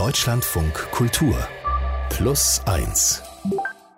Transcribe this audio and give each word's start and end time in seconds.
Deutschlandfunk 0.00 0.72
Kultur 0.92 1.36
Plus 2.08 2.62
1 2.64 3.22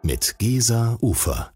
mit 0.02 0.34
Gesa 0.41 0.99
Ufer. 1.00 1.52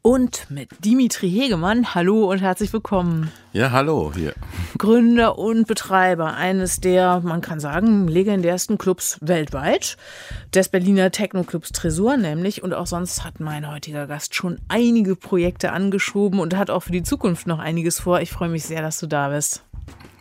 Und 0.00 0.46
mit 0.48 0.70
Dimitri 0.82 1.30
Hegemann. 1.30 1.94
Hallo 1.94 2.30
und 2.30 2.38
herzlich 2.38 2.72
willkommen. 2.72 3.30
Ja, 3.52 3.72
hallo 3.72 4.10
hier. 4.14 4.32
Gründer 4.78 5.38
und 5.38 5.66
Betreiber 5.66 6.32
eines 6.32 6.80
der, 6.80 7.20
man 7.20 7.42
kann 7.42 7.60
sagen, 7.60 8.08
legendärsten 8.08 8.78
Clubs 8.78 9.18
weltweit, 9.20 9.98
des 10.54 10.70
Berliner 10.70 11.10
Techno-Clubs 11.10 11.72
Tresor 11.72 12.16
nämlich. 12.16 12.62
Und 12.62 12.72
auch 12.72 12.86
sonst 12.86 13.22
hat 13.22 13.38
mein 13.38 13.70
heutiger 13.70 14.06
Gast 14.06 14.34
schon 14.34 14.60
einige 14.68 15.14
Projekte 15.14 15.72
angeschoben 15.72 16.40
und 16.40 16.56
hat 16.56 16.70
auch 16.70 16.84
für 16.84 16.92
die 16.92 17.02
Zukunft 17.02 17.46
noch 17.46 17.58
einiges 17.58 18.00
vor. 18.00 18.22
Ich 18.22 18.30
freue 18.30 18.48
mich 18.48 18.64
sehr, 18.64 18.80
dass 18.80 18.98
du 18.98 19.06
da 19.06 19.28
bist. 19.28 19.62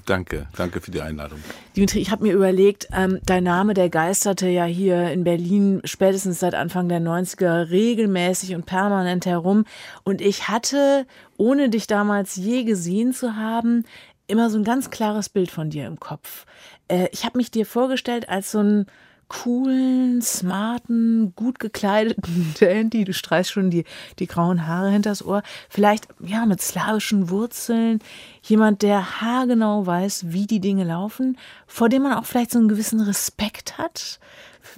Danke, 0.09 0.47
danke 0.57 0.81
für 0.81 0.89
die 0.89 1.01
Einladung. 1.01 1.37
Dimitri, 1.75 1.99
ich 1.99 2.09
habe 2.09 2.23
mir 2.23 2.33
überlegt, 2.33 2.87
ähm, 2.91 3.19
dein 3.27 3.43
Name, 3.43 3.75
der 3.75 3.89
geisterte 3.89 4.47
ja 4.47 4.65
hier 4.65 5.11
in 5.11 5.23
Berlin 5.23 5.81
spätestens 5.83 6.39
seit 6.39 6.55
Anfang 6.55 6.89
der 6.89 6.99
90er 6.99 7.69
regelmäßig 7.69 8.55
und 8.55 8.65
permanent 8.65 9.27
herum. 9.27 9.65
Und 10.03 10.19
ich 10.21 10.47
hatte, 10.47 11.05
ohne 11.37 11.69
dich 11.69 11.85
damals 11.85 12.35
je 12.37 12.63
gesehen 12.63 13.13
zu 13.13 13.35
haben, 13.35 13.85
immer 14.25 14.49
so 14.49 14.57
ein 14.57 14.63
ganz 14.63 14.89
klares 14.89 15.29
Bild 15.29 15.51
von 15.51 15.69
dir 15.69 15.85
im 15.85 15.99
Kopf. 15.99 16.47
Äh, 16.87 17.09
ich 17.11 17.23
habe 17.23 17.37
mich 17.37 17.51
dir 17.51 17.67
vorgestellt 17.67 18.29
als 18.29 18.49
so 18.49 18.63
ein 18.63 18.85
coolen, 19.29 20.21
smarten, 20.21 21.33
gut 21.35 21.59
gekleideten 21.59 22.53
Dandy. 22.59 23.05
Du 23.05 23.13
streichst 23.13 23.51
schon 23.51 23.69
die, 23.69 23.85
die 24.19 24.27
grauen 24.27 24.67
Haare 24.67 24.89
hinters 24.89 25.25
Ohr. 25.25 25.43
Vielleicht, 25.69 26.07
ja, 26.19 26.45
mit 26.45 26.61
slawischen 26.61 27.29
Wurzeln. 27.29 27.99
Jemand, 28.41 28.81
der 28.81 29.21
haargenau 29.21 29.85
weiß, 29.85 30.31
wie 30.31 30.47
die 30.47 30.59
Dinge 30.59 30.83
laufen, 30.83 31.37
vor 31.67 31.87
dem 31.89 32.03
man 32.03 32.13
auch 32.13 32.25
vielleicht 32.25 32.51
so 32.51 32.59
einen 32.59 32.67
gewissen 32.67 32.99
Respekt 32.99 33.77
hat. 33.77 34.19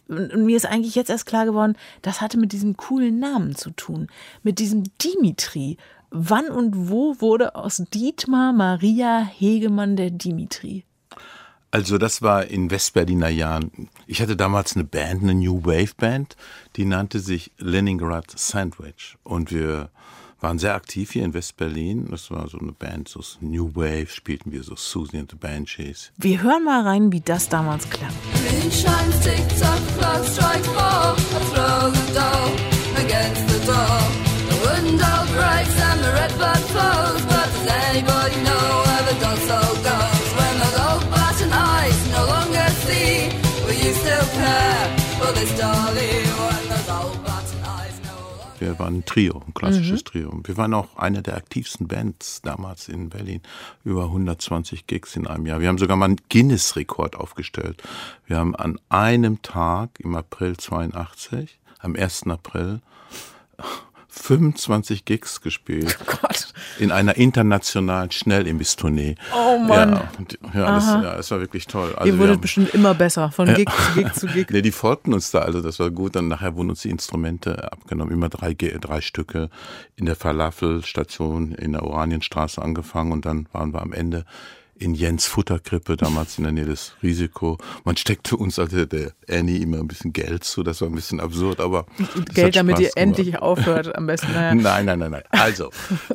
Und 0.08 0.46
mir 0.46 0.56
ist 0.56 0.66
eigentlich 0.66 0.96
jetzt 0.96 1.10
erst 1.10 1.26
klar 1.26 1.46
geworden, 1.46 1.76
das 2.02 2.22
hatte 2.22 2.38
mit 2.38 2.52
diesem 2.52 2.78
coolen 2.78 3.20
Namen 3.20 3.56
zu 3.56 3.72
tun. 3.72 4.08
Mit 4.44 4.60
diesem 4.60 4.84
Dimitri. 5.02 5.78
Wann 6.12 6.50
und 6.50 6.90
wo 6.90 7.22
wurde 7.22 7.56
aus 7.56 7.84
Dietmar 7.94 8.52
Maria 8.52 9.20
Hegemann 9.20 9.96
der 9.96 10.12
Dimitri? 10.12 10.84
Also 11.72 11.98
das 11.98 12.22
war 12.22 12.46
in 12.46 12.70
Westberliner 12.70 13.30
Jahren. 13.30 13.90
Ich 14.06 14.22
hatte 14.22 14.36
damals 14.36 14.76
eine 14.76 14.84
Band, 14.84 15.24
eine 15.24 15.34
New 15.34 15.64
Wave 15.64 15.94
Band, 15.96 16.36
die 16.76 16.84
nannte 16.84 17.22
sich 17.22 17.52
Leningrad 17.58 18.38
Sandwich. 18.38 19.18
Und 19.24 19.52
wir 19.52 19.90
waren 20.42 20.60
sehr 20.60 20.76
aktiv 20.76 21.12
hier 21.12 21.24
in 21.24 21.34
Westberlin. 21.34 22.10
Das 22.12 22.30
war 22.30 22.50
so 22.50 22.60
eine 22.60 22.74
Band, 22.74 23.08
so 23.08 23.22
New 23.40 23.74
Wave, 23.74 24.08
spielten 24.10 24.52
wir 24.52 24.64
so 24.64 24.76
Susie 24.76 25.18
and 25.18 25.32
the 25.32 25.38
Banshees. 25.38 26.12
Wir 26.18 26.44
hören 26.44 26.66
mal 26.66 26.84
rein, 26.84 27.12
wie 27.14 27.22
das 27.22 27.48
damals 27.48 27.90
klang. 27.90 28.12
and 34.84 35.00
the 35.00 35.81
Wir 48.72 48.80
waren 48.80 49.00
ein 49.00 49.06
Trio, 49.06 49.44
ein 49.46 49.54
klassisches 49.54 50.00
mhm. 50.00 50.06
Trio. 50.06 50.42
Wir 50.46 50.56
waren 50.56 50.74
auch 50.74 50.96
eine 50.96 51.22
der 51.22 51.36
aktivsten 51.36 51.90
Bands 51.90 52.42
damals 52.42 52.88
in 52.88 53.10
Berlin. 53.10 53.42
Über 53.84 54.06
120 54.06 54.88
Gigs 54.88 55.18
in 55.18 55.28
einem 55.28 55.46
Jahr. 55.46 55.60
Wir 55.60 55.68
haben 55.68 55.78
sogar 55.78 55.98
mal 55.98 56.06
einen 56.06 56.22
Guinness-Rekord 56.30 57.18
aufgestellt. 57.18 57.84
Wir 58.28 58.38
haben 58.38 58.56
an 58.56 58.80
einem 58.88 59.42
Tag 59.42 60.00
im 60.00 60.16
April 60.16 60.56
82, 60.56 61.60
am 61.80 61.98
1. 61.98 62.28
April, 62.28 62.80
25 64.14 65.06
Gigs 65.06 65.40
gespielt. 65.40 65.98
Oh 66.02 66.18
Gott. 66.22 66.54
In 66.80 66.92
einer 66.92 67.16
internationalen 67.16 68.12
Schnellimbiss-Tournee. 68.12 69.16
Oh 69.34 69.58
Mann. 69.58 70.02
Ja, 70.54 70.60
ja, 70.60 70.76
das, 70.76 70.86
ja, 70.86 71.16
das, 71.16 71.32
war 71.32 71.40
wirklich 71.40 71.66
toll. 71.66 71.96
Also 71.96 72.12
Ihr 72.12 72.20
wurdet 72.20 72.36
haben, 72.36 72.42
bestimmt 72.42 72.74
immer 72.74 72.94
besser, 72.94 73.32
von 73.32 73.54
Gig 73.54 73.70
zu 73.70 73.94
Gig 73.94 74.14
zu 74.14 74.28
Gig. 74.28 74.48
Nee, 74.52 74.62
die 74.62 74.72
folgten 74.72 75.14
uns 75.14 75.32
da, 75.32 75.40
also 75.40 75.62
das 75.62 75.80
war 75.80 75.92
gut. 75.92 76.18
Dann 76.18 76.28
nachher 76.28 76.58
wurden 76.58 76.72
uns 76.72 76.82
die 76.82 76.90
Instrumente 76.90 77.72
abgenommen. 77.72 78.14
Immer 78.14 78.28
drei, 78.28 78.54
drei 78.54 79.00
Stücke 79.00 79.50
in 79.96 80.06
der 80.06 80.18
Falafelstation 80.18 81.54
in 81.54 81.72
der 81.72 81.84
Oranienstraße 81.84 82.62
angefangen 82.62 83.14
und 83.14 83.26
dann 83.26 83.48
waren 83.54 83.74
wir 83.74 83.82
am 83.82 83.94
Ende 83.94 84.26
in 84.82 84.96
Jens 84.96 85.28
Futterkrippe, 85.28 85.96
damals 85.96 86.38
in 86.38 86.44
der 86.44 86.54
Nähe 86.54 86.66
des 86.66 86.94
Risiko. 87.04 87.58
Man 87.84 87.98
steckte 87.98 88.36
uns, 88.36 88.58
also 88.58 88.86
der 88.86 89.12
Annie, 89.30 89.58
immer 89.58 89.78
ein 89.78 89.88
bisschen 89.88 90.12
Geld 90.12 90.44
zu. 90.44 90.64
Das 90.64 90.82
war 90.82 90.90
ein 90.90 90.96
bisschen 90.96 91.20
absurd, 91.20 91.60
aber. 91.60 91.86
Geld, 92.34 92.56
damit 92.56 92.80
ihr 92.80 92.92
endlich 92.96 93.38
aufhört, 93.40 93.96
am 93.96 94.08
besten. 94.08 94.32
Naja. 94.34 94.56
Nein, 94.62 94.86
nein, 94.86 95.00
nein, 95.00 95.12
nein. 95.12 95.24
Also, 95.30 95.70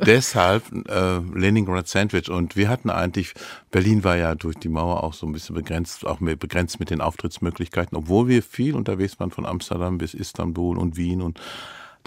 deshalb 0.05 0.63
äh, 0.89 1.19
Leningrad 1.33 1.87
Sandwich. 1.87 2.29
Und 2.29 2.55
wir 2.55 2.69
hatten 2.69 2.89
eigentlich, 2.89 3.33
Berlin 3.71 4.03
war 4.03 4.17
ja 4.17 4.35
durch 4.35 4.55
die 4.55 4.69
Mauer 4.69 5.03
auch 5.03 5.13
so 5.13 5.25
ein 5.25 5.31
bisschen 5.31 5.55
begrenzt, 5.55 6.05
auch 6.05 6.19
mehr 6.19 6.35
begrenzt 6.35 6.79
mit 6.79 6.89
den 6.89 7.01
Auftrittsmöglichkeiten, 7.01 7.97
obwohl 7.97 8.27
wir 8.27 8.43
viel 8.43 8.75
unterwegs 8.75 9.19
waren 9.19 9.31
von 9.31 9.45
Amsterdam 9.45 9.97
bis 9.97 10.13
Istanbul 10.13 10.77
und 10.77 10.97
Wien 10.97 11.21
und 11.21 11.39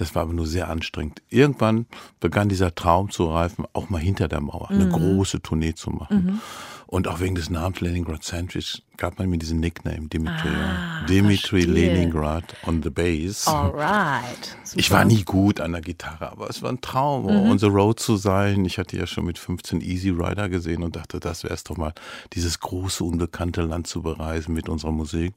das 0.00 0.14
war 0.14 0.22
aber 0.22 0.32
nur 0.32 0.46
sehr 0.46 0.70
anstrengend. 0.70 1.20
Irgendwann 1.28 1.84
begann 2.20 2.48
dieser 2.48 2.74
Traum 2.74 3.10
zu 3.10 3.26
reifen, 3.26 3.66
auch 3.74 3.90
mal 3.90 4.00
hinter 4.00 4.28
der 4.28 4.40
Mauer 4.40 4.70
eine 4.70 4.86
mhm. 4.86 4.92
große 4.92 5.42
Tournee 5.42 5.74
zu 5.74 5.90
machen. 5.90 6.24
Mhm. 6.24 6.40
Und 6.86 7.06
auch 7.06 7.20
wegen 7.20 7.34
des 7.34 7.50
Namens 7.50 7.80
Leningrad 7.80 8.24
Sandwich 8.24 8.82
gab 9.00 9.18
man 9.18 9.30
mir 9.30 9.38
diesen 9.38 9.58
Nickname, 9.58 10.08
Dimitri. 10.08 10.48
Ah, 10.48 11.04
Dimitri 11.06 11.62
verstehe. 11.62 11.94
Leningrad 11.94 12.44
on 12.66 12.82
the 12.82 12.90
Bass. 12.90 13.48
Alright. 13.48 14.56
Ich 14.74 14.90
war 14.90 15.04
nie 15.04 15.24
gut 15.24 15.58
an 15.58 15.72
der 15.72 15.80
Gitarre, 15.80 16.30
aber 16.30 16.48
es 16.48 16.62
war 16.62 16.70
ein 16.70 16.80
Traum, 16.80 17.24
mhm. 17.24 17.50
on 17.50 17.58
the 17.58 17.66
road 17.66 17.98
zu 17.98 18.16
sein. 18.16 18.64
Ich 18.66 18.78
hatte 18.78 18.96
ja 18.96 19.06
schon 19.06 19.24
mit 19.24 19.38
15 19.38 19.80
Easy 19.80 20.10
Rider 20.10 20.48
gesehen 20.48 20.82
und 20.82 20.94
dachte, 20.94 21.18
das 21.18 21.42
wäre 21.42 21.54
es 21.54 21.64
doch 21.64 21.76
mal, 21.76 21.94
dieses 22.34 22.60
große, 22.60 23.02
unbekannte 23.02 23.62
Land 23.62 23.86
zu 23.86 24.02
bereisen 24.02 24.52
mit 24.52 24.68
unserer 24.68 24.92
Musik. 24.92 25.34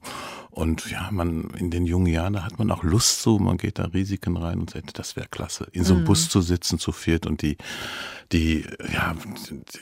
Und 0.50 0.88
ja, 0.90 1.08
man, 1.10 1.50
in 1.58 1.70
den 1.70 1.84
jungen 1.84 2.06
Jahren, 2.06 2.44
hat 2.44 2.58
man 2.58 2.70
auch 2.70 2.84
Lust 2.84 3.22
zu, 3.22 3.38
man 3.38 3.56
geht 3.56 3.80
da 3.80 3.86
Risiken 3.86 4.36
rein 4.36 4.60
und 4.60 4.70
sagt, 4.70 4.98
das 4.98 5.16
wäre 5.16 5.26
klasse, 5.26 5.66
in 5.72 5.82
so 5.82 5.94
einem 5.94 6.02
mhm. 6.02 6.06
Bus 6.06 6.28
zu 6.28 6.42
sitzen 6.42 6.78
zu 6.78 6.92
viert 6.92 7.26
und 7.26 7.42
die, 7.42 7.56
die, 8.30 8.64
ja, 8.92 9.14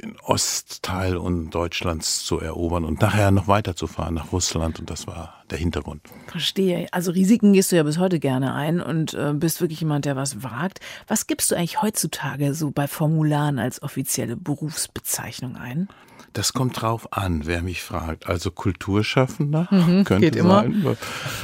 den 0.00 0.16
Ostteil 0.20 1.16
und 1.16 1.50
Deutschlands 1.50 2.24
zu 2.24 2.40
erobern 2.40 2.84
und 2.84 3.02
nachher 3.02 3.30
noch 3.30 3.48
weiterzufahren 3.72 4.14
nach 4.14 4.32
Russland 4.32 4.78
und 4.78 4.90
das 4.90 5.06
war 5.06 5.42
der 5.50 5.58
Hintergrund. 5.58 6.02
Verstehe. 6.26 6.88
Also 6.92 7.12
Risiken 7.12 7.52
gehst 7.52 7.72
du 7.72 7.76
ja 7.76 7.82
bis 7.82 7.98
heute 7.98 8.20
gerne 8.20 8.54
ein 8.54 8.80
und 8.80 9.14
äh, 9.14 9.32
bist 9.34 9.60
wirklich 9.60 9.80
jemand, 9.80 10.04
der 10.04 10.16
was 10.16 10.42
wagt. 10.42 10.80
Was 11.08 11.26
gibst 11.26 11.50
du 11.50 11.54
eigentlich 11.54 11.80
heutzutage 11.80 12.54
so 12.54 12.70
bei 12.70 12.86
Formularen 12.86 13.58
als 13.58 13.82
offizielle 13.82 14.36
Berufsbezeichnung 14.36 15.56
ein? 15.56 15.88
Das 16.32 16.52
kommt 16.52 16.80
drauf 16.80 17.12
an, 17.12 17.42
wer 17.44 17.62
mich 17.62 17.82
fragt. 17.82 18.26
Also 18.26 18.50
Kulturschaffender 18.50 19.68
mhm, 19.70 20.04
könnte 20.04 20.30
geht 20.30 20.42
sein. 20.42 20.72
Immer. 20.72 20.96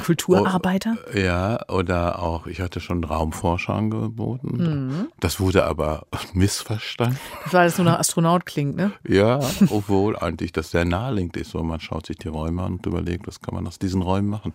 Kulturarbeiter? 0.05 0.97
O, 1.13 1.17
ja, 1.17 1.59
oder 1.69 2.19
auch, 2.19 2.47
ich 2.47 2.59
hatte 2.61 2.79
schon 2.79 3.03
Raumforscher 3.03 3.73
angeboten. 3.73 4.57
Mhm. 4.57 5.07
Das 5.19 5.39
wurde 5.39 5.65
aber 5.65 6.07
missverstanden. 6.33 7.19
Das 7.43 7.53
war, 7.53 7.63
dass 7.65 7.75
du 7.75 7.83
nach 7.83 7.99
Astronaut 7.99 8.45
klingt, 8.45 8.75
ne? 8.75 8.91
Ja, 9.07 9.39
obwohl 9.69 10.17
eigentlich 10.17 10.51
das 10.51 10.71
sehr 10.71 10.85
naheliegend 10.85 11.37
ist. 11.37 11.51
So, 11.51 11.63
man 11.63 11.79
schaut 11.79 12.07
sich 12.07 12.17
die 12.17 12.27
Räume 12.27 12.63
an 12.63 12.73
und 12.73 12.85
überlegt, 12.85 13.27
was 13.27 13.41
kann 13.41 13.55
man 13.55 13.67
aus 13.67 13.79
diesen 13.79 14.01
Räumen 14.01 14.29
machen. 14.29 14.53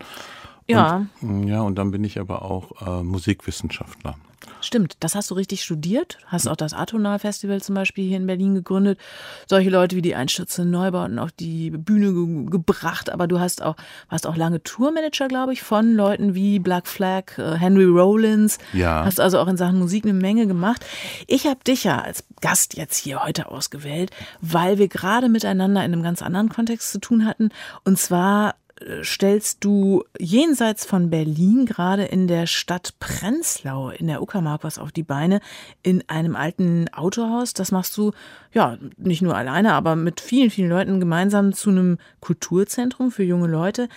Ja. 0.66 1.06
Und, 1.20 1.48
ja, 1.48 1.62
und 1.62 1.76
dann 1.76 1.91
bin 1.91 2.04
ich 2.04 2.19
aber 2.19 2.42
auch 2.42 2.86
äh, 2.86 3.02
Musikwissenschaftler. 3.02 4.16
Stimmt, 4.60 4.97
das 5.00 5.14
hast 5.14 5.30
du 5.30 5.34
richtig 5.34 5.62
studiert. 5.62 6.19
Hast 6.26 6.48
auch 6.48 6.56
das 6.56 6.72
Atonal 6.72 7.19
Festival 7.19 7.60
zum 7.62 7.75
Beispiel 7.75 8.06
hier 8.08 8.16
in 8.16 8.26
Berlin 8.26 8.54
gegründet. 8.54 8.98
Solche 9.47 9.70
Leute 9.70 9.97
wie 9.97 10.03
die 10.03 10.14
Einstürze 10.14 10.64
Neubauten 10.64 11.19
auf 11.19 11.32
die 11.32 11.70
Bühne 11.70 12.12
ge 12.12 12.50
gebracht. 12.50 13.10
Aber 13.10 13.26
du 13.26 13.41
hast 13.41 13.62
auch, 13.62 13.76
warst 14.08 14.26
auch 14.26 14.36
lange 14.36 14.62
Tourmanager, 14.62 15.28
glaube 15.28 15.53
ich, 15.53 15.62
von 15.62 15.94
Leuten 15.94 16.34
wie 16.34 16.59
Black 16.59 16.86
Flag, 16.86 17.39
äh, 17.39 17.56
Henry 17.56 17.84
Rollins. 17.84 18.59
Ja. 18.72 19.04
Hast 19.04 19.21
also 19.21 19.39
auch 19.39 19.48
in 19.48 19.56
Sachen 19.56 19.78
Musik 19.78 20.04
eine 20.04 20.15
Menge 20.15 20.47
gemacht. 20.47 20.84
Ich 21.27 21.47
habe 21.47 21.60
dich 21.66 21.84
ja 21.84 22.00
als 22.00 22.24
Gast 22.41 22.74
jetzt 22.74 22.97
hier 22.97 23.22
heute 23.22 23.50
ausgewählt, 23.50 24.10
weil 24.41 24.78
wir 24.78 24.89
gerade 24.89 25.28
miteinander 25.28 25.84
in 25.84 25.92
einem 25.92 26.03
ganz 26.03 26.22
anderen 26.22 26.48
Kontext 26.48 26.91
zu 26.91 27.00
tun 27.00 27.27
hatten. 27.27 27.50
Und 27.84 27.98
zwar 27.98 28.54
stellst 29.03 29.65
du 29.65 30.04
jenseits 30.18 30.84
von 30.84 31.10
Berlin, 31.10 31.65
gerade 31.65 32.04
in 32.04 32.26
der 32.26 32.47
Stadt 32.47 32.94
Prenzlau, 32.98 33.91
in 33.91 34.09
der 34.09 34.21
Uckermark, 34.21 34.65
was 34.65 34.78
auf 34.78 34.91
die 34.91 35.03
Beine, 35.03 35.41
in 35.82 36.03
einem 36.09 36.34
alten 36.34 36.88
Autohaus. 36.92 37.54
Das 37.54 37.71
machst 37.71 37.97
du, 37.97 38.12
ja, 38.53 38.78
nicht 38.97 39.22
nur 39.22 39.36
alleine, 39.36 39.74
aber 39.74 39.97
mit 39.97 40.21
vielen, 40.21 40.50
vielen 40.50 40.71
Leuten 40.71 41.00
gemeinsam 41.00 41.53
zu 41.53 41.71
einem 41.71 41.98
Kulturzentrum 42.21 43.10
für 43.10 43.24
junge 43.24 43.48
Leute. 43.48 43.88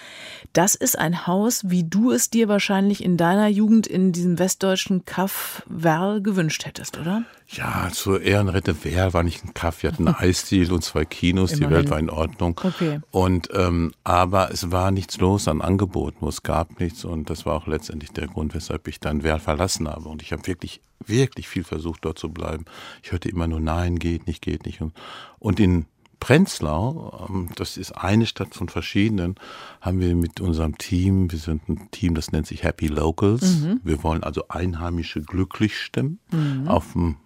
Das 0.54 0.76
ist 0.76 0.98
ein 0.98 1.28
Haus, 1.28 1.70
wie 1.70 1.84
du 1.84 2.12
es 2.12 2.30
dir 2.30 2.48
wahrscheinlich 2.48 3.04
in 3.04 3.18
deiner 3.18 3.48
Jugend 3.48 3.88
in 3.88 4.12
diesem 4.12 4.38
westdeutschen 4.40 5.06
Kaff 5.06 5.64
Werl 5.68 6.22
gewünscht 6.22 6.66
hättest, 6.66 6.98
oder? 6.98 7.24
Ja, 7.50 7.90
zur 7.94 8.22
Ehrenrette 8.22 8.76
wer 8.84 9.14
war 9.14 9.24
nicht 9.24 9.44
ein 9.46 9.54
Kaffee, 9.54 9.84
wir 9.84 9.92
hatten 9.94 10.08
einen 10.08 10.18
Eisdeal 10.18 10.72
und 10.72 10.84
zwei 10.84 11.06
Kinos, 11.06 11.54
Immerhin. 11.54 11.70
die 11.70 11.76
Welt 11.76 11.90
war 11.90 12.00
in 12.00 12.10
Ordnung. 12.10 12.60
Okay. 12.62 13.00
Und 13.12 13.50
ähm, 13.54 13.94
aber 14.04 14.52
es 14.52 14.72
war 14.72 14.92
nichts 14.92 15.18
los 15.20 15.48
an 15.48 15.62
Angeboten, 15.62 16.26
es 16.28 16.44
gab 16.44 16.80
nichts 16.80 17.06
und 17.06 17.30
das 17.30 17.46
war 17.46 17.56
auch 17.56 17.68
letztendlich 17.68 18.12
der 18.12 18.28
Grund, 18.28 18.54
weshalb 18.54 18.88
ich 18.88 19.00
dann 19.00 19.24
Werl 19.24 19.40
verlassen 19.40 19.88
habe. 19.88 20.10
Und 20.10 20.22
ich 20.22 20.34
habe 20.34 20.46
wirklich, 20.46 20.82
wirklich 21.06 21.48
viel 21.48 21.64
versucht, 21.64 22.04
dort 22.04 22.20
zu 22.20 22.30
bleiben. 22.30 22.66
Ich 23.02 23.12
hörte 23.12 23.30
immer 23.30 23.48
nur 23.48 23.62
Nein, 23.62 23.98
geht 23.98 24.28
nicht, 24.28 24.42
geht 24.42 24.66
nicht. 24.66 24.82
Und, 24.82 24.94
und 25.40 25.60
in 25.60 25.86
Prenzlau, 26.20 27.28
ähm, 27.30 27.50
das 27.56 27.78
ist 27.78 27.92
eine 27.94 28.26
Stadt 28.26 28.56
von 28.56 28.68
verschiedenen, 28.70 29.36
haben 29.82 30.00
wir 30.00 30.16
mit 30.16 30.42
unserem 30.42 30.78
Team, 30.78 31.32
wir 31.32 31.40
sind 31.40 31.70
ein 31.70 31.90
Team, 31.92 32.16
das 32.16 32.32
nennt 32.32 32.48
sich 32.48 32.64
Happy 32.64 32.88
Locals. 32.88 33.64
Wir 33.84 34.04
wollen 34.04 34.24
also 34.24 34.48
Einheimische 34.50 35.22
glücklich 35.22 35.80
stimmen, 35.80 36.20
auf 36.68 36.94
dem, 36.94 37.18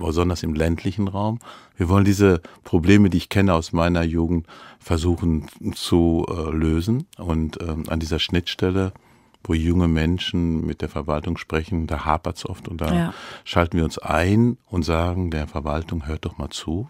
besonders 0.00 0.42
im 0.42 0.54
ländlichen 0.54 1.08
Raum. 1.08 1.38
Wir 1.76 1.88
wollen 1.88 2.04
diese 2.04 2.40
Probleme, 2.64 3.10
die 3.10 3.18
ich 3.18 3.28
kenne 3.28 3.54
aus 3.54 3.72
meiner 3.72 4.02
Jugend, 4.02 4.46
versuchen 4.80 5.46
zu 5.74 6.26
äh, 6.28 6.50
lösen. 6.50 7.06
Und 7.18 7.60
ähm, 7.62 7.84
an 7.88 8.00
dieser 8.00 8.18
Schnittstelle, 8.18 8.92
wo 9.44 9.54
junge 9.54 9.88
Menschen 9.88 10.66
mit 10.66 10.82
der 10.82 10.88
Verwaltung 10.88 11.38
sprechen, 11.38 11.86
da 11.86 12.04
hapert 12.04 12.36
es 12.36 12.46
oft 12.48 12.68
und 12.68 12.80
da 12.80 12.92
Ja. 12.92 13.14
schalten 13.44 13.76
wir 13.78 13.84
uns 13.84 13.98
ein 13.98 14.58
und 14.66 14.84
sagen 14.84 15.30
der 15.30 15.46
Verwaltung, 15.46 16.06
hört 16.06 16.24
doch 16.24 16.36
mal 16.38 16.50
zu 16.50 16.88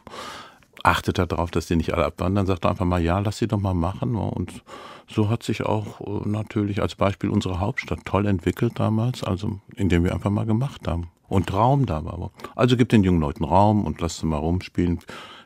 achtet 0.83 1.19
darauf, 1.19 1.51
dass 1.51 1.67
die 1.67 1.77
nicht 1.77 1.93
alle 1.93 2.05
abwandern, 2.07 2.47
sagt 2.47 2.67
einfach 2.67 2.85
mal, 2.85 3.03
ja, 3.03 3.19
lass 3.19 3.39
sie 3.39 3.47
doch 3.49 3.61
mal 3.61 3.75
machen. 3.75 4.15
Und 4.17 4.63
so 5.09 5.29
hat 5.29 5.43
sich 5.43 5.65
auch 5.65 6.01
äh, 6.01 6.29
natürlich 6.29 6.81
als 6.83 6.95
Beispiel 6.95 7.31
unsere 7.31 7.61
Hauptstadt 7.61 8.01
toll 8.05 8.27
entwickelt 8.27 8.75
damals, 8.77 9.23
also 9.23 9.61
indem 9.77 10.05
wir 10.05 10.15
einfach 10.15 10.31
mal 10.31 10.47
gemacht 10.47 10.87
haben. 10.89 11.09
Und 11.31 11.53
Raum 11.53 11.87
da 11.87 12.05
war. 12.05 12.33
Also 12.57 12.77
gibt 12.77 12.91
den 12.91 13.05
jungen 13.05 13.21
Leuten 13.21 13.45
Raum 13.45 13.85
und 13.85 14.01
lasst 14.01 14.19
sie 14.19 14.27
mal 14.27 14.37
rumspielen. 14.37 14.99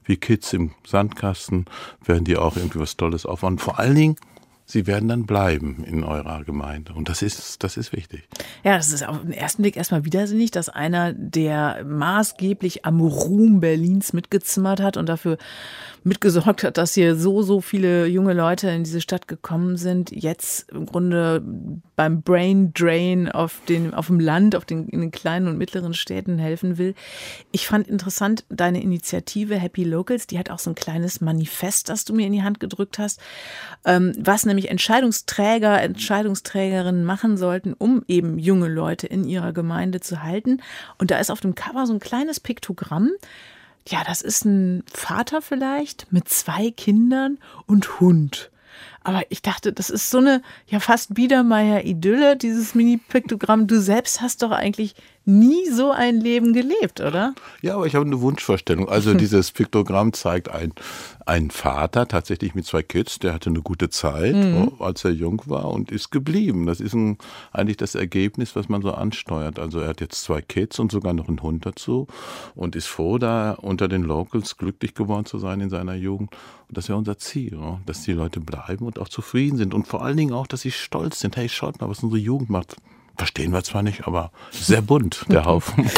Wie 0.03 0.17
Kids 0.17 0.53
im 0.55 0.73
Sandkasten 0.87 1.67
werden 2.03 2.25
die 2.25 2.39
auch 2.39 2.57
irgendwie 2.57 2.81
was 2.81 2.97
Tolles 2.97 3.27
aufbauen. 3.27 3.59
Vor 3.59 3.79
allen 3.79 3.95
Dingen, 3.95 4.17
sie 4.65 4.87
werden 4.87 5.11
dann 5.11 5.27
bleiben 5.27 5.85
in 5.85 6.03
eurer 6.03 6.43
Gemeinde. 6.43 6.95
Und 6.95 7.11
das 7.11 7.21
ist, 7.21 7.63
das 7.63 7.77
ist 7.77 7.93
wichtig. 7.93 8.27
Ja, 8.65 8.79
das 8.79 8.93
ist 8.93 9.07
auf 9.07 9.21
den 9.21 9.33
ersten 9.33 9.61
Blick 9.61 9.77
erstmal 9.77 10.07
widersinnig, 10.07 10.51
dass 10.51 10.71
einer, 10.71 11.13
der 11.13 11.85
maßgeblich 11.85 12.87
am 12.87 13.01
Ruhm 13.01 13.61
Berlins 13.61 14.15
mitgezimmert 14.15 14.81
hat 14.81 14.97
und 14.97 15.07
dafür 15.07 15.37
mitgesorgt 16.05 16.63
hat, 16.63 16.77
dass 16.77 16.93
hier 16.93 17.17
so, 17.17 17.43
so 17.43 17.63
viele 17.63 18.07
junge 18.07 18.35
Leute 18.35 18.69
in 18.69 18.85
diese 18.85 19.01
Stadt 19.01 19.27
gekommen 19.27 19.79
sind, 19.79 20.11
jetzt 20.11 20.71
im 20.71 20.85
Grunde 20.85 21.43
beim 21.97 22.21
Brain 22.21 22.73
Drain 22.75 23.31
auf, 23.31 23.61
den, 23.69 23.95
auf 23.95 24.09
dem 24.09 24.21
Land, 24.21 24.55
auf 24.55 24.67
den, 24.67 24.89
in 24.89 25.01
den 25.01 25.11
kleinen 25.11 25.49
und 25.49 25.57
mittleren 25.57 25.95
Städten 25.95 26.39
helfen 26.39 26.77
will. 26.77 26.95
Ich 27.53 27.67
fand 27.67 27.89
interessant, 27.89 28.45
deine 28.51 28.83
Initiative 28.83 29.57
Happy 29.57 29.85
Locals, 29.85 30.27
die 30.27 30.39
hat 30.39 30.51
auch 30.51 30.59
so 30.59 30.71
ein 30.71 30.75
kleines 30.75 31.23
Manifest, 31.23 31.89
das 31.89 32.05
du 32.05 32.13
mir 32.13 32.27
in 32.27 32.33
die 32.33 32.43
Hand 32.43 32.61
gedrückt 32.61 32.99
hast, 32.99 33.19
ähm, 33.87 34.13
was 34.19 34.45
nämlich 34.45 34.71
Entscheidungsträger, 34.71 35.81
Entscheidungsträgerinnen 35.81 37.05
machen 37.05 37.39
sollten, 37.39 37.73
um 37.73 38.05
eben 38.09 38.39
junge 38.39 38.69
Leute 38.69 39.07
in 39.07 39.25
ihrer 39.25 39.55
Gemeinde 39.55 40.01
zu 40.01 40.23
halten. 40.23 40.61
Und 40.99 41.11
da 41.11 41.19
ist 41.19 41.31
auf 41.31 41.41
dem 41.41 41.55
Cover 41.55 41.87
so 41.87 41.95
ein 41.95 42.01
kleines 42.01 42.41
Piktogramm. 42.41 43.11
Ja, 43.89 44.03
das 44.05 44.23
ist 44.23 44.45
ein 44.45 44.83
Vater 44.93 45.43
vielleicht 45.43 46.11
mit 46.13 46.29
zwei 46.29 46.71
Kindern 46.71 47.39
und 47.67 48.01
Hund. 48.01 48.51
Aber 49.03 49.23
ich 49.29 49.43
dachte, 49.43 49.73
das 49.73 49.91
ist 49.91 50.11
so 50.11 50.19
eine 50.19 50.41
ja 50.67 50.81
fast 50.81 51.15
Biedermeier-Idylle, 51.15 52.37
dieses 52.37 52.75
Mini-Piktogramm. 52.75 53.67
Du 53.67 53.81
selbst 53.81 54.23
hast 54.23 54.43
doch 54.43 54.51
eigentlich 54.51 54.95
nie 55.25 55.71
so 55.71 55.91
ein 55.91 56.21
Leben 56.21 56.53
gelebt, 56.53 57.01
oder? 57.01 57.35
Ja, 57.63 57.77
aber 57.77 57.87
ich 57.87 57.95
habe 57.95 58.05
eine 58.05 58.21
Wunschvorstellung. 58.21 58.89
Also 58.89 59.15
dieses 59.15 59.53
Piktogramm 59.53 60.13
zeigt 60.13 60.51
ein, 60.51 60.73
einen 61.25 61.51
Vater 61.51 62.07
tatsächlich 62.07 62.55
mit 62.55 62.67
zwei 62.67 62.83
Kids, 62.83 63.19
der 63.19 63.33
hatte 63.33 63.51
eine 63.51 63.63
gute 63.63 63.89
Zeit, 63.89 64.35
oh, 64.35 64.83
als 64.83 65.05
er 65.05 65.13
jung 65.13 65.43
war 65.47 65.71
und 65.71 65.91
ist 65.91 66.11
geblieben. 66.11 66.67
Das 66.67 66.81
ist 66.81 66.95
ein, 66.95 67.17
eigentlich 67.53 67.79
das 67.79 67.95
Ergebnis, 67.95 68.55
was 68.55 68.69
man 68.69 68.83
so 68.83 68.93
ansteuert. 68.93 69.59
Also 69.59 69.81
er 69.81 69.89
hat 69.89 70.01
jetzt 70.01 70.23
zwei 70.23 70.43
Kids 70.43 70.79
und 70.79 70.93
sogar 70.93 71.15
noch 71.15 71.29
einen 71.29 71.41
Hund 71.41 71.65
dazu 71.65 72.07
und 72.55 72.77
ist 72.77 72.87
froh, 72.87 73.19
da 73.19 73.53
unter 73.53 73.89
den 73.89 74.03
Locals 74.03 74.59
glücklich 74.59 74.95
geworden 74.95 75.25
zu 75.25 75.39
sein 75.39 75.61
in 75.61 75.71
seiner 75.71 75.95
Jugend. 75.95 76.31
Und 76.69 76.77
das 76.77 76.89
wäre 76.89 76.99
unser 76.99 77.19
Ziel, 77.19 77.55
ja, 77.55 77.81
dass 77.87 78.03
die 78.03 78.13
Leute 78.13 78.41
bleiben 78.41 78.85
und 78.85 78.99
auch 78.99 79.09
zufrieden 79.09 79.57
sind 79.57 79.73
und 79.75 79.87
vor 79.87 80.05
allen 80.05 80.17
Dingen 80.17 80.35
auch, 80.35 80.47
dass 80.47 80.61
sie 80.61 80.73
stolz 80.73 81.21
sind. 81.21 81.37
Hey, 81.37 81.49
schaut 81.49 81.81
mal, 81.81 81.89
was 81.89 82.03
unsere 82.03 82.21
Jugend 82.21 82.51
macht. 82.51 82.77
Verstehen 83.17 83.53
wir 83.53 83.63
zwar 83.63 83.83
nicht, 83.83 84.07
aber 84.07 84.31
sehr 84.51 84.83
bunt, 84.83 85.25
der 85.29 85.45
Haufen. 85.45 85.91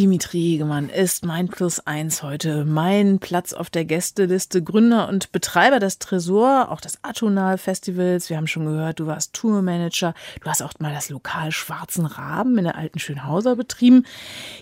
Dimitri 0.00 0.40
Hegemann 0.40 0.88
ist 0.88 1.26
mein 1.26 1.48
Plus 1.48 1.80
eins 1.80 2.22
heute, 2.22 2.64
mein 2.64 3.18
Platz 3.18 3.52
auf 3.52 3.68
der 3.68 3.84
Gästeliste, 3.84 4.62
Gründer 4.62 5.10
und 5.10 5.30
Betreiber 5.30 5.78
des 5.78 5.98
Tresor, 5.98 6.70
auch 6.70 6.80
des 6.80 7.04
Atonal 7.04 7.58
Festivals. 7.58 8.30
Wir 8.30 8.38
haben 8.38 8.46
schon 8.46 8.64
gehört, 8.64 8.98
du 8.98 9.06
warst 9.06 9.34
Tourmanager, 9.34 10.14
du 10.42 10.48
hast 10.48 10.62
auch 10.62 10.72
mal 10.78 10.94
das 10.94 11.10
Lokal 11.10 11.52
Schwarzen 11.52 12.06
Raben 12.06 12.56
in 12.56 12.64
der 12.64 12.76
alten 12.76 12.98
Schönhauser 12.98 13.56
betrieben. 13.56 14.06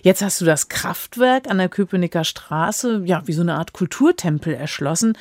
Jetzt 0.03 0.21
hast 0.21 0.41
du 0.41 0.45
das 0.45 0.67
Kraftwerk 0.67 1.49
an 1.49 1.57
der 1.57 1.69
Köpenicker 1.69 2.25
Straße, 2.25 3.03
ja, 3.05 3.21
wie 3.25 3.31
so 3.31 3.41
eine 3.41 3.55
Art 3.55 3.71
Kulturtempel 3.71 4.53
erschlossen. 4.53 5.17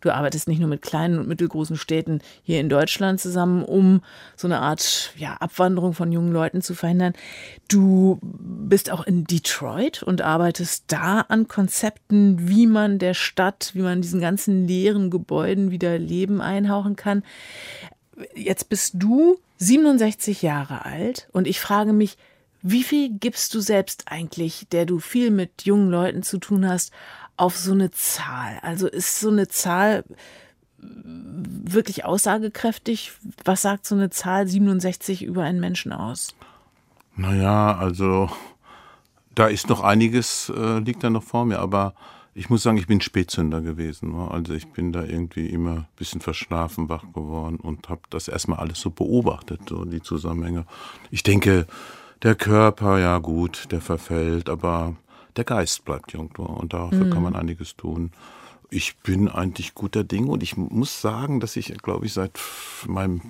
Du 0.00 0.10
arbeitest 0.10 0.48
nicht 0.48 0.58
nur 0.58 0.68
mit 0.68 0.82
kleinen 0.82 1.20
und 1.20 1.28
mittelgroßen 1.28 1.76
Städten 1.76 2.22
hier 2.42 2.58
in 2.58 2.68
Deutschland 2.68 3.20
zusammen, 3.20 3.62
um 3.62 4.02
so 4.34 4.48
eine 4.48 4.58
Art 4.58 5.12
ja, 5.16 5.34
Abwanderung 5.34 5.92
von 5.92 6.10
jungen 6.10 6.32
Leuten 6.32 6.60
zu 6.60 6.74
verhindern. 6.74 7.12
Du 7.68 8.18
bist 8.20 8.90
auch 8.90 9.06
in 9.06 9.22
Detroit 9.26 9.59
und 10.02 10.22
arbeitest 10.22 10.84
da 10.88 11.20
an 11.22 11.48
Konzepten, 11.48 12.48
wie 12.48 12.66
man 12.66 12.98
der 12.98 13.14
Stadt, 13.14 13.70
wie 13.74 13.82
man 13.82 14.02
diesen 14.02 14.20
ganzen 14.20 14.66
leeren 14.66 15.10
Gebäuden 15.10 15.70
wieder 15.70 15.98
Leben 15.98 16.40
einhauchen 16.40 16.96
kann. 16.96 17.22
Jetzt 18.34 18.68
bist 18.68 18.94
du 18.98 19.38
67 19.58 20.42
Jahre 20.42 20.84
alt 20.84 21.28
und 21.32 21.46
ich 21.46 21.60
frage 21.60 21.92
mich, 21.92 22.16
wie 22.62 22.82
viel 22.82 23.10
gibst 23.10 23.54
du 23.54 23.60
selbst 23.60 24.04
eigentlich, 24.06 24.66
der 24.70 24.84
du 24.86 24.98
viel 24.98 25.30
mit 25.30 25.62
jungen 25.64 25.90
Leuten 25.90 26.22
zu 26.22 26.38
tun 26.38 26.68
hast, 26.68 26.92
auf 27.36 27.56
so 27.56 27.72
eine 27.72 27.90
Zahl? 27.90 28.58
Also 28.62 28.86
ist 28.86 29.20
so 29.20 29.30
eine 29.30 29.48
Zahl 29.48 30.04
wirklich 30.78 32.04
aussagekräftig? 32.04 33.12
Was 33.44 33.62
sagt 33.62 33.86
so 33.86 33.94
eine 33.94 34.10
Zahl 34.10 34.46
67 34.46 35.22
über 35.22 35.42
einen 35.42 35.60
Menschen 35.60 35.92
aus? 35.92 36.34
Naja, 37.16 37.76
also 37.76 38.30
da 39.34 39.46
ist 39.46 39.68
noch 39.68 39.80
einiges, 39.80 40.52
äh, 40.54 40.78
liegt 40.78 41.04
da 41.04 41.10
noch 41.10 41.22
vor 41.22 41.44
mir, 41.44 41.58
aber 41.58 41.94
ich 42.34 42.48
muss 42.48 42.62
sagen, 42.62 42.78
ich 42.78 42.86
bin 42.86 43.00
Spätzünder 43.00 43.60
gewesen. 43.60 44.12
Ne? 44.12 44.30
Also 44.30 44.54
ich 44.54 44.68
bin 44.68 44.92
da 44.92 45.02
irgendwie 45.02 45.46
immer 45.46 45.72
ein 45.72 45.86
bisschen 45.96 46.20
verschlafen 46.20 46.88
wach 46.88 47.04
geworden 47.12 47.56
und 47.56 47.88
habe 47.88 48.02
das 48.10 48.28
erstmal 48.28 48.60
alles 48.60 48.80
so 48.80 48.90
beobachtet, 48.90 49.60
so 49.68 49.84
die 49.84 50.02
Zusammenhänge. 50.02 50.64
Ich 51.10 51.22
denke, 51.22 51.66
der 52.22 52.34
Körper, 52.34 52.98
ja 52.98 53.18
gut, 53.18 53.68
der 53.72 53.80
verfällt, 53.80 54.48
aber 54.48 54.94
der 55.36 55.44
Geist 55.44 55.84
bleibt 55.84 56.12
jung 56.12 56.30
ne? 56.38 56.44
und 56.44 56.72
dafür 56.72 57.10
kann 57.10 57.22
man 57.22 57.34
einiges 57.34 57.76
tun. 57.76 58.12
Ich 58.72 58.96
bin 58.98 59.28
eigentlich 59.28 59.74
guter 59.74 60.04
Ding 60.04 60.28
und 60.28 60.44
ich 60.44 60.56
muss 60.56 61.00
sagen, 61.00 61.40
dass 61.40 61.54
sich, 61.54 61.76
glaube 61.82 62.06
ich, 62.06 62.12
seit 62.12 62.38
meinem 62.86 63.20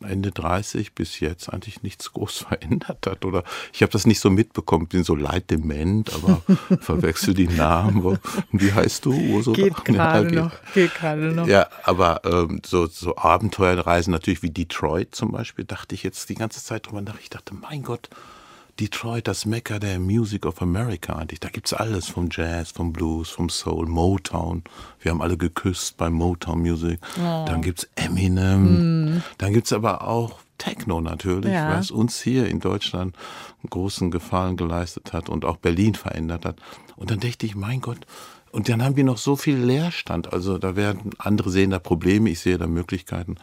Ende 0.00 0.32
30 0.32 0.92
bis 0.92 1.18
jetzt 1.20 1.48
eigentlich 1.48 1.82
nichts 1.82 2.12
groß 2.12 2.38
verändert 2.48 3.06
hat. 3.06 3.24
Oder 3.24 3.42
ich 3.72 3.82
habe 3.82 3.92
das 3.92 4.06
nicht 4.06 4.20
so 4.20 4.28
mitbekommen, 4.28 4.88
bin 4.88 5.02
so 5.02 5.14
leiddement, 5.14 6.12
aber 6.14 6.42
verwechsel 6.80 7.32
die 7.32 7.48
Namen. 7.48 8.18
Wie 8.52 8.72
heißt 8.72 9.06
du? 9.06 9.12
Ursula? 9.14 9.56
Geht 9.56 9.84
gerade 9.84 10.34
Ja, 10.34 10.42
noch, 10.44 10.52
geht 10.74 10.94
gerade 10.94 11.32
noch. 11.32 11.46
Ja, 11.46 11.68
aber 11.84 12.20
ähm, 12.24 12.60
so, 12.64 12.86
so 12.86 13.16
Abenteuerreisen 13.16 14.12
natürlich 14.12 14.42
wie 14.42 14.50
Detroit 14.50 15.14
zum 15.14 15.32
Beispiel, 15.32 15.64
dachte 15.64 15.94
ich 15.94 16.02
jetzt 16.02 16.28
die 16.28 16.34
ganze 16.34 16.62
Zeit 16.62 16.86
drüber 16.86 17.00
nach. 17.00 17.18
Ich 17.18 17.30
dachte, 17.30 17.54
mein 17.54 17.82
Gott, 17.82 18.10
Detroit, 18.80 19.28
das 19.28 19.44
Mekka 19.46 19.78
der 19.78 19.98
Music 20.00 20.46
of 20.46 20.62
America 20.62 21.14
eigentlich. 21.14 21.40
Da 21.40 21.48
gibt's 21.48 21.72
alles 21.72 22.08
vom 22.08 22.28
Jazz, 22.30 22.70
vom 22.70 22.92
Blues, 22.92 23.28
vom 23.30 23.48
Soul, 23.48 23.86
Motown. 23.86 24.62
Wir 25.00 25.10
haben 25.10 25.22
alle 25.22 25.36
geküsst 25.36 25.96
bei 25.96 26.10
Motown 26.10 26.60
Music. 26.62 26.98
Dann 27.16 27.62
gibt's 27.62 27.88
Eminem. 27.96 29.22
Dann 29.38 29.52
gibt's 29.52 29.72
aber 29.72 30.06
auch 30.08 30.40
Techno 30.58 31.00
natürlich, 31.00 31.52
Ja. 31.52 31.76
was 31.76 31.90
uns 31.90 32.20
hier 32.20 32.46
in 32.48 32.60
Deutschland 32.60 33.16
einen 33.62 33.70
großen 33.70 34.10
Gefallen 34.10 34.56
geleistet 34.56 35.12
hat 35.12 35.28
und 35.28 35.44
auch 35.44 35.56
Berlin 35.56 35.94
verändert 35.94 36.44
hat. 36.44 36.56
Und 36.96 37.10
dann 37.10 37.20
dachte 37.20 37.46
ich, 37.46 37.54
mein 37.56 37.80
Gott, 37.80 38.06
und 38.52 38.68
dann 38.68 38.82
haben 38.82 38.96
wir 38.96 39.04
noch 39.04 39.18
so 39.18 39.34
viel 39.34 39.56
Leerstand. 39.56 40.32
Also 40.32 40.58
da 40.58 40.76
werden 40.76 41.10
andere 41.18 41.50
sehen 41.50 41.70
da 41.70 41.78
Probleme, 41.78 42.30
ich 42.30 42.40
sehe 42.40 42.58
da 42.58 42.66
Möglichkeiten. 42.66 43.36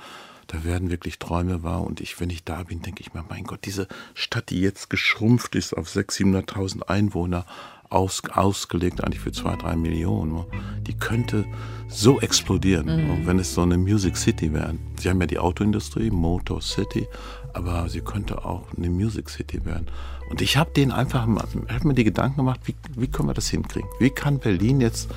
Da 0.49 0.63
werden 0.63 0.89
wirklich 0.89 1.19
Träume 1.19 1.63
wahr. 1.63 1.83
Und 1.83 2.01
ich, 2.01 2.19
wenn 2.19 2.29
ich 2.29 2.43
da 2.43 2.63
bin, 2.63 2.81
denke 2.81 3.01
ich 3.01 3.13
mir, 3.13 3.23
mein 3.29 3.43
Gott, 3.43 3.65
diese 3.65 3.87
Stadt, 4.13 4.49
die 4.49 4.61
jetzt 4.61 4.89
geschrumpft 4.89 5.55
ist 5.55 5.77
auf 5.77 5.87
600.000, 5.87 6.47
700.000 6.47 6.81
Einwohner, 6.89 7.45
aus, 7.89 8.21
ausgelegt 8.31 9.03
eigentlich 9.03 9.19
für 9.19 9.31
zwei, 9.31 9.55
drei 9.55 9.75
Millionen. 9.75 10.45
Die 10.87 10.93
könnte 10.93 11.45
so 11.87 12.19
explodieren, 12.19 12.85
mhm. 12.85 13.25
wenn 13.25 13.39
es 13.39 13.53
so 13.53 13.61
eine 13.61 13.77
Music 13.77 14.15
City 14.15 14.53
wäre. 14.53 14.75
Sie 14.99 15.09
haben 15.09 15.19
ja 15.21 15.27
die 15.27 15.39
Autoindustrie, 15.39 16.11
Motor 16.11 16.61
City, 16.61 17.07
aber 17.53 17.89
sie 17.89 18.01
könnte 18.01 18.45
auch 18.45 18.67
eine 18.77 18.89
Music 18.89 19.29
City 19.29 19.65
werden. 19.65 19.87
Und 20.29 20.41
ich 20.41 20.57
habe 20.57 20.71
den 20.71 20.91
einfach, 20.91 21.27
ich 21.27 21.73
habe 21.73 21.87
mir 21.87 21.95
die 21.95 22.03
Gedanken 22.03 22.37
gemacht, 22.37 22.61
wie, 22.65 22.75
wie 22.95 23.07
können 23.07 23.29
wir 23.29 23.33
das 23.33 23.49
hinkriegen? 23.49 23.89
Wie 23.99 24.11
kann 24.11 24.37
Berlin 24.37 24.81
jetzt 24.81 25.09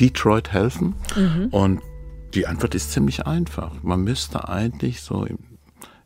Detroit 0.00 0.52
helfen? 0.52 0.94
Mhm. 1.14 1.48
Und 1.50 1.82
die 2.34 2.46
Antwort 2.46 2.74
ist 2.74 2.92
ziemlich 2.92 3.26
einfach. 3.26 3.82
Man 3.82 4.02
müsste 4.02 4.48
eigentlich 4.48 5.00
so 5.00 5.26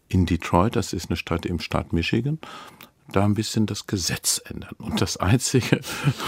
in 0.08 0.26
Detroit, 0.26 0.76
das 0.76 0.92
ist 0.92 1.10
eine 1.10 1.16
Stadt 1.16 1.46
im 1.46 1.58
Staat 1.58 1.92
Michigan, 1.92 2.38
da 3.12 3.24
ein 3.24 3.34
bisschen 3.34 3.66
das 3.66 3.86
Gesetz 3.86 4.40
ändern. 4.44 4.74
Und 4.78 5.00
das 5.00 5.16
einzige 5.16 5.80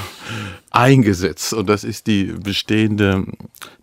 eingesetzt, 0.71 1.53
und 1.53 1.69
das 1.69 1.85
ist 1.85 2.07
die 2.07 2.25
bestehende 2.25 3.27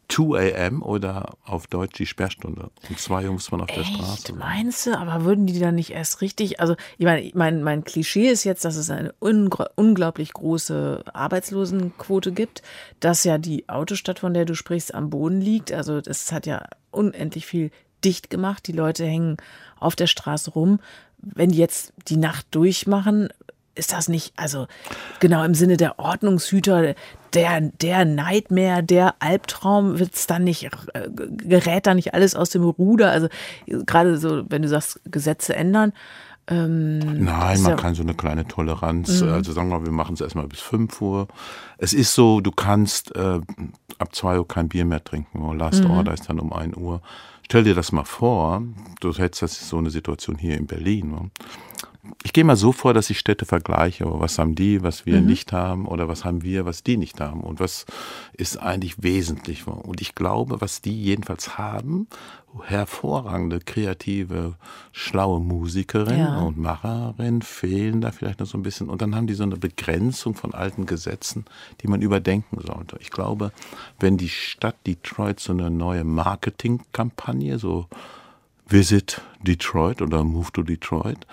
2 0.10 0.56
a.m. 0.56 0.82
oder 0.82 1.36
auf 1.44 1.68
Deutsch 1.68 1.98
die 1.98 2.06
Sperrstunde. 2.06 2.70
Um 2.90 2.98
zwei 2.98 3.26
Uhr 3.26 3.34
muss 3.34 3.52
man 3.52 3.62
auf 3.62 3.70
Echt? 3.70 3.78
der 3.78 3.84
Straße. 3.84 4.34
Meinst 4.34 4.86
du, 4.86 4.98
aber 4.98 5.26
würden 5.26 5.48
die 5.48 5.60
dann 5.60 5.76
nicht 5.76 5.92
erst 5.92 6.22
richtig, 6.22 6.60
also 6.60 6.76
ich 6.98 7.06
meine, 7.06 7.30
mein, 7.34 7.64
mein 7.64 7.84
Klischee 7.84 8.30
ist 8.30 8.44
jetzt, 8.44 8.64
dass 8.64 8.78
es 8.78 8.90
eine 8.90 9.14
unglaublich 9.20 10.34
große 10.34 11.04
Arbeitslosenquote 11.14 12.32
gibt, 12.32 12.62
dass 13.00 13.24
ja 13.24 13.38
die 13.38 13.68
Autostadt, 13.68 14.20
von 14.20 14.34
der 14.34 14.46
du 14.46 14.56
sprichst, 14.56 14.94
am 14.94 15.10
Boden 15.10 15.42
liegt. 15.42 15.72
Also 15.74 16.00
das 16.00 16.32
hat 16.32 16.46
ja 16.46 16.66
unendlich 16.92 17.46
viel 17.46 17.72
dicht 18.04 18.30
gemacht. 18.30 18.68
Die 18.68 18.74
Leute 18.74 19.06
hängen 19.06 19.38
auf 19.80 19.96
der 19.96 20.08
Straße 20.08 20.52
rum 20.52 20.80
wenn 21.20 21.52
die 21.52 21.58
jetzt 21.58 21.94
die 22.08 22.18
Nacht 22.18 22.48
durchmachen, 22.52 23.30
ist 23.76 23.94
das 23.94 24.08
nicht, 24.08 24.34
also 24.38 24.68
genau 25.20 25.44
im 25.44 25.54
Sinne 25.54 25.78
der 25.78 26.00
Ordnungshüter, 26.00 26.96
der, 27.34 27.62
der 27.62 28.06
Nightmare, 28.06 28.84
der 28.84 29.16
Albtraum, 29.20 30.00
wird 30.00 30.16
es 30.16 30.26
dann 30.26 30.44
nicht, 30.44 30.64
äh, 30.94 31.10
gerät 31.14 31.86
da 31.86 31.94
nicht 31.94 32.14
alles 32.16 32.34
aus 32.34 32.50
dem 32.50 32.64
Ruder? 32.64 33.12
Also 33.12 33.28
gerade 33.68 34.18
so, 34.18 34.50
wenn 34.50 34.64
du 34.64 34.68
sagst, 34.68 35.00
Gesetze 35.06 35.56
ändern. 35.56 35.94
Ähm, 36.50 37.00
Nein, 37.24 37.62
man 37.62 37.72
ja 37.72 37.76
kann 37.76 37.94
so 37.94 38.02
eine 38.02 38.14
kleine 38.14 38.48
Toleranz, 38.48 39.22
mhm. 39.22 39.34
also 39.34 39.52
sagen 39.52 39.70
wir, 39.70 39.84
wir 39.84 39.92
machen 39.92 40.14
es 40.14 40.22
erstmal 40.22 40.48
bis 40.48 40.62
5 40.62 41.02
Uhr. 41.02 41.28
Es 41.78 41.94
ist 41.94 42.16
so, 42.16 42.40
du 42.40 42.52
kannst 42.52 43.16
äh, 43.16 43.42
ab 44.00 44.16
2 44.16 44.40
Uhr 44.40 44.48
kein 44.48 44.70
Bier 44.70 44.86
mehr 44.86 45.04
trinken. 45.04 45.58
Last 45.58 45.84
mhm. 45.84 45.92
Order 45.92 46.14
ist 46.14 46.30
dann 46.30 46.40
um 46.40 46.54
1 46.54 46.78
Uhr. 46.78 47.02
Stell 47.50 47.64
dir 47.64 47.76
das 47.76 47.94
mal 47.94 48.04
vor, 48.04 48.62
du 49.00 49.14
hättest 49.14 49.42
das 49.42 49.70
so 49.70 49.78
eine 49.78 49.90
Situation 49.90 50.38
hier 50.38 50.58
in 50.58 50.68
Berlin. 50.68 51.12
Ne? 51.12 51.32
Ich 52.24 52.34
gehe 52.34 52.44
mal 52.44 52.56
so 52.56 52.72
vor, 52.72 52.94
dass 52.94 53.10
ich 53.10 53.20
Städte 53.20 53.46
vergleiche. 53.46 54.06
Was 54.08 54.38
haben 54.38 54.56
die, 54.56 54.84
was 54.84 55.06
wir 55.06 55.22
mhm. 55.22 55.28
nicht 55.28 55.52
haben? 55.52 55.88
Oder 55.88 56.08
was 56.08 56.26
haben 56.26 56.44
wir, 56.44 56.66
was 56.66 56.84
die 56.84 56.98
nicht 56.98 57.20
haben? 57.20 57.42
Und 57.42 57.60
was 57.60 57.86
ist 58.34 58.58
eigentlich 58.58 59.02
wesentlich? 59.04 59.68
Und 59.68 60.02
ich 60.02 60.16
glaube, 60.16 60.62
was 60.62 60.82
die 60.82 61.02
jedenfalls 61.02 61.58
haben 61.58 62.08
hervorragende, 62.66 63.60
kreative, 63.60 64.56
schlaue 64.92 65.40
Musikerin 65.40 66.20
ja. 66.20 66.40
und 66.40 66.58
Macherin 66.58 67.42
fehlen 67.42 68.02
da 68.02 68.12
vielleicht 68.12 68.40
noch 68.40 68.48
so 68.48 68.58
ein 68.58 68.64
bisschen. 68.64 68.90
Und 68.90 69.02
dann 69.02 69.16
haben 69.16 69.28
die 69.28 69.34
so 69.34 69.44
eine 69.44 69.58
Begrenzung 69.58 70.36
von 70.36 70.54
alten 70.54 70.86
Gesetzen, 70.86 71.46
die 71.82 71.88
man 71.88 72.02
überdenken 72.02 72.60
sollte. 72.62 72.98
Ich 73.00 73.12
glaube, 73.12 73.52
wenn 74.00 74.18
die 74.18 74.30
Stadt 74.30 74.76
Detroit 74.86 75.40
so 75.40 75.54
eine 75.54 75.70
neue 75.70 76.04
Marketingkampagne, 76.04 77.60
so 77.60 77.88
Visit 78.68 79.22
Detroit 79.42 80.02
oder 80.02 80.24
Move 80.24 80.52
to 80.52 80.64
Detroit, 80.64 81.26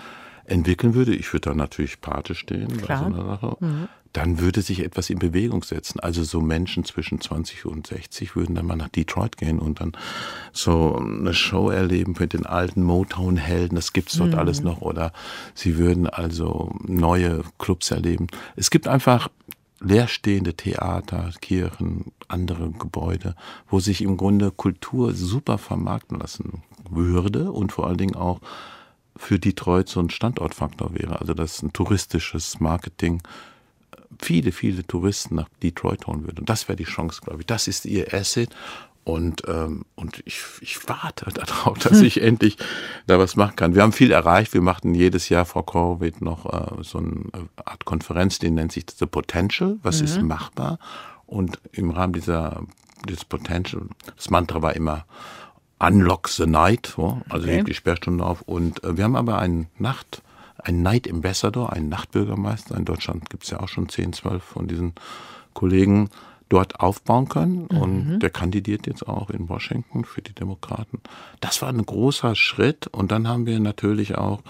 entwickeln 0.46 0.94
würde, 0.94 1.14
ich 1.14 1.32
würde 1.32 1.50
da 1.50 1.54
natürlich 1.54 2.00
Pate 2.00 2.34
stehen 2.34 2.68
bei 2.86 2.96
so 2.96 3.04
einer 3.04 3.24
Sache, 3.24 3.56
mhm 3.60 3.88
dann 4.14 4.38
würde 4.38 4.62
sich 4.62 4.80
etwas 4.80 5.10
in 5.10 5.18
Bewegung 5.18 5.64
setzen. 5.64 5.98
Also 5.98 6.22
so 6.22 6.40
Menschen 6.40 6.84
zwischen 6.84 7.20
20 7.20 7.66
und 7.66 7.88
60 7.88 8.36
würden 8.36 8.54
dann 8.54 8.64
mal 8.64 8.76
nach 8.76 8.88
Detroit 8.88 9.36
gehen 9.36 9.58
und 9.58 9.80
dann 9.80 9.92
so 10.52 10.96
eine 10.96 11.34
Show 11.34 11.68
erleben 11.68 12.14
mit 12.18 12.32
den 12.32 12.46
alten 12.46 12.84
Motown-Helden. 12.84 13.74
Das 13.74 13.92
gibt's 13.92 14.16
dort 14.16 14.30
mhm. 14.30 14.38
alles 14.38 14.62
noch. 14.62 14.80
Oder 14.82 15.12
sie 15.54 15.78
würden 15.78 16.06
also 16.06 16.76
neue 16.86 17.42
Clubs 17.58 17.90
erleben. 17.90 18.28
Es 18.54 18.70
gibt 18.70 18.86
einfach 18.86 19.28
leerstehende 19.80 20.54
Theater, 20.54 21.32
Kirchen, 21.40 22.12
andere 22.28 22.70
Gebäude, 22.70 23.34
wo 23.68 23.80
sich 23.80 24.00
im 24.00 24.16
Grunde 24.16 24.52
Kultur 24.52 25.12
super 25.12 25.58
vermarkten 25.58 26.20
lassen 26.20 26.62
würde 26.88 27.50
und 27.50 27.72
vor 27.72 27.88
allen 27.88 27.98
Dingen 27.98 28.14
auch 28.14 28.40
für 29.16 29.38
Detroit 29.38 29.88
so 29.88 30.00
ein 30.00 30.10
Standortfaktor 30.10 30.94
wäre. 30.94 31.20
Also 31.20 31.34
das 31.34 31.56
ist 31.56 31.62
ein 31.62 31.72
touristisches 31.72 32.60
Marketing 32.60 33.22
viele, 34.20 34.52
viele 34.52 34.86
Touristen 34.86 35.36
nach 35.36 35.48
Detroit 35.62 36.06
holen 36.06 36.24
würde. 36.24 36.40
Und 36.40 36.48
das 36.48 36.68
wäre 36.68 36.76
die 36.76 36.84
Chance, 36.84 37.20
glaube 37.22 37.40
ich. 37.40 37.46
Das 37.46 37.68
ist 37.68 37.84
ihr 37.84 38.12
Asset. 38.12 38.50
Und, 39.04 39.42
ähm, 39.48 39.84
und 39.96 40.22
ich, 40.24 40.42
ich 40.60 40.88
warte 40.88 41.26
darauf, 41.34 41.78
dass 41.78 42.00
ich 42.00 42.22
endlich 42.22 42.56
da 43.06 43.18
was 43.18 43.36
machen 43.36 43.56
kann. 43.56 43.74
Wir 43.74 43.82
haben 43.82 43.92
viel 43.92 44.10
erreicht. 44.10 44.54
Wir 44.54 44.62
machten 44.62 44.94
jedes 44.94 45.28
Jahr 45.28 45.44
vor 45.44 45.66
Covid 45.66 46.22
noch 46.22 46.46
äh, 46.46 46.82
so 46.82 46.98
eine 46.98 47.24
Art 47.64 47.84
Konferenz, 47.84 48.38
die 48.38 48.50
nennt 48.50 48.72
sich 48.72 48.86
The 48.96 49.06
Potential. 49.06 49.78
Was 49.82 50.00
mhm. 50.00 50.04
ist 50.04 50.22
machbar? 50.22 50.78
Und 51.26 51.58
im 51.72 51.90
Rahmen 51.90 52.12
dieser 52.12 52.62
dieses 53.06 53.26
Potential, 53.26 53.82
das 54.16 54.30
Mantra 54.30 54.62
war 54.62 54.74
immer 54.74 55.04
Unlock 55.86 56.28
the 56.28 56.46
Night, 56.46 56.92
so, 56.94 57.20
also 57.28 57.46
okay. 57.46 57.62
die 57.62 57.74
Sperrstunde 57.74 58.24
auf. 58.24 58.42
Und 58.42 58.82
äh, 58.84 58.96
wir 58.96 59.04
haben 59.04 59.16
aber 59.16 59.38
eine 59.38 59.66
Nacht 59.78 60.22
ein 60.64 60.82
Night 60.82 61.10
Ambassador, 61.10 61.72
ein 61.72 61.88
Nachtbürgermeister. 61.88 62.76
In 62.76 62.84
Deutschland 62.84 63.28
gibt 63.28 63.44
es 63.44 63.50
ja 63.50 63.60
auch 63.60 63.68
schon 63.68 63.88
10, 63.88 64.14
12 64.14 64.42
von 64.42 64.66
diesen 64.66 64.94
Kollegen 65.52 66.08
dort 66.48 66.80
aufbauen 66.80 67.28
können. 67.28 67.68
Mhm. 67.70 67.78
Und 67.78 68.18
der 68.20 68.30
kandidiert 68.30 68.86
jetzt 68.86 69.06
auch 69.06 69.30
in 69.30 69.48
Washington 69.48 70.04
für 70.04 70.22
die 70.22 70.34
Demokraten. 70.34 71.00
Das 71.40 71.60
war 71.60 71.68
ein 71.68 71.84
großer 71.84 72.34
Schritt. 72.34 72.86
Und 72.86 73.12
dann 73.12 73.28
haben 73.28 73.46
wir 73.46 73.60
natürlich 73.60 74.16
auch 74.16 74.40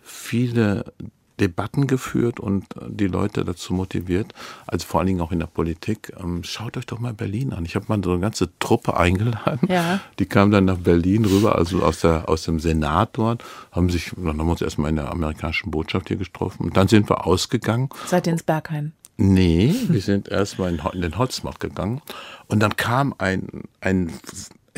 viele 0.00 0.92
Debatten 1.40 1.86
geführt 1.86 2.38
und 2.40 2.66
die 2.86 3.06
Leute 3.06 3.44
dazu 3.44 3.72
motiviert, 3.72 4.34
also 4.66 4.86
vor 4.86 5.00
allen 5.00 5.08
Dingen 5.08 5.20
auch 5.20 5.32
in 5.32 5.38
der 5.38 5.46
Politik, 5.46 6.12
ähm, 6.20 6.44
schaut 6.44 6.76
euch 6.76 6.86
doch 6.86 6.98
mal 6.98 7.14
Berlin 7.14 7.52
an. 7.52 7.64
Ich 7.64 7.74
habe 7.74 7.86
mal 7.88 8.00
so 8.02 8.12
eine 8.12 8.20
ganze 8.20 8.50
Truppe 8.58 8.96
eingeladen, 8.98 9.68
ja. 9.68 10.00
die 10.18 10.26
kam 10.26 10.50
dann 10.50 10.66
nach 10.66 10.78
Berlin 10.78 11.24
rüber, 11.24 11.56
also 11.56 11.82
aus, 11.82 12.00
der, 12.00 12.28
aus 12.28 12.44
dem 12.44 12.60
Senat 12.60 13.10
dort, 13.14 13.44
haben 13.72 13.90
sich, 13.90 14.12
dann 14.16 14.38
haben 14.38 14.46
wir 14.46 14.52
uns 14.52 14.62
erstmal 14.62 14.90
in 14.90 14.96
der 14.96 15.10
amerikanischen 15.10 15.70
Botschaft 15.70 16.08
hier 16.08 16.16
getroffen 16.16 16.64
und 16.64 16.76
dann 16.76 16.88
sind 16.88 17.08
wir 17.08 17.26
ausgegangen. 17.26 17.88
Seid 18.06 18.26
ihr 18.26 18.34
ins 18.34 18.42
Berghain? 18.42 18.92
Nee, 19.16 19.74
wir 19.88 20.00
sind 20.00 20.28
erstmal 20.28 20.72
in, 20.72 20.80
in 20.94 21.02
den 21.02 21.18
Holzmarkt 21.18 21.60
gegangen 21.60 22.00
und 22.48 22.60
dann 22.60 22.76
kam 22.76 23.14
ein, 23.18 23.64
ein 23.82 24.10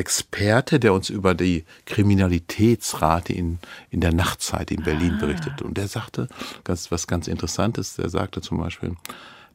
Experte, 0.03 0.81
der 0.81 0.95
uns 0.95 1.11
über 1.11 1.33
die 1.33 1.65
Kriminalitätsrate 1.87 3.33
in, 3.33 3.61
in 3.91 4.01
der 4.01 4.13
Nachtzeit 4.13 4.73
in 4.73 4.83
Berlin 4.83 5.15
ah. 5.17 5.21
berichtet. 5.21 5.63
Und 5.63 5.79
der 5.79 5.87
sagte 5.87 6.27
ganz, 6.65 6.91
was 6.91 7.07
ganz 7.07 7.29
Interessantes. 7.29 7.95
Der 7.95 8.09
sagte 8.09 8.41
zum 8.41 8.59
Beispiel, 8.59 8.97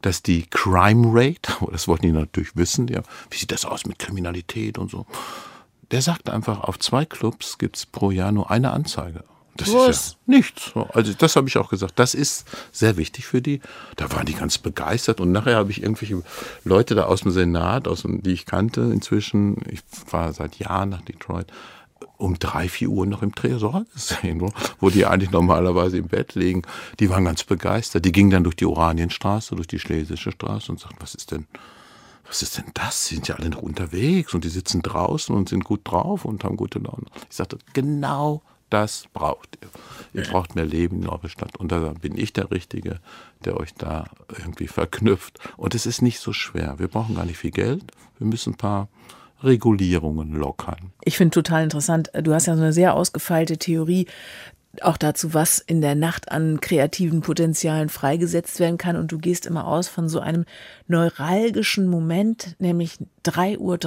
dass 0.01 0.23
die 0.23 0.45
Crime 0.49 1.07
Rate, 1.11 1.51
das 1.69 1.89
wollten 1.89 2.05
die 2.05 2.13
natürlich 2.13 2.55
wissen, 2.55 2.87
ja, 2.87 3.01
wie 3.29 3.37
sieht 3.37 3.51
das 3.51 3.65
aus 3.65 3.85
mit 3.85 3.99
Kriminalität 3.99 4.77
und 4.77 4.89
so. 4.89 5.05
Der 5.91 6.01
sagte 6.01 6.31
einfach, 6.31 6.61
auf 6.61 6.79
zwei 6.79 7.03
Clubs 7.03 7.57
gibt 7.57 7.75
es 7.75 7.85
pro 7.85 8.11
Jahr 8.11 8.31
nur 8.31 8.49
eine 8.49 8.71
Anzeige. 8.71 9.25
Das 9.57 9.73
Was? 9.73 9.89
ist 9.89 10.11
ja 10.11 10.17
nichts. 10.37 10.71
Also 10.93 11.13
das 11.13 11.35
habe 11.35 11.47
ich 11.47 11.57
auch 11.57 11.69
gesagt. 11.69 11.93
Das 11.97 12.13
ist 12.13 12.47
sehr 12.71 12.97
wichtig 12.97 13.25
für 13.25 13.41
die. 13.41 13.61
Da 13.95 14.11
waren 14.11 14.25
die 14.25 14.33
ganz 14.33 14.57
begeistert. 14.57 15.19
Und 15.19 15.31
nachher 15.31 15.55
habe 15.55 15.71
ich 15.71 15.81
irgendwelche 15.81 16.23
Leute 16.63 16.95
da 16.95 17.05
aus 17.05 17.21
dem 17.21 17.31
Senat, 17.31 17.87
aus 17.87 18.03
dem, 18.03 18.21
die 18.23 18.33
ich 18.33 18.45
kannte 18.45 18.81
inzwischen. 18.81 19.57
Ich 19.69 19.81
war 20.11 20.31
seit 20.33 20.59
Jahren 20.59 20.89
nach 20.89 21.01
Detroit 21.01 21.47
um 22.17 22.37
drei, 22.39 22.67
vier 22.67 22.89
Uhr 22.89 23.05
noch 23.05 23.21
im 23.21 23.33
Tresor 23.33 23.85
gesehen, 23.93 24.41
wo, 24.41 24.51
wo 24.79 24.89
die 24.89 25.05
eigentlich 25.05 25.31
normalerweise 25.31 25.97
im 25.97 26.07
Bett 26.07 26.35
liegen. 26.35 26.63
Die 26.99 27.09
waren 27.09 27.25
ganz 27.25 27.43
begeistert. 27.43 28.05
Die 28.05 28.11
gingen 28.11 28.29
dann 28.29 28.43
durch 28.43 28.55
die 28.55 28.65
Oranienstraße, 28.65 29.55
durch 29.55 29.67
die 29.67 29.79
Schlesische 29.79 30.31
Straße 30.31 30.71
und 30.71 30.79
sagten, 30.79 30.97
was 30.99 31.15
ist 31.15 31.31
denn, 31.31 31.47
was 32.25 32.41
ist 32.41 32.57
denn 32.57 32.65
das? 32.73 33.07
Sie 33.07 33.15
sind 33.15 33.27
ja 33.27 33.35
alle 33.35 33.49
noch 33.49 33.61
unterwegs 33.61 34.33
und 34.33 34.43
die 34.43 34.49
sitzen 34.49 34.81
draußen 34.81 35.33
und 35.35 35.49
sind 35.49 35.63
gut 35.63 35.81
drauf 35.83 36.25
und 36.25 36.43
haben 36.43 36.57
gute 36.57 36.79
Laune. 36.79 37.05
Ich 37.29 37.35
sagte, 37.35 37.57
genau 37.73 38.41
das 38.69 39.05
braucht 39.13 39.57
ihr. 39.61 39.69
Ihr 40.13 40.27
braucht 40.27 40.55
mehr 40.55 40.65
Leben 40.65 41.03
in 41.03 41.09
eurer 41.09 41.29
Stadt. 41.29 41.57
Und 41.57 41.71
da 41.71 41.93
bin 42.01 42.17
ich 42.17 42.33
der 42.33 42.51
Richtige, 42.51 42.99
der 43.45 43.57
euch 43.57 43.73
da 43.73 44.05
irgendwie 44.29 44.67
verknüpft. 44.67 45.39
Und 45.57 45.75
es 45.75 45.85
ist 45.85 46.01
nicht 46.01 46.19
so 46.19 46.33
schwer. 46.33 46.75
Wir 46.77 46.87
brauchen 46.87 47.15
gar 47.15 47.25
nicht 47.25 47.37
viel 47.37 47.51
Geld. 47.51 47.83
Wir 48.17 48.27
müssen 48.27 48.53
ein 48.53 48.57
paar 48.57 48.89
Regulierungen 49.43 50.33
lockern. 50.33 50.91
Ich 51.03 51.17
finde 51.17 51.33
total 51.33 51.63
interessant. 51.63 52.09
Du 52.21 52.33
hast 52.33 52.47
ja 52.47 52.55
so 52.55 52.61
eine 52.61 52.73
sehr 52.73 52.95
ausgefeilte 52.95 53.57
Theorie 53.57 54.07
auch 54.81 54.97
dazu, 54.97 55.33
was 55.33 55.59
in 55.59 55.81
der 55.81 55.95
Nacht 55.95 56.31
an 56.31 56.61
kreativen 56.61 57.21
Potenzialen 57.21 57.89
freigesetzt 57.89 58.59
werden 58.59 58.77
kann. 58.77 58.95
Und 58.95 59.11
du 59.11 59.17
gehst 59.17 59.45
immer 59.45 59.67
aus 59.67 59.87
von 59.87 60.09
so 60.09 60.19
einem 60.19 60.45
neuralgischen 60.87 61.87
Moment, 61.87 62.55
nämlich 62.59 62.97
3.30 63.25 63.57
Uhr. 63.59 63.77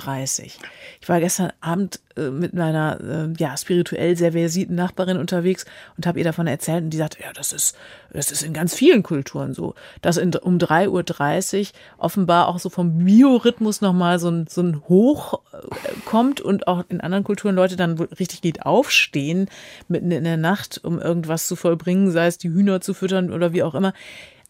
Ich 1.01 1.09
war 1.09 1.21
gestern 1.21 1.53
Abend 1.61 2.01
mit 2.31 2.55
meiner 2.55 3.01
äh, 3.01 3.33
ja 3.39 3.57
spirituell 3.57 4.17
sehr 4.17 4.33
versierten 4.33 4.75
Nachbarin 4.75 5.17
unterwegs 5.17 5.65
und 5.97 6.07
habe 6.07 6.19
ihr 6.19 6.25
davon 6.25 6.47
erzählt 6.47 6.85
und 6.85 6.91
die 6.91 6.97
sagt, 6.97 7.19
ja, 7.21 7.33
das 7.33 7.53
ist 7.53 7.77
das 8.13 8.33
ist 8.33 8.43
in 8.43 8.53
ganz 8.53 8.75
vielen 8.75 9.03
Kulturen 9.03 9.55
so, 9.55 9.75
dass 10.03 10.17
in, 10.17 10.35
um 10.35 10.59
3.30 10.59 11.61
Uhr 11.61 11.67
offenbar 11.99 12.49
auch 12.49 12.59
so 12.59 12.69
vom 12.69 13.05
Biorhythmus 13.05 13.81
nochmal 13.81 14.19
so 14.19 14.31
ein, 14.31 14.47
so 14.49 14.63
ein 14.63 14.83
Hoch 14.89 15.41
äh, 15.53 15.59
kommt 16.05 16.41
und 16.41 16.67
auch 16.67 16.85
in 16.89 17.01
anderen 17.01 17.25
Kulturen 17.25 17.55
Leute 17.55 17.77
dann 17.77 17.99
richtig 17.99 18.43
geht 18.43 18.67
aufstehen 18.67 19.49
mitten 19.89 20.11
in 20.11 20.25
der 20.25 20.37
Nacht, 20.37 20.81
um 20.83 21.01
irgendwas 21.01 21.47
zu 21.47 21.57
vollbringen, 21.57 22.11
sei 22.11 22.27
es 22.27 22.39
die 22.39 22.51
Hühner 22.51 22.81
zu 22.81 22.95
füttern 22.95 23.31
oder 23.33 23.53
wie 23.53 23.63
auch 23.63 23.75
immer. 23.75 23.93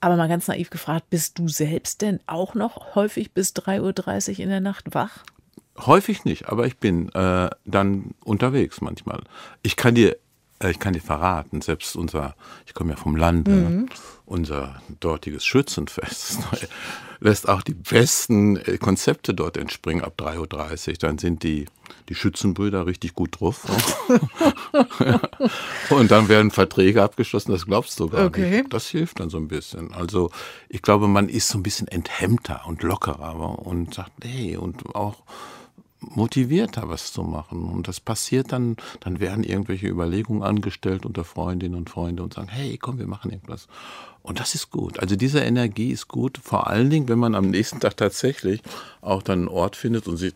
Aber 0.01 0.17
mal 0.17 0.29
ganz 0.29 0.49
naiv 0.49 0.71
gefragt, 0.71 1.11
bist 1.11 1.39
du 1.39 1.49
selbst 1.49 2.01
denn 2.01 2.21
auch 2.27 2.55
noch 2.55 2.95
häufig 2.95 3.33
bis 3.33 3.55
3.30 3.55 4.33
Uhr 4.33 4.39
in 4.41 4.49
der 4.49 4.61
Nacht 4.61 4.95
wach? 4.95 5.25
Häufig 5.87 6.25
nicht, 6.25 6.49
aber 6.49 6.67
ich 6.67 6.77
bin 6.79 7.11
äh, 7.11 7.51
dann 7.65 8.15
unterwegs 8.25 8.81
manchmal. 8.81 9.23
Ich 9.63 9.77
kann 9.77 9.95
dir, 9.95 10.17
äh, 10.63 10.71
ich 10.71 10.79
kann 10.79 10.93
dir 10.93 11.01
verraten, 11.01 11.61
selbst 11.61 11.97
unser, 11.97 12.35
ich 12.67 12.75
komme 12.75 12.91
ja 12.91 12.97
vom 12.97 13.17
Lande, 13.17 13.51
mhm. 13.51 13.89
unser 14.27 14.81
dortiges 15.01 15.45
Schützenfest 15.45 16.39
lässt 17.21 17.49
auch 17.49 17.63
die 17.63 17.75
besten 17.75 18.57
äh, 18.57 18.79
Konzepte 18.79 19.35
dort 19.35 19.57
entspringen 19.57 20.03
ab 20.03 20.15
3.30 20.19 20.89
Uhr. 20.89 20.95
Dann 20.99 21.19
sind 21.19 21.43
die, 21.43 21.67
die 22.09 22.15
Schützenbrüder 22.15 22.87
richtig 22.87 23.15
gut 23.15 23.41
drauf. 23.41 23.67
Und 25.91 26.11
dann 26.11 26.29
werden 26.29 26.51
Verträge 26.51 27.03
abgeschlossen, 27.03 27.53
das 27.53 27.67
glaubst 27.67 28.01
du 28.01 28.09
gar 28.09 28.27
okay. 28.27 28.63
nicht. 28.63 28.73
Das 28.73 28.89
hilft 28.89 29.21
dann 29.21 29.31
so 29.31 29.37
ein 29.37 29.49
bisschen. 29.49 29.93
Also 29.93 30.31
ich 30.69 30.83
glaube, 30.83 31.09
man 31.09 31.29
ist 31.29 31.49
so 31.49 31.59
ein 31.59 31.63
bisschen 31.63 31.89
enthemmter 31.89 32.63
und 32.67 32.83
lockerer 32.83 33.59
und 33.67 33.95
sagt, 33.95 34.13
hey, 34.25 34.57
und 34.57 34.95
auch 34.95 35.23
motivierter, 36.01 36.89
was 36.89 37.13
zu 37.13 37.23
machen. 37.23 37.65
Und 37.65 37.89
das 37.89 38.01
passiert 38.01 38.53
dann, 38.53 38.77
dann 39.01 39.21
werden 39.21 39.45
irgendwelche 39.45 39.89
Überlegungen 39.89 40.43
angestellt 40.43 41.05
unter 41.05 41.25
Freundinnen 41.25 41.75
und 41.75 41.91
Freunden 41.91 42.23
und 42.23 42.35
sagen, 42.35 42.49
hey, 42.49 42.79
komm, 42.79 42.99
wir 42.99 43.07
machen 43.07 43.31
irgendwas. 43.31 43.69
Und 44.23 44.41
das 44.41 44.55
ist 44.55 44.71
gut. 44.71 44.99
Also 44.99 45.17
diese 45.17 45.41
Energie 45.41 45.91
ist 45.91 46.09
gut, 46.09 46.39
vor 46.43 46.67
allen 46.67 46.91
Dingen, 46.91 47.09
wenn 47.09 47.19
man 47.19 47.35
am 47.35 47.51
nächsten 47.51 47.81
Tag 47.81 47.97
tatsächlich 47.97 48.63
auch 49.01 49.23
dann 49.23 49.41
einen 49.41 49.49
Ort 49.49 49.77
findet 49.77 50.09
und, 50.09 50.17
sie, 50.17 50.33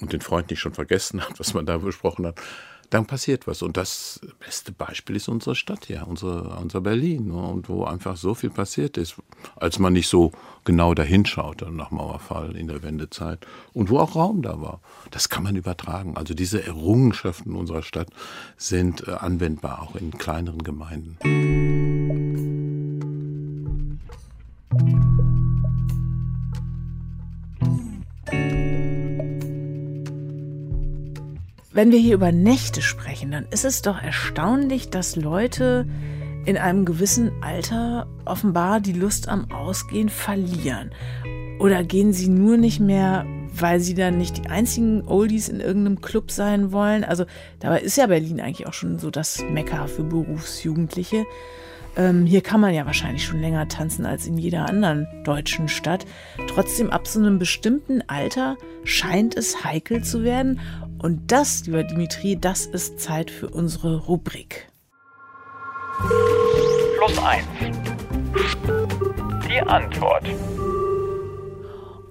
und 0.00 0.12
den 0.12 0.20
Freund 0.20 0.50
nicht 0.50 0.60
schon 0.60 0.74
vergessen 0.74 1.20
hat, 1.20 1.38
was 1.38 1.54
man 1.54 1.66
da 1.66 1.78
besprochen 1.78 2.26
hat, 2.26 2.40
dann 2.92 3.06
passiert 3.06 3.46
was. 3.46 3.62
Und 3.62 3.76
das 3.76 4.20
beste 4.38 4.72
Beispiel 4.72 5.16
ist 5.16 5.28
unsere 5.28 5.54
Stadt 5.54 5.86
hier, 5.86 6.06
unsere, 6.06 6.56
unser 6.60 6.80
Berlin, 6.80 7.28
ne? 7.28 7.34
und 7.34 7.68
wo 7.68 7.84
einfach 7.84 8.16
so 8.16 8.34
viel 8.34 8.50
passiert 8.50 8.98
ist, 8.98 9.16
als 9.56 9.78
man 9.78 9.94
nicht 9.94 10.08
so 10.08 10.32
genau 10.64 10.94
dahin 10.94 11.24
schaute 11.24 11.70
nach 11.70 11.90
Mauerfall 11.90 12.54
in 12.54 12.68
der 12.68 12.82
Wendezeit 12.82 13.46
und 13.72 13.88
wo 13.88 13.98
auch 13.98 14.14
Raum 14.14 14.42
da 14.42 14.60
war. 14.60 14.80
Das 15.10 15.28
kann 15.28 15.42
man 15.42 15.56
übertragen. 15.56 16.16
Also 16.16 16.34
diese 16.34 16.64
Errungenschaften 16.64 17.56
unserer 17.56 17.82
Stadt 17.82 18.08
sind 18.56 19.08
äh, 19.08 19.12
anwendbar 19.12 19.82
auch 19.82 19.96
in 19.96 20.10
kleineren 20.10 20.62
Gemeinden. 20.62 21.16
Wenn 31.74 31.90
wir 31.90 31.98
hier 31.98 32.14
über 32.14 32.32
Nächte 32.32 32.82
sprechen, 32.82 33.30
dann 33.30 33.46
ist 33.50 33.64
es 33.64 33.80
doch 33.80 34.00
erstaunlich, 34.00 34.90
dass 34.90 35.16
Leute 35.16 35.86
in 36.44 36.58
einem 36.58 36.84
gewissen 36.84 37.32
Alter 37.40 38.06
offenbar 38.26 38.80
die 38.80 38.92
Lust 38.92 39.28
am 39.28 39.50
Ausgehen 39.50 40.10
verlieren. 40.10 40.90
Oder 41.58 41.82
gehen 41.82 42.12
sie 42.12 42.28
nur 42.28 42.58
nicht 42.58 42.78
mehr, 42.78 43.24
weil 43.54 43.80
sie 43.80 43.94
dann 43.94 44.18
nicht 44.18 44.36
die 44.36 44.50
einzigen 44.50 45.08
Oldies 45.08 45.48
in 45.48 45.60
irgendeinem 45.60 46.02
Club 46.02 46.30
sein 46.30 46.72
wollen? 46.72 47.04
Also 47.04 47.24
dabei 47.60 47.80
ist 47.80 47.96
ja 47.96 48.06
Berlin 48.06 48.42
eigentlich 48.42 48.66
auch 48.66 48.74
schon 48.74 48.98
so 48.98 49.10
das 49.10 49.42
Mekka 49.42 49.86
für 49.86 50.04
Berufsjugendliche. 50.04 51.24
Ähm, 51.96 52.26
hier 52.26 52.40
kann 52.40 52.60
man 52.60 52.74
ja 52.74 52.86
wahrscheinlich 52.86 53.24
schon 53.24 53.40
länger 53.40 53.68
tanzen 53.68 54.06
als 54.06 54.26
in 54.26 54.36
jeder 54.36 54.68
anderen 54.68 55.06
deutschen 55.24 55.68
Stadt. 55.68 56.04
Trotzdem 56.48 56.90
ab 56.90 57.06
so 57.06 57.20
einem 57.20 57.38
bestimmten 57.38 58.02
Alter 58.08 58.56
scheint 58.84 59.36
es 59.36 59.64
heikel 59.64 60.02
zu 60.02 60.22
werden 60.22 60.60
und 61.02 61.32
das, 61.32 61.66
lieber 61.66 61.82
Dimitri, 61.82 62.38
das 62.40 62.66
ist 62.66 63.00
Zeit 63.00 63.30
für 63.30 63.48
unsere 63.48 63.96
Rubrik. 63.96 64.68
Plus 66.96 67.18
1. 67.18 67.44
Die 69.48 69.60
Antwort. 69.60 70.24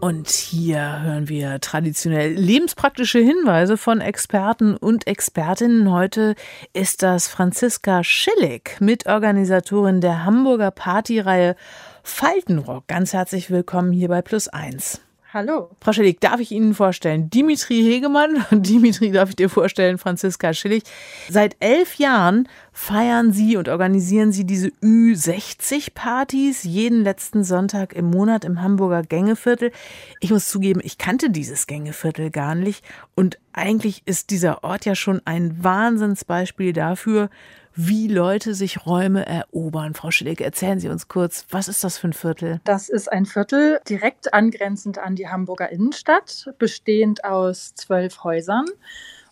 Und 0.01 0.29
hier 0.29 1.03
hören 1.03 1.29
wir 1.29 1.61
traditionell 1.61 2.33
lebenspraktische 2.33 3.19
Hinweise 3.19 3.77
von 3.77 4.01
Experten 4.01 4.75
und 4.75 5.05
Expertinnen. 5.05 5.91
Heute 5.91 6.35
ist 6.73 7.03
das 7.03 7.27
Franziska 7.27 8.03
Schillig, 8.03 8.81
Mitorganisatorin 8.81 10.01
der 10.01 10.25
Hamburger 10.25 10.71
Partyreihe 10.71 11.55
Faltenrock. 12.03 12.87
Ganz 12.87 13.13
herzlich 13.13 13.51
willkommen 13.51 13.91
hier 13.91 14.07
bei 14.07 14.23
Plus 14.23 14.47
1. 14.47 15.01
Hallo. 15.33 15.69
Frau 15.79 15.93
Schillig, 15.93 16.19
darf 16.19 16.41
ich 16.41 16.51
Ihnen 16.51 16.73
vorstellen? 16.73 17.29
Dimitri 17.29 17.81
Hegemann 17.81 18.45
und 18.51 18.67
Dimitri 18.67 19.13
darf 19.13 19.29
ich 19.29 19.37
dir 19.37 19.47
vorstellen, 19.47 19.97
Franziska 19.97 20.53
Schillig. 20.53 20.83
Seit 21.29 21.55
elf 21.61 21.95
Jahren 21.95 22.49
feiern 22.73 23.31
Sie 23.31 23.55
und 23.55 23.69
organisieren 23.69 24.33
Sie 24.33 24.43
diese 24.43 24.67
Ü60-Partys 24.83 26.65
jeden 26.65 27.05
letzten 27.05 27.45
Sonntag 27.45 27.93
im 27.93 28.09
Monat 28.09 28.43
im 28.43 28.61
Hamburger 28.61 29.03
Gängeviertel. 29.03 29.71
Ich 30.19 30.31
muss 30.31 30.49
zugeben, 30.49 30.81
ich 30.83 30.97
kannte 30.97 31.29
dieses 31.29 31.65
Gängeviertel 31.65 32.29
gar 32.29 32.53
nicht 32.53 32.83
und 33.15 33.37
eigentlich 33.53 34.01
ist 34.05 34.31
dieser 34.31 34.65
Ort 34.65 34.83
ja 34.83 34.95
schon 34.95 35.21
ein 35.23 35.63
Wahnsinnsbeispiel 35.63 36.73
dafür, 36.73 37.29
wie 37.75 38.07
Leute 38.07 38.53
sich 38.53 38.85
Räume 38.85 39.25
erobern. 39.25 39.93
Frau 39.93 40.11
Schillig, 40.11 40.41
erzählen 40.41 40.79
Sie 40.79 40.89
uns 40.89 41.07
kurz, 41.07 41.45
was 41.49 41.67
ist 41.67 41.83
das 41.83 41.97
für 41.97 42.09
ein 42.09 42.13
Viertel? 42.13 42.61
Das 42.63 42.89
ist 42.89 43.11
ein 43.11 43.25
Viertel 43.25 43.79
direkt 43.87 44.33
angrenzend 44.33 44.97
an 44.97 45.15
die 45.15 45.27
Hamburger 45.27 45.69
Innenstadt, 45.69 46.53
bestehend 46.57 47.23
aus 47.23 47.73
zwölf 47.75 48.23
Häusern. 48.23 48.65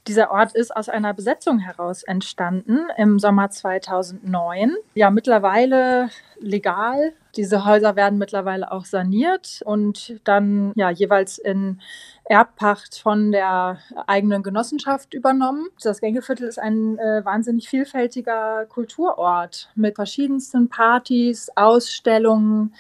Dieser 0.08 0.32
Ort 0.32 0.56
ist 0.56 0.76
aus 0.76 0.90
einer 0.90 1.14
Besetzung 1.14 1.60
heraus 1.60 2.04
entstanden 2.04 2.88
im 2.98 3.20
Sommer 3.20 3.50
2009. 3.50 4.76
Ja, 4.96 5.12
mittlerweile 5.12 6.10
legal. 6.40 7.14
Diese 7.36 7.66
Häuser 7.66 7.96
werden 7.96 8.18
mittlerweile 8.18 8.72
auch 8.72 8.86
saniert 8.86 9.62
und 9.66 10.20
dann 10.24 10.72
ja 10.76 10.90
jeweils 10.90 11.38
in 11.38 11.80
Erbpacht 12.24 12.98
von 12.98 13.32
der 13.32 13.80
eigenen 14.08 14.42
Genossenschaft 14.42 15.14
übernommen. 15.14 15.68
Das 15.82 16.00
Gängeviertel 16.00 16.48
ist 16.48 16.60
ein 16.60 16.98
äh, 16.98 17.24
wahnsinnig 17.24 17.70
vielfältiger 17.70 18.66
Kulturort 18.68 19.70
mit 19.76 19.96
verschiedensten 19.96 20.70
Partys, 20.70 21.50
Ausstellungen, 21.56 22.74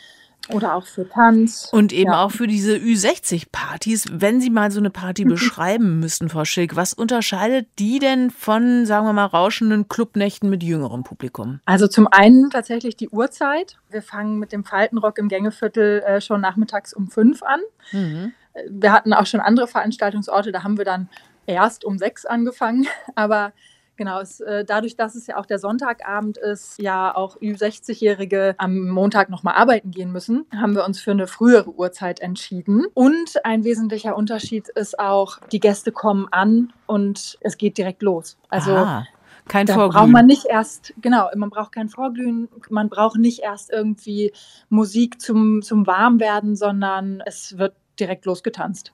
oder 0.52 0.75
auch 0.75 0.86
für 0.86 1.08
Tanz. 1.08 1.69
Und 1.71 1.93
eben 1.93 2.12
ja. 2.12 2.23
auch 2.23 2.32
für 2.32 2.47
diese 2.47 2.75
Ü60-Partys. 2.75 4.08
Wenn 4.12 4.41
Sie 4.41 4.49
mal 4.49 4.71
so 4.71 4.80
eine 4.80 4.89
Party 4.89 5.25
mhm. 5.25 5.30
beschreiben 5.30 5.99
müssten, 5.99 6.30
Frau 6.30 6.45
Schilk, 6.45 6.75
was 6.75 6.93
unterscheidet 6.93 7.67
die 7.78 7.99
denn 7.99 8.32
von, 8.32 8.86
sagen 8.86 9.06
wir 9.06 9.13
mal, 9.13 9.25
rauschenden 9.25 9.88
Clubnächten 9.88 10.49
mit 10.49 10.63
jüngerem 10.63 11.04
Publikum? 11.04 11.60
Also 11.65 11.88
zum 11.88 12.08
einen 12.08 12.49
tatsächlich 12.49 12.95
die 12.95 13.10
Uhrzeit. 13.10 13.78
Wir 13.89 14.02
fangen 14.02 14.39
mit 14.39 14.52
dem 14.52 14.63
Faltenrock 14.63 15.17
im 15.17 15.30
Gängeviertel 15.30 16.02
äh, 16.02 16.21
schon 16.21 16.41
nachmittags 16.41 16.93
um 16.93 17.10
fünf 17.10 17.43
an. 17.43 17.60
Mhm. 17.91 18.34
Wir 18.67 18.91
hatten 18.91 19.13
auch 19.13 19.25
schon 19.25 19.39
andere 19.39 19.67
Veranstaltungsorte, 19.67 20.52
da 20.52 20.63
haben 20.63 20.78
wir 20.78 20.86
dann 20.86 21.10
erst 21.45 21.86
um 21.86 21.97
sechs 21.97 22.25
angefangen. 22.25 22.88
Aber 23.15 23.54
Genau, 23.99 24.21
es, 24.21 24.39
äh, 24.39 24.63
dadurch, 24.63 24.95
dass 24.95 25.13
es 25.15 25.27
ja 25.27 25.35
auch 25.35 25.45
der 25.45 25.59
Sonntagabend 25.59 26.38
ist, 26.38 26.81
ja 26.81 27.13
auch 27.13 27.35
Ü60-Jährige 27.41 28.55
am 28.57 28.88
Montag 28.88 29.29
nochmal 29.29 29.55
arbeiten 29.55 29.91
gehen 29.91 30.13
müssen, 30.13 30.45
haben 30.55 30.73
wir 30.73 30.85
uns 30.85 31.01
für 31.01 31.12
eine 31.12 31.27
frühere 31.27 31.69
Uhrzeit 31.69 32.21
entschieden. 32.21 32.85
Und 32.93 33.43
ein 33.43 33.65
wesentlicher 33.65 34.15
Unterschied 34.15 34.69
ist 34.69 34.97
auch, 34.97 35.39
die 35.51 35.59
Gäste 35.59 35.91
kommen 35.91 36.29
an 36.31 36.71
und 36.85 37.38
es 37.41 37.57
geht 37.57 37.77
direkt 37.77 38.01
los. 38.01 38.38
Also 38.47 38.71
Aha. 38.71 39.05
Kein 39.49 39.65
da 39.65 39.73
Vorglühen. 39.73 39.91
braucht 39.91 40.12
man 40.13 40.27
nicht 40.27 40.45
erst, 40.45 40.93
genau, 41.01 41.27
man 41.35 41.49
braucht 41.49 41.73
kein 41.73 41.89
Vorglühen, 41.89 42.47
man 42.69 42.88
braucht 42.88 43.17
nicht 43.17 43.39
erst 43.39 43.69
irgendwie 43.69 44.31
Musik 44.69 45.19
zum, 45.19 45.62
zum 45.62 45.85
Warmwerden, 45.85 46.55
sondern 46.55 47.21
es 47.25 47.57
wird 47.57 47.75
direkt 47.99 48.23
losgetanzt. 48.23 48.93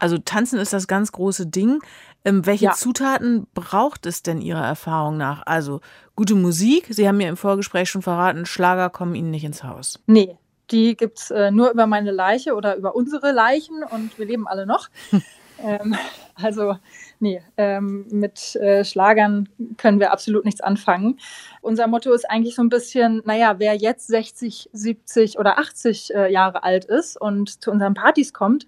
Also 0.00 0.18
tanzen 0.18 0.58
ist 0.58 0.72
das 0.72 0.88
ganz 0.88 1.12
große 1.12 1.46
Ding. 1.46 1.78
Ähm, 2.24 2.46
welche 2.46 2.66
ja. 2.66 2.72
Zutaten 2.72 3.46
braucht 3.54 4.06
es 4.06 4.22
denn 4.22 4.40
Ihrer 4.40 4.64
Erfahrung 4.64 5.16
nach? 5.16 5.42
Also 5.46 5.80
gute 6.14 6.34
Musik, 6.34 6.86
Sie 6.90 7.08
haben 7.08 7.16
mir 7.16 7.28
im 7.28 7.36
Vorgespräch 7.36 7.90
schon 7.90 8.02
verraten, 8.02 8.46
Schlager 8.46 8.90
kommen 8.90 9.14
Ihnen 9.14 9.30
nicht 9.30 9.44
ins 9.44 9.64
Haus. 9.64 10.00
Nee, 10.06 10.38
die 10.70 10.96
gibt 10.96 11.18
es 11.18 11.30
äh, 11.30 11.50
nur 11.50 11.70
über 11.70 11.86
meine 11.86 12.12
Leiche 12.12 12.54
oder 12.54 12.76
über 12.76 12.94
unsere 12.94 13.32
Leichen 13.32 13.82
und 13.82 14.18
wir 14.18 14.26
leben 14.26 14.46
alle 14.46 14.66
noch. 14.66 14.88
ähm, 15.58 15.96
Also 16.34 16.76
nee, 17.22 17.40
ähm, 17.56 18.04
mit 18.10 18.56
äh, 18.56 18.84
Schlagern 18.84 19.48
können 19.78 20.00
wir 20.00 20.12
absolut 20.12 20.44
nichts 20.44 20.60
anfangen. 20.60 21.18
Unser 21.62 21.86
Motto 21.86 22.12
ist 22.12 22.28
eigentlich 22.28 22.56
so 22.56 22.62
ein 22.62 22.68
bisschen, 22.68 23.22
naja, 23.24 23.54
wer 23.58 23.76
jetzt 23.76 24.08
60, 24.08 24.68
70 24.72 25.38
oder 25.38 25.58
80 25.58 26.14
äh, 26.14 26.32
Jahre 26.32 26.64
alt 26.64 26.84
ist 26.84 27.18
und 27.18 27.62
zu 27.62 27.70
unseren 27.70 27.94
Partys 27.94 28.32
kommt, 28.32 28.66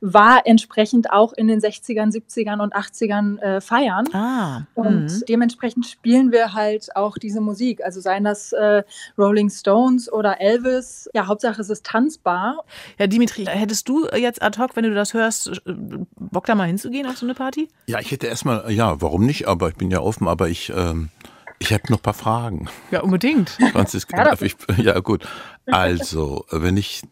war 0.00 0.42
entsprechend 0.46 1.10
auch 1.10 1.32
in 1.32 1.48
den 1.48 1.60
60ern, 1.60 2.12
70ern 2.12 2.62
und 2.62 2.74
80ern 2.74 3.40
äh, 3.40 3.60
feiern. 3.60 4.06
Ah. 4.14 4.62
Und 4.74 5.06
mhm. 5.06 5.22
dementsprechend 5.28 5.86
spielen 5.86 6.30
wir 6.30 6.54
halt 6.54 6.94
auch 6.94 7.18
diese 7.18 7.40
Musik. 7.40 7.82
Also 7.84 8.00
seien 8.00 8.22
das 8.22 8.52
äh, 8.52 8.84
Rolling 9.18 9.50
Stones 9.50 10.12
oder 10.12 10.40
Elvis. 10.40 11.10
Ja, 11.12 11.26
Hauptsache 11.26 11.60
es 11.60 11.70
ist 11.70 11.84
tanzbar. 11.84 12.64
Ja, 12.98 13.08
Dimitri, 13.08 13.46
hättest 13.46 13.88
du 13.88 14.06
jetzt 14.14 14.42
ad 14.42 14.60
hoc, 14.60 14.76
wenn 14.76 14.84
du 14.84 14.94
das 14.94 15.12
hörst, 15.12 15.48
äh, 15.48 15.74
Bock 16.14 16.46
da 16.46 16.54
mal 16.54 16.68
hinzugehen 16.68 17.08
auf 17.08 17.16
so 17.16 17.26
eine 17.26 17.34
Party? 17.34 17.68
Ja, 17.86 17.95
ich 18.00 18.10
hätte 18.10 18.26
erstmal, 18.26 18.70
ja, 18.72 19.00
warum 19.00 19.26
nicht? 19.26 19.48
Aber 19.48 19.68
ich 19.68 19.76
bin 19.76 19.90
ja 19.90 20.00
offen, 20.00 20.28
aber 20.28 20.48
ich. 20.48 20.72
Ähm 20.74 21.10
ich 21.58 21.72
habe 21.72 21.84
noch 21.88 21.98
ein 21.98 22.02
paar 22.02 22.14
Fragen. 22.14 22.68
Ja, 22.90 23.00
unbedingt. 23.00 23.56
Franziska, 23.72 24.24
darf 24.24 24.42
ich, 24.42 24.56
ja 24.76 25.00
gut. 25.00 25.26
Also, 25.66 26.44
wenn 26.50 26.76
ich 26.76 27.02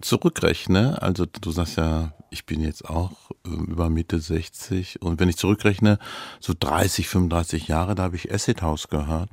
zurückrechne, 0.00 1.00
also 1.00 1.24
du 1.24 1.50
sagst 1.52 1.76
ja, 1.76 2.12
ich 2.30 2.44
bin 2.44 2.60
jetzt 2.60 2.88
auch 2.88 3.30
ähm, 3.46 3.66
über 3.66 3.90
Mitte 3.90 4.18
60 4.18 5.00
und 5.02 5.20
wenn 5.20 5.28
ich 5.28 5.36
zurückrechne, 5.36 5.98
so 6.40 6.52
30, 6.58 7.08
35 7.08 7.68
Jahre, 7.68 7.94
da 7.94 8.04
habe 8.04 8.16
ich 8.16 8.32
Acid 8.32 8.60
House 8.62 8.88
gehört. 8.88 9.30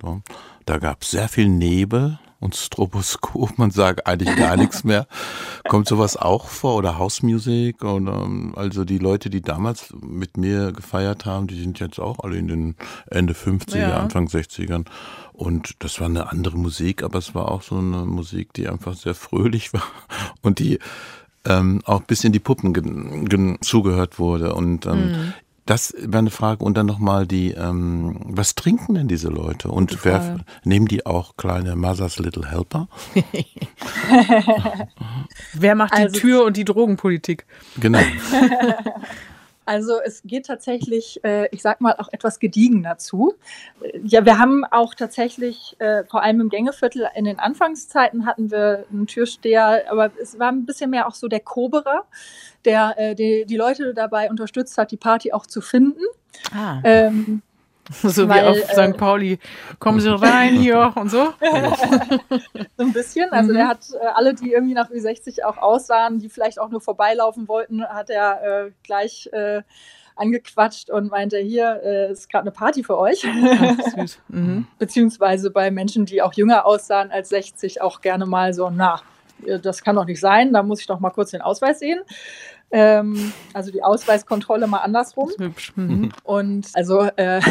Da 0.66 0.78
gab 0.78 1.02
es 1.02 1.12
sehr 1.12 1.30
viel 1.30 1.50
Nebel 1.50 2.20
und 2.40 2.56
Stroboskop, 2.56 3.58
man 3.58 3.72
sagt 3.72 4.08
eigentlich 4.08 4.36
gar 4.38 4.56
nichts 4.56 4.84
mehr. 4.84 5.08
Kommt 5.68 5.88
sowas 5.88 6.16
auch 6.16 6.48
vor 6.48 6.76
oder 6.76 6.98
Hausmusik? 6.98 7.84
Und, 7.84 8.08
ähm, 8.08 8.54
also 8.56 8.86
die 8.86 8.98
Leute, 8.98 9.30
die 9.30 9.42
damals 9.42 9.94
mit 10.02 10.38
mir 10.38 10.72
gefeiert 10.72 11.26
haben, 11.26 11.48
die 11.48 11.60
sind 11.60 11.80
jetzt 11.80 12.00
auch 12.00 12.20
alle 12.20 12.38
in 12.38 12.48
den 12.48 12.76
Ende 13.08 13.34
50er, 13.34 13.78
ja. 13.78 13.98
Anfang 14.00 14.28
60ern. 14.28 14.86
Und 15.34 15.84
das 15.84 16.00
war 16.00 16.08
eine 16.08 16.32
andere 16.32 16.58
Musik, 16.58 17.04
aber 17.04 17.20
es 17.20 17.36
war 17.36 17.50
auch 17.50 17.62
so 17.62 17.78
eine 17.78 18.06
Musik, 18.06 18.54
die 18.54 18.68
einfach 18.68 18.96
sehr 18.96 19.16
fröhlich 19.16 19.74
war 19.74 19.84
und 20.42 20.60
die 20.60 20.80
ähm, 21.46 21.82
auch 21.86 22.02
bis 22.02 22.24
in 22.24 22.32
die 22.32 22.40
Puppen 22.40 23.58
zugehört 23.62 24.20
wurde. 24.20 24.54
Und 24.54 24.86
ähm, 24.86 25.12
mhm. 25.12 25.34
Das 25.70 25.94
wäre 25.96 26.18
eine 26.18 26.32
Frage. 26.32 26.64
Und 26.66 26.78
dann 26.78 26.88
nochmal 26.88 27.28
die, 27.28 27.52
ähm, 27.52 28.16
was 28.26 28.56
trinken 28.56 28.96
denn 28.96 29.08
diese 29.08 29.28
Leute? 29.28 29.68
Und 29.68 30.04
wer, 30.04 30.40
nehmen 30.64 30.88
die 30.88 31.06
auch 31.06 31.38
kleine 31.38 31.76
Mother's 31.76 32.18
Little 32.18 32.50
Helper? 32.50 32.88
wer 35.54 35.76
macht 35.76 35.94
also, 35.94 36.12
die 36.12 36.20
Tür 36.20 36.44
und 36.44 36.58
die 36.58 36.66
Drogenpolitik? 36.66 37.46
Genau. 37.80 38.00
Also 39.70 40.02
es 40.04 40.24
geht 40.24 40.48
tatsächlich, 40.48 41.24
äh, 41.24 41.48
ich 41.52 41.62
sag 41.62 41.80
mal, 41.80 41.94
auch 42.00 42.12
etwas 42.12 42.40
gediegener 42.40 42.98
zu. 42.98 43.36
Ja, 44.04 44.26
wir 44.26 44.40
haben 44.40 44.66
auch 44.66 44.96
tatsächlich, 44.96 45.76
äh, 45.78 46.06
vor 46.06 46.24
allem 46.24 46.42
im 46.42 46.50
Gängeviertel, 46.50 47.08
in 47.14 47.26
den 47.26 47.38
Anfangszeiten 47.38 48.26
hatten 48.26 48.50
wir 48.50 48.86
einen 48.92 49.06
Türsteher, 49.06 49.84
aber 49.92 50.10
es 50.20 50.40
war 50.40 50.52
ein 50.52 50.66
bisschen 50.66 50.90
mehr 50.90 51.08
auch 51.08 51.14
so 51.14 51.28
der 51.28 51.42
Koberer, 51.42 52.06
der 52.66 52.96
äh, 52.98 53.14
die, 53.14 53.46
die 53.46 53.58
Leute 53.58 53.94
dabei 53.94 54.32
unterstützt 54.32 54.76
hat, 54.80 54.90
die 54.90 54.98
Party 54.98 55.34
auch 55.34 55.46
zu 55.46 55.62
finden. 55.62 56.02
Ah. 56.52 56.82
Ähm, 56.84 57.44
so 58.04 58.28
Weil, 58.30 58.44
wie 58.44 58.48
auf 58.48 58.58
St. 58.72 58.98
Pauli. 58.98 59.40
Kommen 59.80 60.00
Sie 60.00 60.10
rein 60.10 60.56
hier 60.56 60.94
und 60.96 61.10
so. 61.10 61.34
so 62.78 62.84
ein 62.84 62.94
bisschen. 62.94 63.32
Also 63.32 63.52
mhm. 63.52 63.56
der 63.56 63.68
hat 63.68 63.86
äh, 63.94 64.06
alle, 64.14 64.34
die 64.34 64.52
irgendwie 64.52 64.74
nach 64.74 64.90
Ü60 64.90 65.44
auch 65.44 65.58
aussahen, 65.58 66.20
die 66.20 66.30
vielleicht 66.30 66.60
auch 66.60 66.70
nur 66.70 66.82
vorbeilaufen 66.82 67.48
wollten, 67.48 67.84
hat 67.84 68.10
er 68.10 68.66
äh, 68.68 68.72
gleich 68.84 69.30
äh, 69.32 69.62
angequatscht 70.16 70.90
und 70.90 71.10
meinte, 71.10 71.38
hier 71.38 71.82
äh, 71.84 72.12
ist 72.12 72.30
gerade 72.30 72.44
eine 72.44 72.52
Party 72.52 72.84
für 72.84 72.98
euch. 72.98 73.22
süß. 73.22 74.20
Mhm. 74.28 74.68
Beziehungsweise 74.78 75.50
bei 75.50 75.72
Menschen, 75.72 76.06
die 76.06 76.22
auch 76.22 76.34
jünger 76.34 76.66
aussahen 76.66 77.10
als 77.12 77.30
60, 77.30 77.82
auch 77.82 78.02
gerne 78.02 78.26
mal 78.26 78.54
so, 78.54 78.70
na, 78.70 79.02
äh, 79.46 79.60
das 79.60 79.82
kann 79.82 79.96
doch 79.96 80.06
nicht 80.06 80.20
sein, 80.20 80.54
da 80.54 80.62
muss 80.64 80.82
ich 80.82 80.88
doch 80.88 81.00
mal 81.00 81.10
kurz 81.12 81.32
den 81.32 81.42
Ausweis 81.42 81.80
sehen. 81.80 82.00
Ähm, 82.72 83.34
also 83.54 83.72
die 83.72 83.84
Ausweiskontrolle 83.84 84.68
mal 84.68 84.80
andersrum. 84.80 85.32
hübsch. 85.38 85.74
Mhm. 85.76 86.12
Und 86.24 86.68
also 86.74 87.02
äh, 87.16 87.42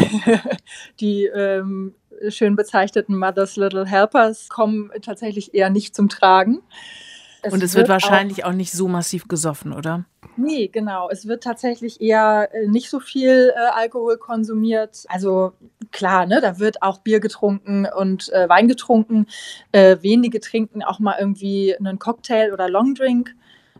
die 0.99 1.25
ähm, 1.25 1.95
schön 2.29 2.55
bezeichneten 2.55 3.17
Mother's 3.17 3.55
Little 3.55 3.85
Helpers 3.85 4.49
kommen 4.49 4.91
tatsächlich 5.01 5.53
eher 5.53 5.69
nicht 5.69 5.95
zum 5.95 6.09
Tragen. 6.09 6.61
Es 7.41 7.53
und 7.53 7.63
es 7.63 7.73
wird, 7.73 7.87
wird 7.87 7.89
wahrscheinlich 7.89 8.43
auch, 8.43 8.49
auch, 8.49 8.53
nicht 8.53 8.71
so 8.71 8.87
massiv 8.87 9.27
gesoffen, 9.27 9.71
oder? 9.71 10.05
Nee, 10.35 10.67
genau. 10.67 11.09
Es 11.09 11.27
wird 11.27 11.43
tatsächlich 11.43 12.01
eher 12.01 12.49
äh, 12.53 12.67
nicht 12.67 12.89
so 12.89 12.99
viel 12.99 13.53
äh, 13.55 13.59
Alkohol 13.73 14.17
konsumiert. 14.17 15.05
Also 15.07 15.53
klar, 15.91 16.25
ne, 16.25 16.41
da 16.41 16.59
wird 16.59 16.81
auch 16.81 16.99
Bier 16.99 17.19
getrunken 17.19 17.85
und 17.85 18.31
äh, 18.33 18.47
Wein 18.49 18.67
getrunken. 18.67 19.27
Äh, 19.71 19.97
wenige 20.01 20.39
trinken 20.39 20.83
auch 20.83 20.99
mal 20.99 21.15
irgendwie 21.19 21.75
einen 21.77 21.99
Cocktail 21.99 22.51
oder 22.53 22.69
Longdrink 22.69 23.35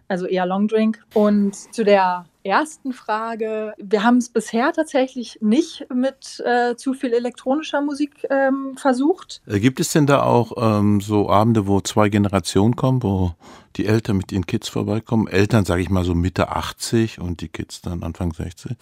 also 0.09 0.25
eher 0.25 0.45
Long 0.45 0.67
Drink. 0.67 1.01
Und 1.13 1.55
zu 1.55 1.85
der 1.85 2.25
ersten 2.43 2.93
Frage, 2.93 3.73
wir 3.77 4.03
haben 4.03 4.17
es 4.17 4.29
bisher 4.29 4.73
tatsächlich 4.73 5.37
nicht 5.41 5.87
mit 5.93 6.41
äh, 6.45 6.75
zu 6.75 6.93
viel 6.93 7.13
elektronischer 7.13 7.81
Musik 7.81 8.27
ähm, 8.29 8.75
versucht. 8.75 9.41
Äh, 9.45 9.59
gibt 9.59 9.79
es 9.79 9.93
denn 9.93 10.07
da 10.07 10.23
auch 10.23 10.53
ähm, 10.57 10.99
so 10.99 11.29
Abende, 11.29 11.67
wo 11.67 11.79
zwei 11.81 12.09
Generationen 12.09 12.75
kommen, 12.75 13.03
wo 13.03 13.33
die 13.75 13.85
Eltern 13.85 14.17
mit 14.17 14.31
ihren 14.31 14.47
Kids 14.47 14.67
vorbeikommen? 14.67 15.27
Eltern, 15.27 15.63
sage 15.65 15.81
ich 15.81 15.89
mal, 15.89 16.03
so 16.03 16.15
Mitte 16.15 16.49
80 16.49 17.19
und 17.19 17.41
die 17.41 17.49
Kids 17.49 17.81
dann 17.81 18.03
Anfang 18.03 18.33
60? 18.33 18.75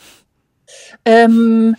Ähm, 1.06 1.76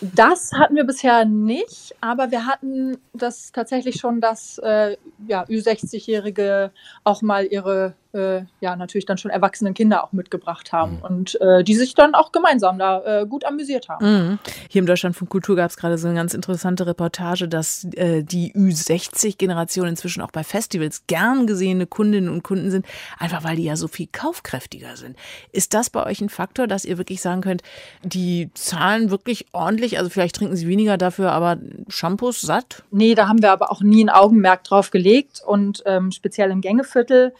das 0.00 0.52
hatten 0.52 0.76
wir 0.76 0.84
bisher 0.84 1.24
nicht, 1.24 1.94
aber 2.00 2.30
wir 2.30 2.46
hatten 2.46 2.98
das 3.12 3.52
tatsächlich 3.52 3.96
schon, 3.96 4.20
dass 4.20 4.58
äh, 4.58 4.96
ja, 5.26 5.44
Ü60-Jährige 5.44 6.70
auch 7.04 7.22
mal 7.22 7.46
ihre 7.46 7.94
äh, 8.16 8.44
ja 8.60 8.74
natürlich 8.74 9.06
dann 9.06 9.18
schon 9.18 9.30
erwachsenen 9.30 9.74
Kinder 9.74 10.02
auch 10.02 10.12
mitgebracht 10.12 10.72
haben 10.72 10.96
mhm. 10.96 11.02
und 11.02 11.40
äh, 11.40 11.62
die 11.62 11.74
sich 11.74 11.94
dann 11.94 12.14
auch 12.14 12.32
gemeinsam 12.32 12.78
da 12.78 13.02
äh, 13.04 13.26
gut 13.26 13.44
amüsiert 13.44 13.88
haben. 13.88 14.06
Mhm. 14.06 14.38
Hier 14.68 14.80
im 14.80 14.86
Deutschlandfunk 14.86 15.30
Kultur 15.30 15.56
gab 15.56 15.70
es 15.70 15.76
gerade 15.76 15.98
so 15.98 16.08
eine 16.08 16.16
ganz 16.16 16.34
interessante 16.34 16.86
Reportage, 16.86 17.48
dass 17.48 17.84
äh, 17.92 18.22
die 18.22 18.52
Ü60-Generation 18.54 19.86
inzwischen 19.86 20.22
auch 20.22 20.30
bei 20.30 20.42
Festivals 20.42 21.06
gern 21.06 21.46
gesehene 21.46 21.86
Kundinnen 21.86 22.30
und 22.30 22.42
Kunden 22.42 22.70
sind, 22.70 22.86
einfach 23.18 23.44
weil 23.44 23.56
die 23.56 23.64
ja 23.64 23.76
so 23.76 23.88
viel 23.88 24.08
kaufkräftiger 24.10 24.96
sind. 24.96 25.16
Ist 25.52 25.74
das 25.74 25.90
bei 25.90 26.04
euch 26.04 26.20
ein 26.20 26.28
Faktor, 26.28 26.66
dass 26.66 26.84
ihr 26.84 26.98
wirklich 26.98 27.20
sagen 27.20 27.42
könnt, 27.42 27.62
die 28.02 28.50
zahlen 28.54 29.10
wirklich 29.10 29.46
ordentlich, 29.52 29.98
also 29.98 30.10
vielleicht 30.10 30.36
trinken 30.36 30.56
sie 30.56 30.66
weniger 30.66 30.96
dafür, 30.96 31.32
aber 31.32 31.58
Shampoos 31.88 32.40
satt? 32.40 32.82
Nee, 32.90 33.14
da 33.14 33.28
haben 33.28 33.42
wir 33.42 33.52
aber 33.52 33.70
auch 33.70 33.82
nie 33.82 34.04
ein 34.04 34.10
Augenmerk 34.10 34.64
drauf 34.64 34.90
gelegt 34.90 35.42
und 35.46 35.82
ähm, 35.86 36.10
speziell 36.12 36.50
im 36.50 36.60
Gängeviertel 36.60 37.34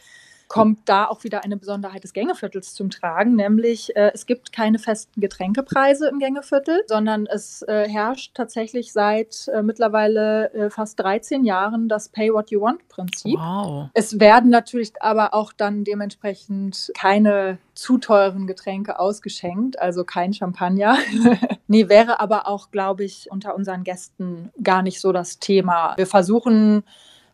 kommt 0.47 0.79
da 0.85 1.05
auch 1.05 1.23
wieder 1.23 1.43
eine 1.43 1.57
Besonderheit 1.57 2.03
des 2.03 2.13
Gängeviertels 2.13 2.73
zum 2.73 2.89
Tragen, 2.89 3.35
nämlich 3.35 3.95
äh, 3.95 4.11
es 4.13 4.25
gibt 4.25 4.53
keine 4.53 4.79
festen 4.79 5.19
Getränkepreise 5.19 6.07
im 6.07 6.19
Gängeviertel, 6.19 6.83
sondern 6.87 7.25
es 7.25 7.61
äh, 7.63 7.87
herrscht 7.89 8.33
tatsächlich 8.35 8.93
seit 8.93 9.47
äh, 9.49 9.61
mittlerweile 9.61 10.53
äh, 10.53 10.69
fast 10.69 10.99
13 10.99 11.43
Jahren 11.43 11.89
das 11.89 12.09
Pay 12.09 12.33
What 12.33 12.51
You 12.51 12.61
Want 12.61 12.87
Prinzip. 12.87 13.37
Wow. 13.37 13.89
Es 13.93 14.19
werden 14.19 14.49
natürlich 14.49 14.93
aber 15.01 15.33
auch 15.33 15.51
dann 15.53 15.83
dementsprechend 15.83 16.91
keine 16.97 17.57
zu 17.73 17.97
teuren 17.97 18.47
Getränke 18.47 18.99
ausgeschenkt, 18.99 19.79
also 19.79 20.03
kein 20.03 20.33
Champagner. 20.33 20.97
nee, 21.67 21.89
wäre 21.89 22.19
aber 22.19 22.47
auch, 22.47 22.71
glaube 22.71 23.03
ich, 23.03 23.29
unter 23.31 23.55
unseren 23.55 23.83
Gästen 23.83 24.51
gar 24.63 24.81
nicht 24.81 24.99
so 25.01 25.11
das 25.11 25.39
Thema. 25.39 25.93
Wir 25.97 26.07
versuchen 26.07 26.83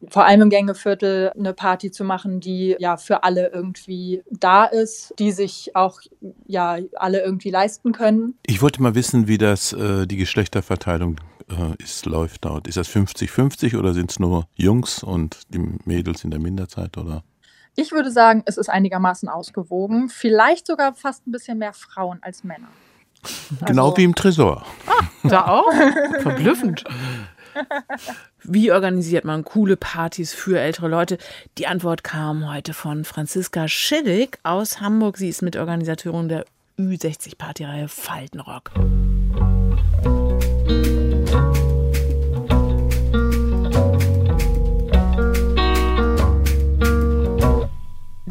vor 0.10 0.26
allem 0.26 0.42
im 0.44 0.50
Gängeviertel 0.50 1.32
eine 1.38 1.54
Party 1.54 1.92
zu 1.92 2.04
machen, 2.04 2.40
die 2.40 2.76
ja 2.80 2.98
für 2.98 3.24
alle 3.24 3.50
irgendwie 3.50 4.24
da 4.30 4.66
ist, 4.66 5.14
die 5.20 5.32
sich 5.32 5.76
auch 5.76 6.02
ja 6.46 6.78
alle 6.96 7.24
irgendwie 7.24 7.50
leisten 7.50 7.92
können. 7.92 8.36
Ich 8.46 8.62
wollte 8.62 8.82
mal 8.82 8.96
wissen, 8.96 9.28
wie 9.28 9.38
das 9.38 9.74
äh, 9.74 10.06
die 10.06 10.18
Geschlechterverteilung 10.18 11.18
äh, 11.50 11.84
ist, 11.84 12.06
läuft 12.06 12.46
dort. 12.46 12.68
Ist 12.68 12.78
das 12.78 12.90
50-50 12.90 13.78
oder 13.78 13.94
sind 13.94 14.12
es 14.12 14.20
nur 14.20 14.48
Jungs 14.56 15.04
und 15.04 15.42
die 15.50 15.60
Mädels 15.86 16.24
in 16.24 16.32
der 16.32 16.40
Minderzeit 16.40 16.98
oder? 16.98 17.24
Ich 17.76 17.92
würde 17.92 18.12
sagen, 18.12 18.44
es 18.46 18.58
ist 18.58 18.70
einigermaßen 18.70 19.30
ausgewogen. 19.30 20.10
Vielleicht 20.10 20.68
sogar 20.68 20.94
fast 20.94 21.26
ein 21.28 21.32
bisschen 21.32 21.58
mehr 21.58 21.74
Frauen 21.74 22.20
als 22.22 22.44
Männer. 22.44 22.68
Genau 23.66 23.86
also, 23.86 23.98
wie 23.98 24.04
im 24.04 24.16
Tresor. 24.16 24.64
Ah, 24.86 25.06
da 25.24 25.48
auch? 25.48 25.72
Verblüffend. 26.22 26.84
Wie 28.44 28.72
organisiert 28.72 29.26
man 29.26 29.44
coole 29.44 29.78
Partys 29.78 30.34
für 30.34 30.60
ältere 30.60 30.88
Leute? 30.88 31.18
Die 31.58 31.68
Antwort 31.68 32.04
kam 32.04 32.52
heute 32.52 32.74
von 32.74 33.06
Franziska 33.06 33.68
Schillig 33.68 34.38
aus 34.44 34.82
Hamburg. 34.82 35.18
Sie 35.18 35.30
ist 35.30 35.42
Mitorganisatorin 35.42 36.30
der 36.30 36.46
Ü60-Partyreihe 36.78 37.88
Faltenrock. 37.88 38.72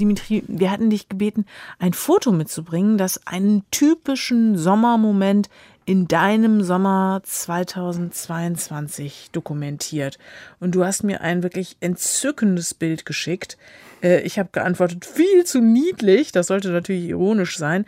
Dimitri, 0.02 0.42
wir 0.48 0.70
hatten 0.72 0.90
dich 0.90 1.08
gebeten, 1.08 1.46
ein 1.78 1.92
Foto 1.92 2.32
mitzubringen, 2.32 2.98
das 2.98 3.24
einen 3.26 3.62
typischen 3.70 4.58
Sommermoment 4.58 5.48
in 5.84 6.08
deinem 6.08 6.62
Sommer 6.62 7.20
2022 7.24 9.28
dokumentiert. 9.32 10.18
Und 10.60 10.74
du 10.74 10.84
hast 10.84 11.02
mir 11.02 11.20
ein 11.20 11.42
wirklich 11.42 11.76
entzückendes 11.80 12.74
Bild 12.74 13.04
geschickt. 13.04 13.58
Äh, 14.02 14.20
ich 14.22 14.38
habe 14.38 14.50
geantwortet, 14.52 15.04
viel 15.04 15.44
zu 15.44 15.60
niedlich. 15.60 16.32
Das 16.32 16.48
sollte 16.48 16.70
natürlich 16.70 17.08
ironisch 17.08 17.56
sein. 17.56 17.86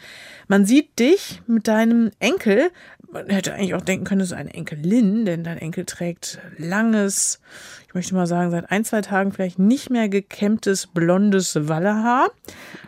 Man 0.49 0.65
sieht 0.65 0.99
dich 0.99 1.43
mit 1.47 1.69
deinem 1.69 2.11
Enkel. 2.19 2.71
Man 3.13 3.29
hätte 3.29 3.55
eigentlich 3.55 3.75
auch 3.75 3.83
denken 3.83 4.05
können, 4.05 4.23
es 4.23 4.33
ist 4.33 4.37
eine 4.37 4.55
Enkelin, 4.55 5.25
denn 5.25 5.45
dein 5.45 5.59
Enkel 5.59 5.85
trägt 5.85 6.41
langes, 6.59 7.41
ich 7.87 7.95
möchte 7.95 8.17
mal 8.17 8.27
sagen, 8.27 8.51
seit 8.51 8.73
ein, 8.73 8.85
zwei 8.85 9.03
Tagen 9.03 9.31
vielleicht 9.31 9.61
nicht 9.61 9.89
mehr 9.89 10.09
gekämmtes 10.09 10.89
blondes 10.89 11.69
Wallehaar. 11.69 12.33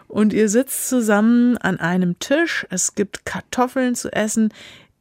Und 0.08 0.32
ihr 0.32 0.48
sitzt 0.48 0.88
zusammen 0.88 1.56
an 1.58 1.78
einem 1.78 2.18
Tisch. 2.18 2.66
Es 2.70 2.96
gibt 2.96 3.24
Kartoffeln 3.24 3.94
zu 3.94 4.12
essen. 4.12 4.52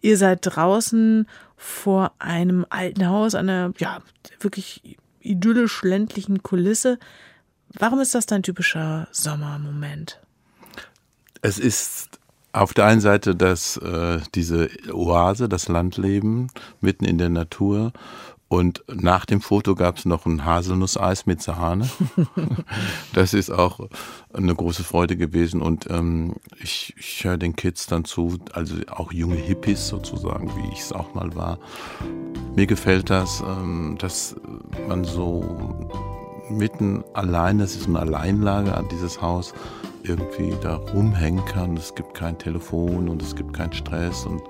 Ihr 0.06 0.20
seid 0.20 0.42
draußen 0.44 1.28
vor 1.58 2.12
einem 2.20 2.64
alten 2.70 3.08
Haus, 3.08 3.34
einer 3.34 3.74
ja 3.80 4.04
wirklich 4.40 5.00
idyllisch 5.20 5.82
ländlichen 5.82 6.44
Kulisse. 6.44 7.00
Warum 7.74 8.00
ist 8.00 8.14
das 8.14 8.28
dein 8.28 8.44
typischer 8.44 9.08
Sommermoment? 9.12 10.22
Es 11.42 11.58
ist 11.58 12.20
auf 12.54 12.76
der 12.76 12.86
einen 12.86 13.02
Seite 13.02 13.36
das, 13.36 13.78
äh, 13.78 14.20
diese 14.36 14.70
Oase, 14.94 15.50
das 15.50 15.70
Landleben 15.70 16.52
mitten 16.82 17.06
in 17.06 17.18
der 17.18 17.30
Natur 17.30 17.92
und 18.56 18.86
nach 18.88 19.26
dem 19.26 19.42
Foto 19.42 19.76
gab 19.76 19.98
es 19.98 20.06
noch 20.06 20.26
ein 20.26 20.46
Haselnusseis 20.46 21.26
mit 21.26 21.42
Sahne. 21.42 21.90
das 23.14 23.34
ist 23.34 23.50
auch 23.50 23.82
eine 24.34 24.56
große 24.56 24.86
Freude 24.86 25.18
gewesen. 25.18 25.62
Und 25.62 25.90
ähm, 25.90 26.36
ich, 26.64 26.96
ich 26.98 27.26
höre 27.26 27.38
den 27.38 27.58
Kids 27.58 27.86
dann 27.88 28.06
zu, 28.06 28.38
also 28.54 28.76
auch 28.90 29.12
junge 29.12 29.36
Hippies 29.36 29.90
sozusagen, 29.90 30.50
wie 30.56 30.72
ich 30.72 30.80
es 30.80 30.94
auch 30.94 31.14
mal 31.14 31.36
war. 31.36 31.60
Mir 32.56 32.66
gefällt 32.66 33.10
das, 33.10 33.44
ähm, 33.46 33.98
dass 34.00 34.38
man 34.88 35.04
so 35.04 35.44
mitten 36.50 37.04
allein, 37.14 37.58
das 37.58 37.76
ist 37.76 37.88
eine 37.88 38.00
Alleinlage 38.00 38.74
an 38.74 38.88
dieses 38.88 39.22
Haus, 39.22 39.54
irgendwie 40.04 40.54
da 40.62 40.78
rumhängen 40.78 41.44
kann. 41.44 41.76
Es 41.76 41.94
gibt 41.94 42.14
kein 42.14 42.38
Telefon 42.38 43.10
und 43.10 43.22
es 43.22 43.36
gibt 43.36 43.54
keinen 43.54 43.74
Stress 43.74 44.26
und 44.26 44.42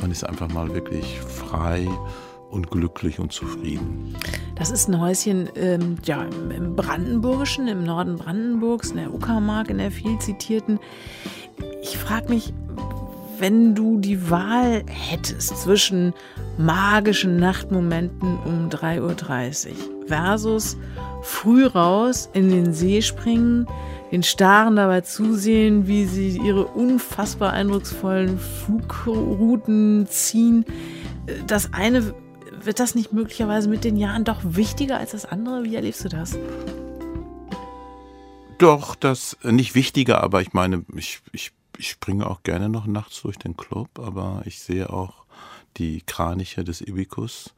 man 0.00 0.12
ist 0.12 0.22
einfach 0.22 0.48
mal 0.48 0.72
wirklich 0.74 1.18
frei 1.18 1.88
und 2.50 2.70
glücklich 2.70 3.18
und 3.18 3.32
zufrieden. 3.32 4.16
Das 4.56 4.70
ist 4.70 4.88
ein 4.88 5.00
Häuschen 5.00 5.48
ähm, 5.56 5.96
ja, 6.04 6.24
im 6.24 6.74
Brandenburgischen, 6.74 7.68
im 7.68 7.84
Norden 7.84 8.16
Brandenburgs, 8.16 8.90
in 8.90 8.96
der 8.96 9.12
Uckermark, 9.12 9.70
in 9.70 9.78
der 9.78 9.90
viel 9.90 10.18
zitierten. 10.18 10.78
Ich 11.82 11.98
frage 11.98 12.28
mich, 12.28 12.52
wenn 13.38 13.74
du 13.74 13.98
die 13.98 14.30
Wahl 14.30 14.82
hättest 14.88 15.56
zwischen 15.58 16.12
magischen 16.56 17.36
Nachtmomenten 17.36 18.38
um 18.44 18.68
3.30 18.68 19.68
Uhr 19.70 20.06
versus 20.06 20.76
früh 21.22 21.66
raus 21.66 22.28
in 22.32 22.48
den 22.48 22.72
See 22.72 23.00
springen, 23.02 23.66
den 24.10 24.22
Staren 24.22 24.76
dabei 24.76 25.02
zusehen, 25.02 25.86
wie 25.86 26.06
sie 26.06 26.38
ihre 26.38 26.64
unfassbar 26.64 27.52
eindrucksvollen 27.52 28.38
Flugrouten 28.38 30.06
ziehen. 30.08 30.64
Das 31.46 31.72
eine 31.72 32.14
wird 32.68 32.80
das 32.80 32.94
nicht 32.94 33.14
möglicherweise 33.14 33.66
mit 33.66 33.82
den 33.82 33.96
Jahren 33.96 34.24
doch 34.24 34.40
wichtiger 34.44 34.98
als 34.98 35.12
das 35.12 35.24
andere? 35.24 35.64
Wie 35.64 35.74
erlebst 35.74 36.04
du 36.04 36.10
das? 36.10 36.36
Doch, 38.58 38.94
das 38.94 39.38
äh, 39.42 39.52
nicht 39.52 39.74
wichtiger, 39.74 40.22
aber 40.22 40.42
ich 40.42 40.52
meine, 40.52 40.84
ich, 40.94 41.22
ich, 41.32 41.52
ich 41.78 41.88
springe 41.88 42.28
auch 42.28 42.42
gerne 42.42 42.68
noch 42.68 42.86
nachts 42.86 43.22
durch 43.22 43.38
den 43.38 43.56
Club, 43.56 43.98
aber 43.98 44.42
ich 44.44 44.60
sehe 44.60 44.90
auch 44.90 45.24
die 45.78 46.02
Kraniche 46.02 46.62
des 46.62 46.82
Ibikus 46.82 47.54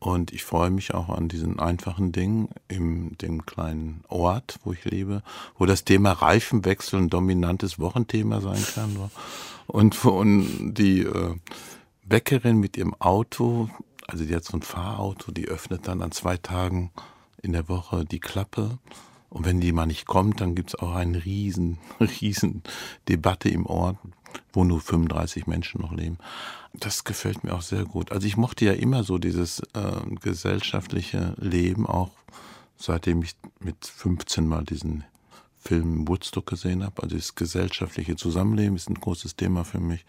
und 0.00 0.32
ich 0.32 0.42
freue 0.42 0.70
mich 0.70 0.92
auch 0.92 1.08
an 1.08 1.28
diesen 1.28 1.60
einfachen 1.60 2.10
Dingen 2.10 2.48
in 2.66 3.16
dem 3.18 3.46
kleinen 3.46 4.02
Ort, 4.08 4.58
wo 4.64 4.72
ich 4.72 4.84
lebe, 4.84 5.22
wo 5.56 5.66
das 5.66 5.84
Thema 5.84 6.10
Reifenwechsel 6.10 6.98
ein 6.98 7.10
dominantes 7.10 7.78
Wochenthema 7.78 8.40
sein 8.40 8.64
kann. 8.74 8.96
Und, 9.68 10.04
und 10.04 10.74
die 10.74 11.02
äh, 11.02 11.36
Bäckerin 12.04 12.56
mit 12.56 12.76
ihrem 12.76 12.94
Auto 12.94 13.68
also 14.08 14.24
die 14.24 14.34
hat 14.34 14.44
so 14.44 14.56
ein 14.56 14.62
Fahrauto, 14.62 15.30
die 15.30 15.46
öffnet 15.46 15.86
dann 15.86 16.02
an 16.02 16.12
zwei 16.12 16.36
Tagen 16.38 16.90
in 17.42 17.52
der 17.52 17.68
Woche 17.68 18.04
die 18.04 18.20
Klappe. 18.20 18.78
Und 19.28 19.44
wenn 19.44 19.60
die 19.60 19.72
mal 19.72 19.86
nicht 19.86 20.06
kommt, 20.06 20.40
dann 20.40 20.54
gibt's 20.54 20.74
auch 20.74 20.94
eine 20.94 21.24
riesen, 21.24 21.78
riesen 22.00 22.62
Debatte 23.08 23.50
im 23.50 23.66
Ort, 23.66 23.98
wo 24.52 24.64
nur 24.64 24.80
35 24.80 25.46
Menschen 25.46 25.82
noch 25.82 25.92
leben. 25.92 26.18
Das 26.72 27.04
gefällt 27.04 27.44
mir 27.44 27.54
auch 27.54 27.62
sehr 27.62 27.84
gut. 27.84 28.10
Also 28.10 28.26
ich 28.26 28.38
mochte 28.38 28.64
ja 28.64 28.72
immer 28.72 29.04
so 29.04 29.18
dieses 29.18 29.60
äh, 29.74 30.16
gesellschaftliche 30.20 31.34
Leben, 31.36 31.86
auch 31.86 32.10
seitdem 32.78 33.22
ich 33.22 33.36
mit 33.60 33.84
15 33.84 34.46
mal 34.46 34.64
diesen 34.64 35.04
Film 35.60 36.08
Woodstock 36.08 36.46
gesehen 36.46 36.82
habe. 36.82 37.02
Also 37.02 37.16
das 37.16 37.34
gesellschaftliche 37.34 38.16
Zusammenleben 38.16 38.76
ist 38.76 38.88
ein 38.88 38.94
großes 38.94 39.36
Thema 39.36 39.64
für 39.64 39.80
mich. 39.80 40.06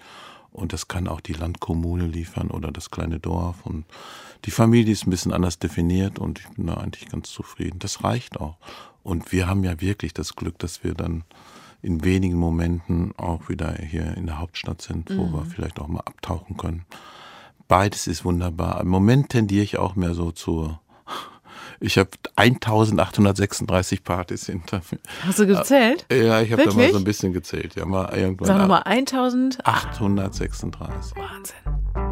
Und 0.52 0.74
das 0.74 0.88
kann 0.88 1.08
auch 1.08 1.22
die 1.22 1.34
Landkommune 1.34 2.08
liefern 2.08 2.50
oder 2.50 2.72
das 2.72 2.90
kleine 2.90 3.20
Dorf. 3.20 3.66
Und 3.66 3.86
die 4.46 4.52
Familie 4.52 4.94
ist 4.94 5.06
ein 5.06 5.12
bisschen 5.12 5.34
anders 5.34 5.60
definiert 5.60 6.20
und 6.20 6.40
ich 6.40 6.48
bin 6.50 6.68
da 6.68 6.76
eigentlich 6.76 7.08
ganz 7.10 7.30
zufrieden. 7.30 7.80
Das 7.80 8.04
reicht 8.04 8.40
auch. 8.40 8.58
Und 9.04 9.32
wir 9.32 9.48
haben 9.48 9.64
ja 9.64 9.80
wirklich 9.80 10.14
das 10.14 10.36
Glück, 10.36 10.60
dass 10.60 10.84
wir 10.84 10.94
dann 10.94 11.24
in 11.82 12.04
wenigen 12.04 12.38
Momenten 12.38 13.14
auch 13.18 13.48
wieder 13.50 13.74
hier 13.74 14.18
in 14.18 14.26
der 14.26 14.40
Hauptstadt 14.40 14.82
sind, 14.82 15.10
wo 15.16 15.26
mhm. 15.26 15.34
wir 15.34 15.46
vielleicht 15.46 15.80
auch 15.80 15.88
mal 15.88 16.02
abtauchen 16.02 16.58
können. 16.58 16.86
Beides 17.68 18.08
ist 18.08 18.26
wunderbar. 18.26 18.82
Im 18.82 18.90
Moment 18.90 19.30
tendiere 19.30 19.64
ich 19.64 19.78
auch 19.78 19.96
mehr 19.96 20.14
so 20.14 20.32
zur 20.32 20.82
ich 21.80 21.98
habe 21.98 22.10
1836 22.36 24.04
Partys 24.04 24.48
hinter 24.48 24.82
mir. 24.92 25.00
Hast 25.26 25.40
du 25.40 25.48
gezählt? 25.48 26.06
Ja, 26.12 26.42
ich 26.42 26.52
habe 26.52 26.66
da 26.66 26.74
mal 26.74 26.92
so 26.92 26.98
ein 26.98 27.04
bisschen 27.04 27.34
gezählt. 27.34 27.76
Ja, 27.76 27.86
mal 27.86 28.12
irgendwann. 28.16 28.48
Sag 28.48 28.58
nochmal, 28.58 28.82
1836. 28.84 31.16
Wahnsinn. 31.16 32.09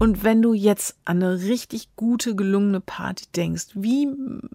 Und 0.00 0.24
wenn 0.24 0.40
du 0.40 0.54
jetzt 0.54 0.96
an 1.04 1.22
eine 1.22 1.40
richtig 1.40 1.94
gute, 1.94 2.34
gelungene 2.34 2.80
Party 2.80 3.26
denkst, 3.36 3.66
wie 3.74 4.08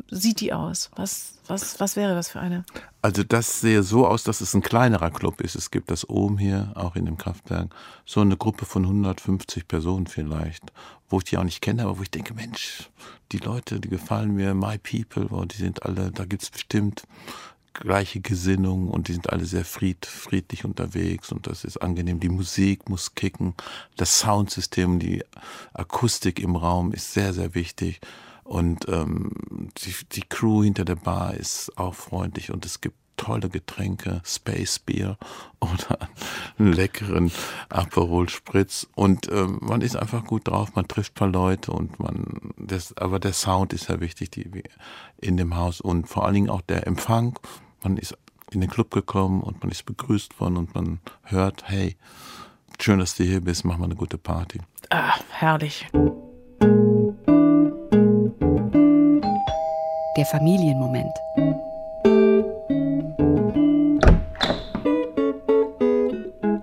sieht 0.09 0.41
die 0.41 0.53
aus? 0.53 0.89
Was, 0.95 1.35
was, 1.45 1.79
was 1.79 1.95
wäre 1.95 2.15
das 2.15 2.29
für 2.29 2.39
eine? 2.39 2.65
Also 3.03 3.23
das 3.23 3.61
sehe 3.61 3.83
so 3.83 4.07
aus, 4.07 4.23
dass 4.23 4.41
es 4.41 4.55
ein 4.55 4.63
kleinerer 4.63 5.11
Club 5.11 5.41
ist. 5.41 5.53
Es 5.53 5.69
gibt 5.69 5.91
das 5.91 6.09
oben 6.09 6.39
hier, 6.39 6.71
auch 6.73 6.95
in 6.95 7.05
dem 7.05 7.19
Kraftwerk, 7.19 7.75
so 8.05 8.21
eine 8.21 8.37
Gruppe 8.37 8.65
von 8.65 8.85
150 8.85 9.67
Personen 9.67 10.07
vielleicht, 10.07 10.73
wo 11.09 11.19
ich 11.19 11.25
die 11.25 11.37
auch 11.37 11.43
nicht 11.43 11.61
kenne, 11.61 11.83
aber 11.83 11.99
wo 11.99 12.01
ich 12.01 12.09
denke, 12.09 12.33
Mensch, 12.33 12.89
die 13.31 13.37
Leute, 13.37 13.79
die 13.79 13.89
gefallen 13.89 14.33
mir, 14.33 14.55
my 14.55 14.79
people, 14.79 15.45
die 15.45 15.57
sind 15.57 15.83
alle, 15.83 16.09
da 16.09 16.25
gibt's 16.25 16.49
bestimmt 16.49 17.03
gleiche 17.75 18.21
Gesinnung 18.21 18.89
und 18.89 19.07
die 19.07 19.13
sind 19.13 19.31
alle 19.31 19.45
sehr 19.45 19.65
fried, 19.65 20.05
friedlich 20.05 20.65
unterwegs 20.65 21.31
und 21.31 21.47
das 21.47 21.63
ist 21.63 21.77
angenehm. 21.77 22.19
Die 22.19 22.29
Musik 22.29 22.89
muss 22.89 23.15
kicken, 23.15 23.53
das 23.97 24.19
Soundsystem, 24.19 24.99
die 24.99 25.23
Akustik 25.73 26.39
im 26.39 26.55
Raum 26.55 26.91
ist 26.91 27.13
sehr, 27.13 27.33
sehr 27.33 27.53
wichtig 27.53 28.01
und 28.43 28.87
ähm, 28.87 29.31
die, 29.77 29.93
die 30.13 30.23
Crew 30.27 30.63
hinter 30.63 30.85
der 30.85 30.95
Bar 30.95 31.35
ist 31.35 31.77
auch 31.77 31.95
freundlich 31.95 32.51
und 32.51 32.65
es 32.65 32.81
gibt 32.81 32.95
tolle 33.17 33.49
Getränke, 33.49 34.21
Space 34.25 34.79
Beer 34.79 35.17
oder 35.59 36.09
einen 36.57 36.73
leckeren 36.73 37.31
Aperol 37.69 38.29
Spritz 38.29 38.87
und 38.95 39.31
ähm, 39.31 39.59
man 39.61 39.81
ist 39.81 39.95
einfach 39.95 40.25
gut 40.25 40.47
drauf, 40.47 40.75
man 40.75 40.87
trifft 40.87 41.15
paar 41.15 41.29
Leute 41.29 41.71
und 41.71 41.99
man 41.99 42.53
das 42.57 42.95
aber 42.97 43.19
der 43.19 43.33
Sound 43.33 43.73
ist 43.73 43.89
ja 43.89 43.99
wichtig 43.99 44.31
die, 44.31 44.63
in 45.19 45.37
dem 45.37 45.55
Haus 45.55 45.81
und 45.81 46.07
vor 46.07 46.25
allen 46.25 46.35
Dingen 46.35 46.49
auch 46.49 46.61
der 46.61 46.87
Empfang 46.87 47.39
man 47.85 47.97
ist 47.97 48.17
in 48.51 48.61
den 48.61 48.69
Club 48.69 48.91
gekommen 48.91 49.41
und 49.41 49.61
man 49.63 49.71
ist 49.71 49.85
begrüßt 49.85 50.39
worden 50.39 50.57
und 50.57 50.75
man 50.75 50.99
hört, 51.23 51.69
hey, 51.69 51.95
schön, 52.79 52.99
dass 52.99 53.15
du 53.15 53.23
hier 53.23 53.41
bist, 53.41 53.63
mach 53.63 53.77
mal 53.77 53.85
eine 53.85 53.95
gute 53.95 54.17
Party. 54.17 54.59
Ah, 54.89 55.13
herrlich. 55.29 55.87
Der 60.17 60.25
Familienmoment. 60.25 61.11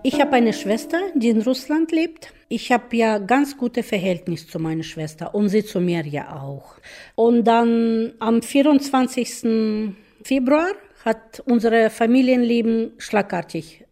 Ich 0.05 0.21
habe 0.21 0.33
eine 0.33 0.53
Schwester, 0.53 0.99
die 1.15 1.29
in 1.29 1.43
Russland 1.43 1.93
lebt. 1.93 2.33
Ich 2.49 2.73
habe 2.73 2.97
ja 2.97 3.19
ganz 3.19 3.57
gute 3.57 3.83
Verhältnis 3.83 4.49
zu 4.49 4.59
meiner 4.59 4.83
Schwester 4.83 5.35
und 5.35 5.49
sie 5.49 5.65
zu 5.65 5.81
mir 5.81 6.05
ja 6.07 6.37
auch. 6.43 6.75
Und 7.15 7.45
dann 7.45 8.13
am 8.19 8.43
24. 8.43 9.95
Februar 10.25 10.69
hat 11.05 11.43
unser 11.47 11.91
Familienleben 11.91 12.93
schlagartig 12.99 13.85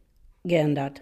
geändert. 0.45 1.01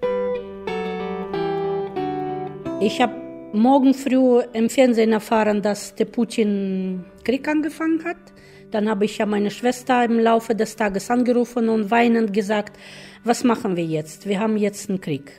Ich 2.80 3.00
habe 3.00 3.14
morgen 3.52 3.94
früh 3.94 4.40
im 4.52 4.70
Fernsehen 4.70 5.12
erfahren, 5.12 5.62
dass 5.62 5.94
der 5.94 6.04
Putin 6.06 7.04
Krieg 7.24 7.46
angefangen 7.48 8.04
hat. 8.04 8.16
Dann 8.70 8.88
habe 8.88 9.04
ich 9.04 9.18
ja 9.18 9.26
meine 9.26 9.50
Schwester 9.50 10.04
im 10.04 10.18
Laufe 10.18 10.54
des 10.54 10.76
Tages 10.76 11.10
angerufen 11.10 11.68
und 11.68 11.90
weinend 11.90 12.32
gesagt, 12.32 12.78
was 13.24 13.44
machen 13.44 13.76
wir 13.76 13.84
jetzt? 13.84 14.28
Wir 14.28 14.40
haben 14.40 14.56
jetzt 14.56 14.88
einen 14.88 15.00
Krieg. 15.00 15.32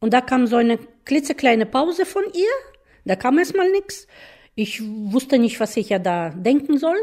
Und 0.00 0.12
da 0.12 0.20
kam 0.20 0.46
so 0.46 0.56
eine 0.56 0.78
klitzekleine 1.04 1.64
Pause 1.66 2.04
von 2.04 2.24
ihr. 2.34 2.50
Da 3.04 3.16
kam 3.16 3.38
erstmal 3.38 3.70
nichts. 3.70 4.06
Ich 4.54 4.82
wusste 4.82 5.38
nicht, 5.38 5.60
was 5.60 5.76
ich 5.76 5.88
ja 5.90 5.98
da 5.98 6.30
denken 6.30 6.76
soll. 6.76 6.98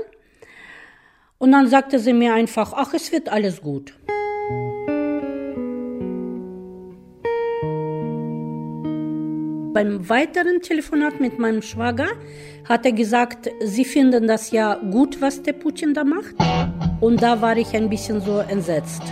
Und 1.41 1.53
dann 1.53 1.67
sagte 1.67 1.99
sie 1.99 2.11
mir 2.11 2.33
einfach, 2.33 2.73
ach, 2.75 2.93
es 2.93 3.13
wird 3.13 3.29
alles 3.29 3.61
gut. 3.61 3.93
Beim 9.73 10.09
weiteren 10.09 10.61
Telefonat 10.61 11.21
mit 11.21 11.39
meinem 11.39 11.61
Schwager 11.61 12.09
hat 12.67 12.85
er 12.85 12.91
gesagt, 12.91 13.49
sie 13.63 13.85
finden 13.85 14.27
das 14.27 14.51
ja 14.51 14.75
gut, 14.91 15.21
was 15.21 15.41
der 15.41 15.53
Putin 15.53 15.93
da 15.93 16.03
macht. 16.03 16.35
Und 16.99 17.21
da 17.21 17.41
war 17.41 17.55
ich 17.55 17.73
ein 17.73 17.89
bisschen 17.89 18.19
so 18.19 18.39
entsetzt. 18.39 19.03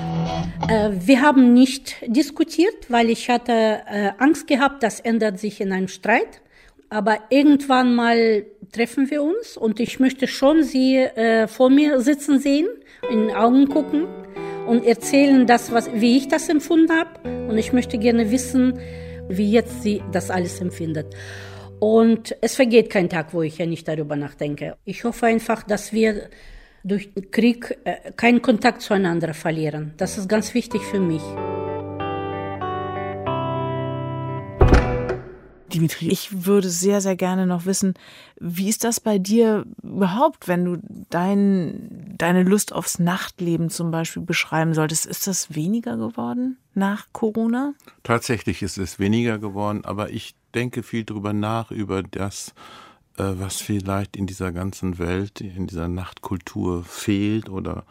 Äh, 0.67 0.89
wir 0.91 1.21
haben 1.21 1.53
nicht 1.53 1.95
diskutiert, 2.07 2.89
weil 2.89 3.09
ich 3.09 3.29
hatte 3.29 3.83
äh, 3.89 4.11
Angst 4.17 4.47
gehabt, 4.47 4.83
das 4.83 4.99
ändert 4.99 5.39
sich 5.39 5.61
in 5.61 5.71
einem 5.71 5.87
Streit. 5.87 6.41
Aber 6.89 7.19
irgendwann 7.29 7.95
mal 7.95 8.45
treffen 8.71 9.09
wir 9.09 9.23
uns 9.23 9.57
und 9.57 9.79
ich 9.79 9.99
möchte 9.99 10.27
schon 10.27 10.63
sie 10.63 10.97
äh, 10.97 11.47
vor 11.47 11.69
mir 11.69 12.01
sitzen 12.01 12.39
sehen, 12.39 12.67
in 13.09 13.27
den 13.27 13.35
Augen 13.35 13.67
gucken 13.69 14.07
und 14.67 14.85
erzählen 14.85 15.47
das, 15.47 15.71
was, 15.71 15.91
wie 15.93 16.17
ich 16.17 16.27
das 16.27 16.49
empfunden 16.49 16.91
habe. 16.91 17.47
Und 17.47 17.57
ich 17.57 17.73
möchte 17.73 17.97
gerne 17.97 18.31
wissen, 18.31 18.79
wie 19.29 19.51
jetzt 19.51 19.81
sie 19.81 20.03
das 20.11 20.29
alles 20.29 20.59
empfindet. 20.61 21.15
Und 21.79 22.35
es 22.41 22.55
vergeht 22.55 22.89
kein 22.89 23.09
Tag, 23.09 23.33
wo 23.33 23.41
ich 23.41 23.57
ja 23.57 23.65
nicht 23.65 23.87
darüber 23.87 24.15
nachdenke. 24.15 24.77
Ich 24.83 25.03
hoffe 25.03 25.27
einfach, 25.27 25.63
dass 25.63 25.93
wir 25.93 26.29
durch 26.83 27.13
den 27.13 27.31
Krieg 27.31 27.77
äh, 27.83 28.11
keinen 28.15 28.41
Kontakt 28.41 28.81
zueinander 28.81 29.33
verlieren. 29.33 29.93
Das 29.97 30.17
ist 30.17 30.27
ganz 30.27 30.53
wichtig 30.53 30.81
für 30.81 30.99
mich. 30.99 31.21
Dimitri, 35.77 36.07
ich 36.07 36.45
würde 36.45 36.69
sehr, 36.69 37.01
sehr 37.01 37.15
gerne 37.15 37.45
noch 37.45 37.65
wissen, 37.67 37.93
wie 38.39 38.67
ist 38.67 38.83
das 38.83 38.99
bei 38.99 39.19
dir 39.19 39.63
überhaupt, 39.83 40.47
wenn 40.47 40.65
du 40.65 40.77
dein, 41.11 42.15
deine 42.17 42.41
Lust 42.41 42.73
aufs 42.73 42.97
Nachtleben 42.97 43.69
zum 43.69 43.91
Beispiel 43.91 44.23
beschreiben 44.23 44.73
solltest? 44.73 45.05
Ist 45.05 45.27
das 45.27 45.53
weniger 45.53 45.95
geworden 45.95 46.57
nach 46.73 47.05
Corona? 47.11 47.75
Tatsächlich 48.01 48.63
ist 48.63 48.79
es 48.79 48.97
weniger 48.97 49.37
geworden, 49.37 49.85
aber 49.85 50.09
ich 50.09 50.33
denke 50.55 50.81
viel 50.81 51.03
darüber 51.03 51.31
nach, 51.31 51.69
über 51.69 52.01
das, 52.01 52.55
äh, 53.17 53.23
was 53.37 53.57
vielleicht 53.57 54.17
in 54.17 54.25
dieser 54.25 54.51
ganzen 54.51 54.97
Welt, 54.97 55.41
in 55.41 55.67
dieser 55.67 55.87
Nachtkultur 55.87 56.83
fehlt 56.85 57.49
oder 57.49 57.85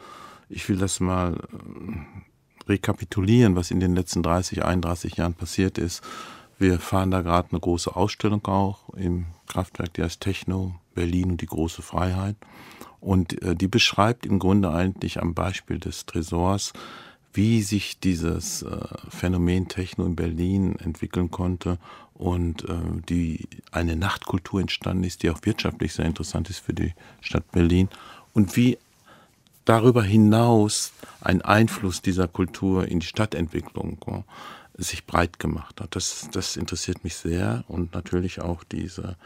ich 0.49 0.69
will 0.69 0.77
das 0.77 0.99
mal 0.99 1.35
äh, 1.35 2.69
rekapitulieren, 2.69 3.55
was 3.55 3.71
in 3.71 3.79
den 3.79 3.95
letzten 3.95 4.25
30, 4.25 4.65
31 4.65 5.19
Jahren 5.19 5.35
passiert 5.35 5.79
ist 5.79 6.03
wir 6.59 6.79
fahren 6.79 7.11
da 7.11 7.23
gerade 7.23 7.51
eine 7.51 7.61
große 7.61 7.95
Ausstellung 7.95 8.45
auch 8.47 8.89
im 8.95 9.27
Kraftwerk, 9.47 9.95
die 9.95 10.03
heißt 10.03 10.21
Techno 10.21 10.75
Berlin 10.95 11.33
und 11.33 11.41
die 11.41 11.47
große 11.47 11.83
Freiheit. 11.83 12.37
Und 13.01 13.41
äh, 13.43 13.55
die 13.55 13.69
beschreibt 13.69 14.27
im 14.27 14.39
Grunde 14.39 14.71
eigentlich 14.71 15.21
am 15.21 15.35
Beispiel 15.35 15.79
des 15.79 16.07
Tresors, 16.07 16.73
wie 17.33 17.63
sich 17.63 18.01
dieses 18.01 18.63
äh, 18.63 18.79
Phänomen 19.11 19.69
Techno 19.69 20.07
in 20.07 20.17
Berlin 20.17 20.77
entwickeln 20.77 21.31
konnte 21.31 21.79
und 22.15 22.67
äh, 22.69 22.75
die 23.09 23.47
eine 23.71 23.95
Nachtkultur 23.95 24.61
entstanden 24.61 25.05
ist, 25.05 25.23
die 25.23 25.31
auch 25.31 25.41
wirtschaftlich 25.43 25.93
sehr 25.93 26.07
interessant 26.07 26.49
ist 26.49 26.61
für 26.61 26.73
die 26.73 26.95
Stadt 27.21 27.51
Berlin 27.53 27.89
und 28.33 28.57
wie 28.57 28.79
darüber 29.67 30.03
hinaus 30.03 30.93
ein 31.21 31.43
Einfluss 31.43 32.01
dieser 32.01 32.29
Kultur 32.29 32.89
in 32.89 33.01
die 33.01 33.07
Stadtentwicklung 33.07 33.99
sich 34.79 35.07
breit 35.07 35.39
gemacht 35.39 35.81
hat. 35.81 35.97
Das, 35.97 36.29
das 36.33 36.57
interessiert 36.57 37.03
mich 37.03 37.17
sehr 37.17 37.65
und 37.69 37.95
natürlich 37.95 38.41
auch 38.41 38.63
diese 38.65 39.17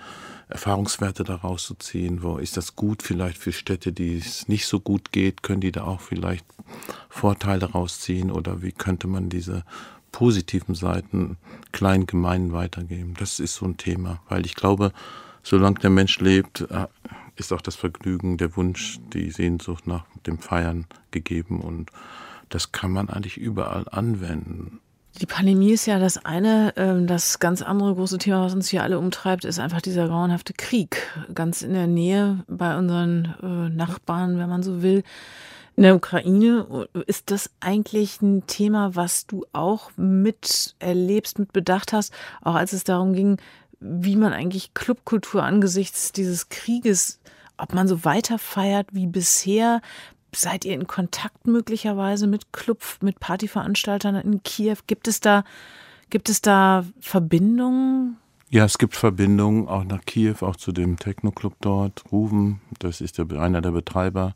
Erfahrungswerte 0.48 1.24
daraus 1.24 1.64
zu 1.64 1.74
ziehen. 1.74 2.22
Wo 2.22 2.38
ist 2.38 2.56
das 2.56 2.76
gut 2.76 3.02
vielleicht 3.02 3.38
für 3.38 3.52
Städte, 3.52 3.92
die 3.92 4.18
es 4.18 4.48
nicht 4.48 4.66
so 4.66 4.80
gut 4.80 5.12
geht? 5.12 5.42
Können 5.42 5.60
die 5.60 5.72
da 5.72 5.84
auch 5.84 6.00
vielleicht 6.00 6.46
Vorteile 7.08 7.72
rausziehen 7.72 8.30
oder 8.30 8.62
wie 8.62 8.72
könnte 8.72 9.08
man 9.08 9.28
diese 9.28 9.64
positiven 10.12 10.74
Seiten 10.74 11.36
kleinen 11.72 12.06
Gemeinden 12.06 12.52
weitergeben? 12.52 13.14
Das 13.18 13.40
ist 13.40 13.56
so 13.56 13.66
ein 13.66 13.76
Thema, 13.76 14.20
weil 14.28 14.46
ich 14.46 14.54
glaube, 14.54 14.92
solange 15.42 15.80
der 15.80 15.90
Mensch 15.90 16.20
lebt, 16.20 16.62
äh, 16.62 16.86
ist 17.36 17.52
auch 17.52 17.62
das 17.62 17.74
Vergnügen, 17.74 18.36
der 18.36 18.56
Wunsch, 18.56 18.98
die 19.12 19.30
Sehnsucht 19.30 19.86
nach 19.86 20.04
dem 20.26 20.38
Feiern 20.38 20.86
gegeben 21.10 21.60
und 21.60 21.90
das 22.50 22.72
kann 22.72 22.90
man 22.90 23.08
eigentlich 23.08 23.38
überall 23.38 23.88
anwenden. 23.88 24.80
Die 25.20 25.26
Pandemie 25.26 25.72
ist 25.72 25.84
ja 25.84 25.98
das 25.98 26.24
eine. 26.24 26.72
Ähm, 26.76 27.06
das 27.06 27.38
ganz 27.38 27.60
andere 27.60 27.94
große 27.94 28.16
Thema, 28.16 28.42
was 28.42 28.54
uns 28.54 28.68
hier 28.68 28.82
alle 28.82 28.98
umtreibt, 28.98 29.44
ist 29.44 29.58
einfach 29.58 29.82
dieser 29.82 30.08
grauenhafte 30.08 30.54
Krieg. 30.54 31.10
Ganz 31.34 31.60
in 31.60 31.74
der 31.74 31.86
Nähe 31.86 32.42
bei 32.48 32.76
unseren 32.78 33.34
äh, 33.42 33.68
Nachbarn, 33.68 34.38
wenn 34.38 34.48
man 34.48 34.62
so 34.62 34.82
will. 34.82 35.02
In 35.76 35.82
der 35.82 35.94
Ukraine 35.94 36.88
ist 37.06 37.30
das 37.30 37.50
eigentlich 37.60 38.20
ein 38.22 38.46
Thema, 38.46 38.96
was 38.96 39.26
du 39.26 39.44
auch 39.52 39.90
mit 39.96 40.74
erlebst, 40.78 41.38
mit 41.38 41.52
bedacht 41.52 41.92
hast, 41.92 42.12
auch 42.42 42.54
als 42.54 42.72
es 42.72 42.84
darum 42.84 43.12
ging, 43.12 43.38
wie 43.78 44.16
man 44.16 44.32
eigentlich 44.32 44.74
Clubkultur 44.74 45.42
angesichts 45.42 46.12
dieses 46.12 46.48
Krieges, 46.48 47.20
ob 47.56 47.72
man 47.72 47.88
so 47.88 48.04
weiter 48.04 48.38
feiert 48.38 48.88
wie 48.92 49.06
bisher, 49.06 49.80
Seid 50.34 50.64
ihr 50.64 50.74
in 50.74 50.86
Kontakt 50.86 51.46
möglicherweise 51.46 52.26
mit 52.26 52.52
Club, 52.52 52.82
mit 53.00 53.20
Partyveranstaltern 53.20 54.14
in 54.16 54.42
Kiew? 54.42 54.76
Gibt 54.86 55.08
es 55.08 55.20
da, 55.20 55.44
gibt 56.08 56.28
es 56.28 56.40
da 56.40 56.84
Verbindungen? 57.00 58.16
Ja, 58.48 58.64
es 58.64 58.78
gibt 58.78 58.96
Verbindungen 58.96 59.68
auch 59.68 59.84
nach 59.84 60.04
Kiew, 60.04 60.36
auch 60.40 60.56
zu 60.56 60.72
dem 60.72 60.98
Techno-Club 60.98 61.54
dort. 61.60 62.04
Ruven, 62.10 62.60
das 62.78 63.00
ist 63.00 63.18
der, 63.18 63.30
einer 63.40 63.60
der 63.60 63.70
Betreiber. 63.70 64.34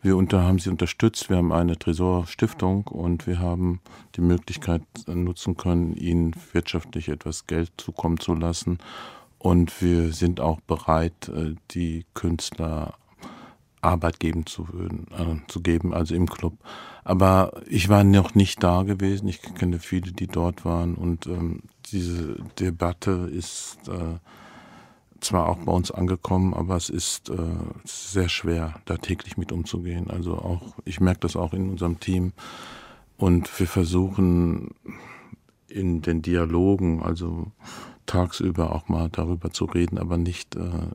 Wir 0.00 0.16
unter, 0.16 0.42
haben 0.42 0.60
sie 0.60 0.70
unterstützt. 0.70 1.28
Wir 1.28 1.38
haben 1.38 1.52
eine 1.52 1.76
Tresorstiftung 1.76 2.86
und 2.86 3.26
wir 3.26 3.40
haben 3.40 3.80
die 4.14 4.20
Möglichkeit 4.20 4.82
nutzen 5.06 5.56
können, 5.56 5.96
ihnen 5.96 6.34
wirtschaftlich 6.52 7.08
etwas 7.08 7.46
Geld 7.48 7.72
zukommen 7.78 8.20
zu 8.20 8.34
lassen. 8.34 8.78
Und 9.38 9.82
wir 9.82 10.12
sind 10.12 10.40
auch 10.40 10.60
bereit, 10.60 11.28
äh, 11.28 11.54
die 11.72 12.04
Künstler 12.14 12.94
Arbeit 13.80 14.20
geben 14.20 14.46
zu, 14.46 14.66
äh, 15.10 15.36
zu 15.48 15.60
geben, 15.60 15.94
also 15.94 16.14
im 16.14 16.28
Club. 16.28 16.54
Aber 17.04 17.52
ich 17.66 17.88
war 17.88 18.04
noch 18.04 18.34
nicht 18.34 18.62
da 18.62 18.82
gewesen. 18.82 19.28
Ich 19.28 19.40
kenne 19.42 19.78
viele, 19.78 20.12
die 20.12 20.26
dort 20.26 20.64
waren. 20.64 20.94
Und 20.94 21.26
ähm, 21.26 21.60
diese 21.90 22.36
Debatte 22.58 23.30
ist 23.32 23.78
äh, 23.88 24.18
zwar 25.20 25.48
auch 25.48 25.58
bei 25.58 25.72
uns 25.72 25.90
angekommen, 25.90 26.54
aber 26.54 26.76
es 26.76 26.90
ist 26.90 27.30
äh, 27.30 27.36
sehr 27.84 28.28
schwer, 28.28 28.80
da 28.84 28.96
täglich 28.96 29.36
mit 29.36 29.52
umzugehen. 29.52 30.10
Also 30.10 30.34
auch, 30.34 30.74
ich 30.84 31.00
merke 31.00 31.20
das 31.20 31.36
auch 31.36 31.52
in 31.52 31.70
unserem 31.70 32.00
Team. 32.00 32.32
Und 33.16 33.58
wir 33.58 33.66
versuchen 33.66 34.74
in 35.68 36.02
den 36.02 36.22
Dialogen, 36.22 37.02
also 37.02 37.50
tagsüber 38.06 38.74
auch 38.74 38.88
mal 38.88 39.08
darüber 39.10 39.50
zu 39.50 39.66
reden, 39.66 39.98
aber 39.98 40.16
nicht 40.16 40.56
äh, 40.56 40.88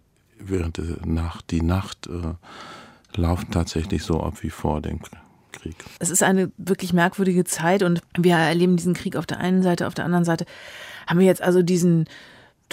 während 0.49 0.77
der 0.77 1.05
Nacht, 1.05 1.51
die 1.51 1.61
Nacht 1.61 2.07
äh, 2.07 3.19
laufen 3.19 3.51
tatsächlich 3.51 4.03
so 4.03 4.21
ab 4.21 4.41
wie 4.41 4.49
vor 4.49 4.81
dem 4.81 4.99
Krieg. 5.51 5.75
Es 5.99 6.09
ist 6.09 6.23
eine 6.23 6.51
wirklich 6.57 6.93
merkwürdige 6.93 7.43
Zeit 7.43 7.83
und 7.83 8.01
wir 8.17 8.35
erleben 8.35 8.75
diesen 8.75 8.93
Krieg 8.93 9.15
auf 9.15 9.25
der 9.25 9.39
einen 9.39 9.63
Seite, 9.63 9.87
auf 9.87 9.93
der 9.93 10.05
anderen 10.05 10.25
Seite 10.25 10.45
haben 11.07 11.19
wir 11.19 11.25
jetzt 11.25 11.41
also 11.41 11.61
diesen 11.61 12.05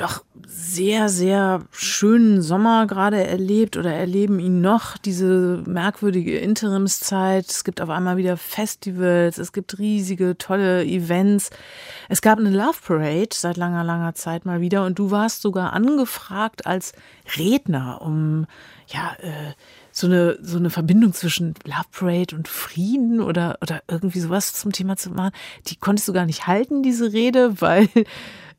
doch 0.01 0.25
sehr, 0.47 1.09
sehr 1.09 1.63
schönen 1.71 2.43
Sommer 2.43 2.87
gerade 2.87 3.23
erlebt 3.25 3.77
oder 3.77 3.93
erleben 3.93 4.39
ihn 4.39 4.61
noch, 4.61 4.97
diese 4.97 5.63
merkwürdige 5.67 6.39
Interimszeit. 6.39 7.47
Es 7.49 7.65
gibt 7.65 7.81
auf 7.81 7.91
einmal 7.91 8.17
wieder 8.17 8.37
Festivals, 8.37 9.39
es 9.39 9.53
gibt 9.53 9.79
riesige, 9.79 10.39
tolle 10.39 10.85
Events. 10.85 11.51
Es 12.09 12.23
gab 12.23 12.39
eine 12.39 12.51
Love 12.51 12.79
Parade 12.87 13.29
seit 13.33 13.57
langer, 13.57 13.85
langer 13.85 14.15
Zeit 14.15 14.45
mal 14.45 14.61
wieder 14.61 14.85
und 14.85 14.99
du 14.99 15.11
warst 15.11 15.43
sogar 15.43 15.73
angefragt 15.73 16.67
als 16.67 16.93
Redner, 17.37 18.01
um 18.03 18.47
ja, 18.87 19.17
äh, 19.21 19.53
so 19.93 20.07
eine, 20.07 20.39
so 20.41 20.59
eine 20.59 20.71
Verbindung 20.71 21.13
zwischen 21.13 21.55
Love 21.65 21.89
Parade 21.93 22.35
und 22.35 22.49
Frieden 22.49 23.21
oder, 23.21 23.59
oder 23.61 23.83
irgendwie 23.89 24.21
sowas 24.21 24.55
zum 24.55 24.73
Thema 24.73 24.97
zu 24.97 25.11
machen. 25.11 25.33
Die 25.67 25.77
konntest 25.77 26.09
du 26.09 26.13
gar 26.13 26.27
nicht 26.27 26.47
halten, 26.47 26.83
diese 26.83 27.13
Rede, 27.13 27.61
weil 27.61 27.89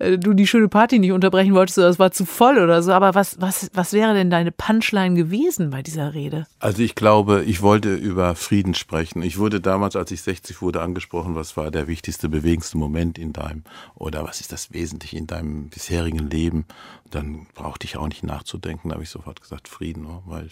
äh, 0.01 0.17
du 0.17 0.33
die 0.33 0.47
schöne 0.47 0.67
Party 0.67 0.99
nicht 0.99 1.11
unterbrechen 1.11 1.53
wolltest 1.53 1.77
oder 1.77 1.89
es 1.89 1.99
war 1.99 2.11
zu 2.11 2.25
voll 2.25 2.57
oder 2.57 2.81
so. 2.81 2.91
Aber 2.91 3.15
was, 3.15 3.39
was, 3.39 3.69
was 3.73 3.93
wäre 3.93 4.13
denn 4.13 4.29
deine 4.29 4.51
Punchline 4.51 5.15
gewesen 5.15 5.69
bei 5.69 5.81
dieser 5.81 6.13
Rede? 6.13 6.47
Also 6.59 6.81
ich 6.81 6.95
glaube, 6.95 7.43
ich 7.43 7.61
wollte 7.61 7.93
über 7.93 8.35
Frieden 8.35 8.73
sprechen. 8.73 9.21
Ich 9.21 9.37
wurde 9.37 9.61
damals, 9.61 9.95
als 9.95 10.11
ich 10.11 10.21
60 10.21 10.61
wurde, 10.61 10.81
angesprochen, 10.81 11.35
was 11.35 11.55
war 11.57 11.71
der 11.71 11.87
wichtigste, 11.87 12.29
bewegendste 12.29 12.77
Moment 12.77 13.17
in 13.17 13.33
deinem 13.33 13.63
oder 13.95 14.23
was 14.23 14.41
ist 14.41 14.51
das 14.51 14.73
Wesentliche 14.73 15.17
in 15.17 15.27
deinem 15.27 15.69
bisherigen 15.69 16.29
Leben? 16.29 16.65
Dann 17.09 17.45
brauchte 17.53 17.85
ich 17.85 17.97
auch 17.97 18.07
nicht 18.07 18.23
nachzudenken, 18.23 18.89
da 18.89 18.95
habe 18.95 19.03
ich 19.03 19.09
sofort 19.09 19.41
gesagt 19.41 19.67
Frieden, 19.67 20.07
weil 20.25 20.47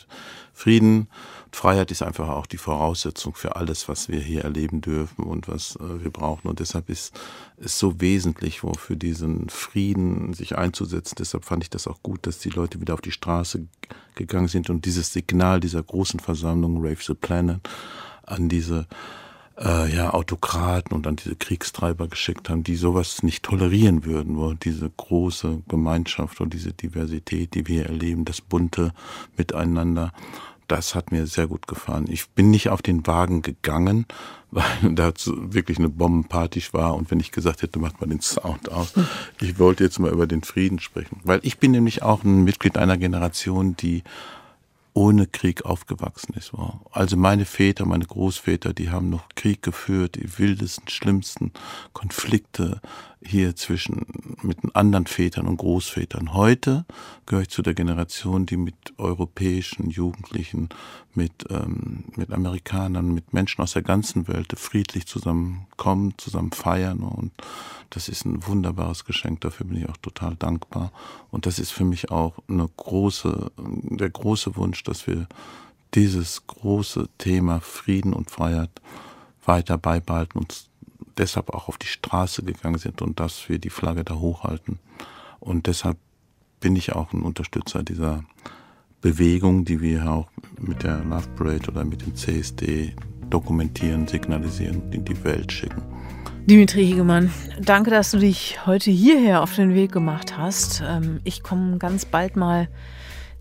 Frieden 0.53 1.07
Freiheit 1.51 1.89
ist 1.91 2.03
einfach 2.03 2.29
auch 2.29 2.45
die 2.45 2.57
Voraussetzung 2.57 3.33
für 3.33 3.55
alles, 3.55 3.89
was 3.89 4.09
wir 4.09 4.19
hier 4.19 4.43
erleben 4.43 4.81
dürfen 4.81 5.23
und 5.23 5.47
was 5.47 5.75
äh, 5.77 6.03
wir 6.03 6.11
brauchen. 6.11 6.47
Und 6.47 6.59
deshalb 6.59 6.89
ist 6.89 7.13
es 7.57 7.79
so 7.79 7.99
wesentlich, 7.99 8.63
wo 8.63 8.73
für 8.73 8.95
Frieden 9.47 10.33
sich 10.33 10.57
einzusetzen. 10.57 11.15
Deshalb 11.17 11.45
fand 11.45 11.63
ich 11.63 11.69
das 11.69 11.87
auch 11.87 12.03
gut, 12.03 12.27
dass 12.27 12.39
die 12.39 12.49
Leute 12.49 12.81
wieder 12.81 12.93
auf 12.93 13.01
die 13.01 13.11
Straße 13.11 13.67
gegangen 14.15 14.49
sind 14.49 14.69
und 14.69 14.85
dieses 14.85 15.13
Signal 15.13 15.61
dieser 15.61 15.81
großen 15.81 16.19
Versammlung 16.19 16.77
Rave 16.77 16.97
the 16.99 17.13
Planet 17.13 17.61
an 18.23 18.49
diese 18.49 18.87
äh, 19.57 19.93
ja, 19.93 20.13
Autokraten 20.13 20.93
und 20.93 21.07
an 21.07 21.15
diese 21.15 21.35
Kriegstreiber 21.35 22.07
geschickt 22.07 22.49
haben, 22.49 22.63
die 22.63 22.75
sowas 22.75 23.23
nicht 23.23 23.43
tolerieren 23.43 24.05
würden, 24.05 24.37
wo 24.37 24.53
diese 24.53 24.89
große 24.89 25.63
Gemeinschaft 25.67 26.41
und 26.41 26.53
diese 26.53 26.73
Diversität, 26.73 27.53
die 27.53 27.67
wir 27.67 27.85
erleben, 27.85 28.25
das 28.25 28.41
bunte 28.41 28.93
Miteinander, 29.37 30.11
das 30.71 30.95
hat 30.95 31.11
mir 31.11 31.27
sehr 31.27 31.47
gut 31.47 31.67
gefallen. 31.67 32.07
Ich 32.09 32.29
bin 32.29 32.49
nicht 32.49 32.69
auf 32.69 32.81
den 32.81 33.05
Wagen 33.05 33.41
gegangen, 33.41 34.05
weil 34.51 34.65
da 34.95 35.11
wirklich 35.25 35.77
eine 35.77 35.89
Bombenparty 35.89 36.63
war 36.71 36.95
und 36.95 37.11
wenn 37.11 37.19
ich 37.19 37.31
gesagt 37.31 37.61
hätte, 37.61 37.77
macht 37.77 38.01
mal 38.01 38.07
den 38.07 38.21
Sound 38.21 38.71
aus. 38.71 38.93
Ich 39.41 39.59
wollte 39.59 39.83
jetzt 39.83 39.99
mal 39.99 40.11
über 40.11 40.25
den 40.25 40.41
Frieden 40.41 40.79
sprechen, 40.79 41.19
weil 41.23 41.39
ich 41.43 41.59
bin 41.59 41.71
nämlich 41.71 42.01
auch 42.01 42.23
ein 42.23 42.43
Mitglied 42.43 42.77
einer 42.77 42.97
Generation, 42.97 43.75
die 43.75 44.03
ohne 44.93 45.27
Krieg 45.27 45.65
aufgewachsen 45.65 46.33
ist. 46.33 46.51
Also 46.91 47.15
meine 47.15 47.45
Väter, 47.45 47.85
meine 47.85 48.05
Großväter, 48.05 48.73
die 48.73 48.89
haben 48.89 49.09
noch 49.09 49.29
Krieg 49.35 49.61
geführt, 49.61 50.15
die 50.15 50.37
wildesten, 50.39 50.89
schlimmsten 50.89 51.51
Konflikte 51.93 52.81
hier 53.21 53.55
zwischen 53.55 54.05
mit 54.41 54.57
anderen 54.75 55.05
Vätern 55.05 55.47
und 55.47 55.57
Großvätern. 55.57 56.33
Heute 56.33 56.85
gehöre 57.25 57.43
ich 57.43 57.49
zu 57.49 57.61
der 57.61 57.73
Generation, 57.73 58.45
die 58.45 58.55
mit 58.55 58.75
europäischen 58.97 59.89
Jugendlichen, 59.89 60.69
mit, 61.13 61.45
ähm, 61.49 62.05
mit 62.15 62.31
Amerikanern, 62.31 63.13
mit 63.13 63.33
Menschen 63.33 63.61
aus 63.61 63.73
der 63.73 63.81
ganzen 63.81 64.27
Welt 64.27 64.53
friedlich 64.57 65.05
zusammenkommen, 65.05 66.13
zusammen 66.17 66.51
feiern 66.51 66.99
und 66.99 67.33
das 67.89 68.07
ist 68.07 68.25
ein 68.25 68.45
wunderbares 68.45 69.05
Geschenk. 69.05 69.41
Dafür 69.41 69.65
bin 69.65 69.77
ich 69.77 69.89
auch 69.89 69.97
total 69.97 70.35
dankbar. 70.35 70.91
Und 71.31 71.45
das 71.45 71.57
ist 71.57 71.71
für 71.71 71.85
mich 71.85 72.11
auch 72.11 72.37
eine 72.47 72.67
große, 72.67 73.51
der 73.57 74.09
große 74.09 74.55
Wunsch, 74.55 74.83
dass 74.83 75.07
wir 75.07 75.27
dieses 75.95 76.45
große 76.45 77.09
Thema 77.17 77.61
Frieden 77.61 78.13
und 78.13 78.29
Freiheit 78.29 78.69
weiter 79.43 79.77
beibehalten 79.79 80.37
und 80.37 80.68
deshalb 81.19 81.49
auch 81.51 81.67
auf 81.67 81.77
die 81.77 81.87
Straße 81.87 82.43
gegangen 82.43 82.79
sind 82.79 83.01
und 83.01 83.19
dass 83.19 83.49
wir 83.49 83.59
die 83.59 83.69
Flagge 83.69 84.03
da 84.03 84.15
hochhalten. 84.15 84.79
Und 85.39 85.67
deshalb 85.67 85.97
bin 86.59 86.75
ich 86.75 86.93
auch 86.93 87.13
ein 87.13 87.21
Unterstützer 87.21 87.83
dieser 87.83 88.23
Bewegung, 89.01 89.63
die 89.63 89.81
wir 89.81 90.11
auch 90.11 90.29
mit 90.59 90.83
der 90.83 91.03
Love 91.03 91.27
Parade 91.35 91.69
oder 91.69 91.85
mit 91.85 92.01
dem 92.01 92.15
CSD 92.15 92.95
dokumentieren, 93.29 94.07
signalisieren 94.07 94.81
und 94.81 94.93
in 94.93 95.05
die 95.05 95.23
Welt 95.23 95.51
schicken. 95.51 95.83
Dimitri 96.45 96.85
Hiegemann, 96.85 97.31
danke, 97.61 97.91
dass 97.91 98.11
du 98.11 98.17
dich 98.17 98.65
heute 98.65 98.89
hierher 98.89 99.43
auf 99.43 99.55
den 99.55 99.75
Weg 99.75 99.91
gemacht 99.91 100.37
hast. 100.37 100.81
Ähm, 100.85 101.19
ich 101.23 101.43
komme 101.43 101.77
ganz 101.77 102.05
bald 102.05 102.35
mal 102.35 102.67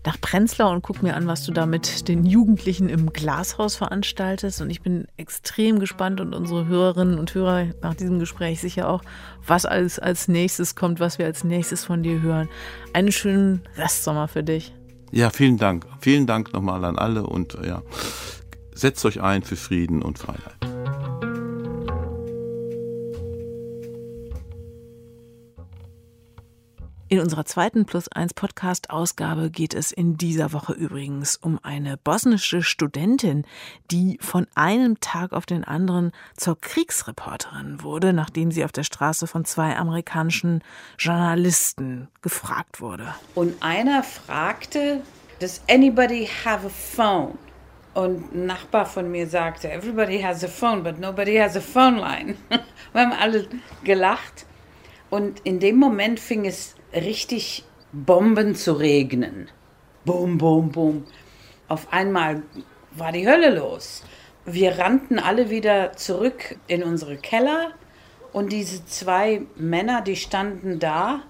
nach 0.05 0.19
Prenzlau 0.19 0.71
und 0.71 0.81
gucke 0.81 1.03
mir 1.03 1.15
an, 1.15 1.27
was 1.27 1.45
du 1.45 1.51
da 1.51 1.65
mit 1.65 2.07
den 2.07 2.25
Jugendlichen 2.25 2.89
im 2.89 3.11
Glashaus 3.11 3.75
veranstaltest. 3.75 4.61
Und 4.61 4.69
ich 4.69 4.81
bin 4.81 5.07
extrem 5.17 5.79
gespannt 5.79 6.21
und 6.21 6.33
unsere 6.33 6.67
Hörerinnen 6.67 7.19
und 7.19 7.33
Hörer 7.33 7.67
nach 7.81 7.95
diesem 7.95 8.19
Gespräch 8.19 8.61
sicher 8.61 8.89
auch, 8.89 9.01
was 9.45 9.65
alles 9.65 9.99
als 9.99 10.27
nächstes 10.27 10.75
kommt, 10.75 10.99
was 10.99 11.19
wir 11.19 11.25
als 11.25 11.43
nächstes 11.43 11.83
von 11.83 12.03
dir 12.03 12.21
hören. 12.21 12.47
Einen 12.93 13.11
schönen 13.11 13.61
Restsommer 13.75 14.27
für 14.27 14.43
dich. 14.43 14.73
Ja, 15.11 15.31
vielen 15.31 15.57
Dank. 15.57 15.85
Vielen 15.99 16.27
Dank 16.27 16.53
nochmal 16.53 16.85
an 16.85 16.97
alle 16.97 17.25
und 17.25 17.57
ja, 17.65 17.81
setzt 18.73 19.03
euch 19.05 19.21
ein 19.21 19.43
für 19.43 19.55
Frieden 19.55 20.01
und 20.01 20.19
Freiheit. 20.19 20.78
In 27.11 27.19
unserer 27.19 27.43
zweiten 27.43 27.85
Plus 27.85 28.07
1 28.07 28.35
Podcast 28.35 28.91
Ausgabe 28.91 29.49
geht 29.49 29.73
es 29.73 29.91
in 29.91 30.15
dieser 30.17 30.53
Woche 30.53 30.73
übrigens 30.73 31.37
um 31.37 31.59
eine 31.63 31.97
bosnische 31.97 32.61
Studentin, 32.61 33.47
die 33.89 34.19
von 34.21 34.45
einem 34.53 34.99
Tag 34.99 35.33
auf 35.33 35.47
den 35.47 35.63
anderen 35.63 36.11
zur 36.37 36.61
Kriegsreporterin 36.61 37.81
wurde, 37.81 38.13
nachdem 38.13 38.51
sie 38.51 38.63
auf 38.63 38.71
der 38.71 38.83
Straße 38.83 39.25
von 39.25 39.43
zwei 39.43 39.75
amerikanischen 39.75 40.63
Journalisten 40.99 42.09
gefragt 42.21 42.79
wurde. 42.79 43.15
Und 43.33 43.55
einer 43.63 44.03
fragte, 44.03 45.01
does 45.39 45.61
anybody 45.67 46.29
have 46.45 46.67
a 46.67 46.69
phone? 46.69 47.39
Und 47.95 48.35
ein 48.35 48.45
Nachbar 48.45 48.85
von 48.85 49.09
mir 49.09 49.27
sagte, 49.27 49.71
everybody 49.71 50.21
has 50.21 50.43
a 50.43 50.47
phone, 50.47 50.83
but 50.83 50.99
nobody 50.99 51.37
has 51.37 51.57
a 51.57 51.61
phone 51.61 51.97
line. 51.97 52.35
Wir 52.93 53.01
haben 53.01 53.13
alle 53.13 53.47
gelacht. 53.83 54.45
Und 55.09 55.39
in 55.39 55.59
dem 55.59 55.77
Moment 55.77 56.19
fing 56.19 56.45
es 56.45 56.75
richtig 56.93 57.63
Bomben 57.91 58.55
zu 58.55 58.73
regnen. 58.73 59.49
Bum, 60.05 60.37
bum, 60.37 60.71
bum. 60.71 61.05
Auf 61.67 61.91
einmal 61.91 62.43
war 62.91 63.11
die 63.11 63.27
Hölle 63.27 63.55
los. 63.55 64.03
Wir 64.45 64.79
rannten 64.79 65.19
alle 65.19 65.49
wieder 65.49 65.93
zurück 65.93 66.57
in 66.67 66.83
unsere 66.83 67.17
Keller 67.17 67.71
und 68.31 68.51
diese 68.51 68.85
zwei 68.85 69.43
Männer, 69.55 70.01
die 70.01 70.15
standen 70.15 70.79
da 70.79 71.21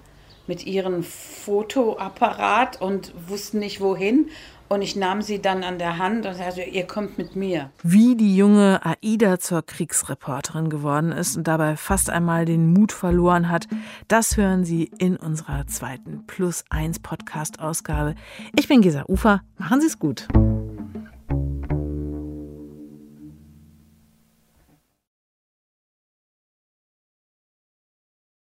mit 0.46 0.66
ihrem 0.66 1.02
Fotoapparat 1.02 2.80
und 2.80 3.12
wussten 3.28 3.58
nicht 3.58 3.80
wohin. 3.80 4.30
Und 4.72 4.82
ich 4.82 4.94
nahm 4.94 5.20
sie 5.20 5.42
dann 5.42 5.64
an 5.64 5.78
der 5.78 5.98
Hand 5.98 6.26
und 6.26 6.34
sagte, 6.34 6.62
ihr 6.62 6.86
kommt 6.86 7.18
mit 7.18 7.34
mir. 7.34 7.70
Wie 7.82 8.14
die 8.14 8.36
junge 8.36 8.80
Aida 8.84 9.40
zur 9.40 9.62
Kriegsreporterin 9.66 10.70
geworden 10.70 11.10
ist 11.10 11.36
und 11.36 11.48
dabei 11.48 11.76
fast 11.76 12.08
einmal 12.08 12.44
den 12.44 12.72
Mut 12.72 12.92
verloren 12.92 13.48
hat, 13.48 13.66
das 14.06 14.36
hören 14.36 14.64
Sie 14.64 14.88
in 14.98 15.16
unserer 15.16 15.66
zweiten 15.66 16.24
Plus 16.28 16.64
1 16.70 17.00
Podcast-Ausgabe. 17.00 18.14
Ich 18.56 18.68
bin 18.68 18.80
Gesa 18.80 19.06
Ufer. 19.08 19.42
Machen 19.58 19.80
Sie 19.80 19.88
es 19.88 19.98
gut. 19.98 20.28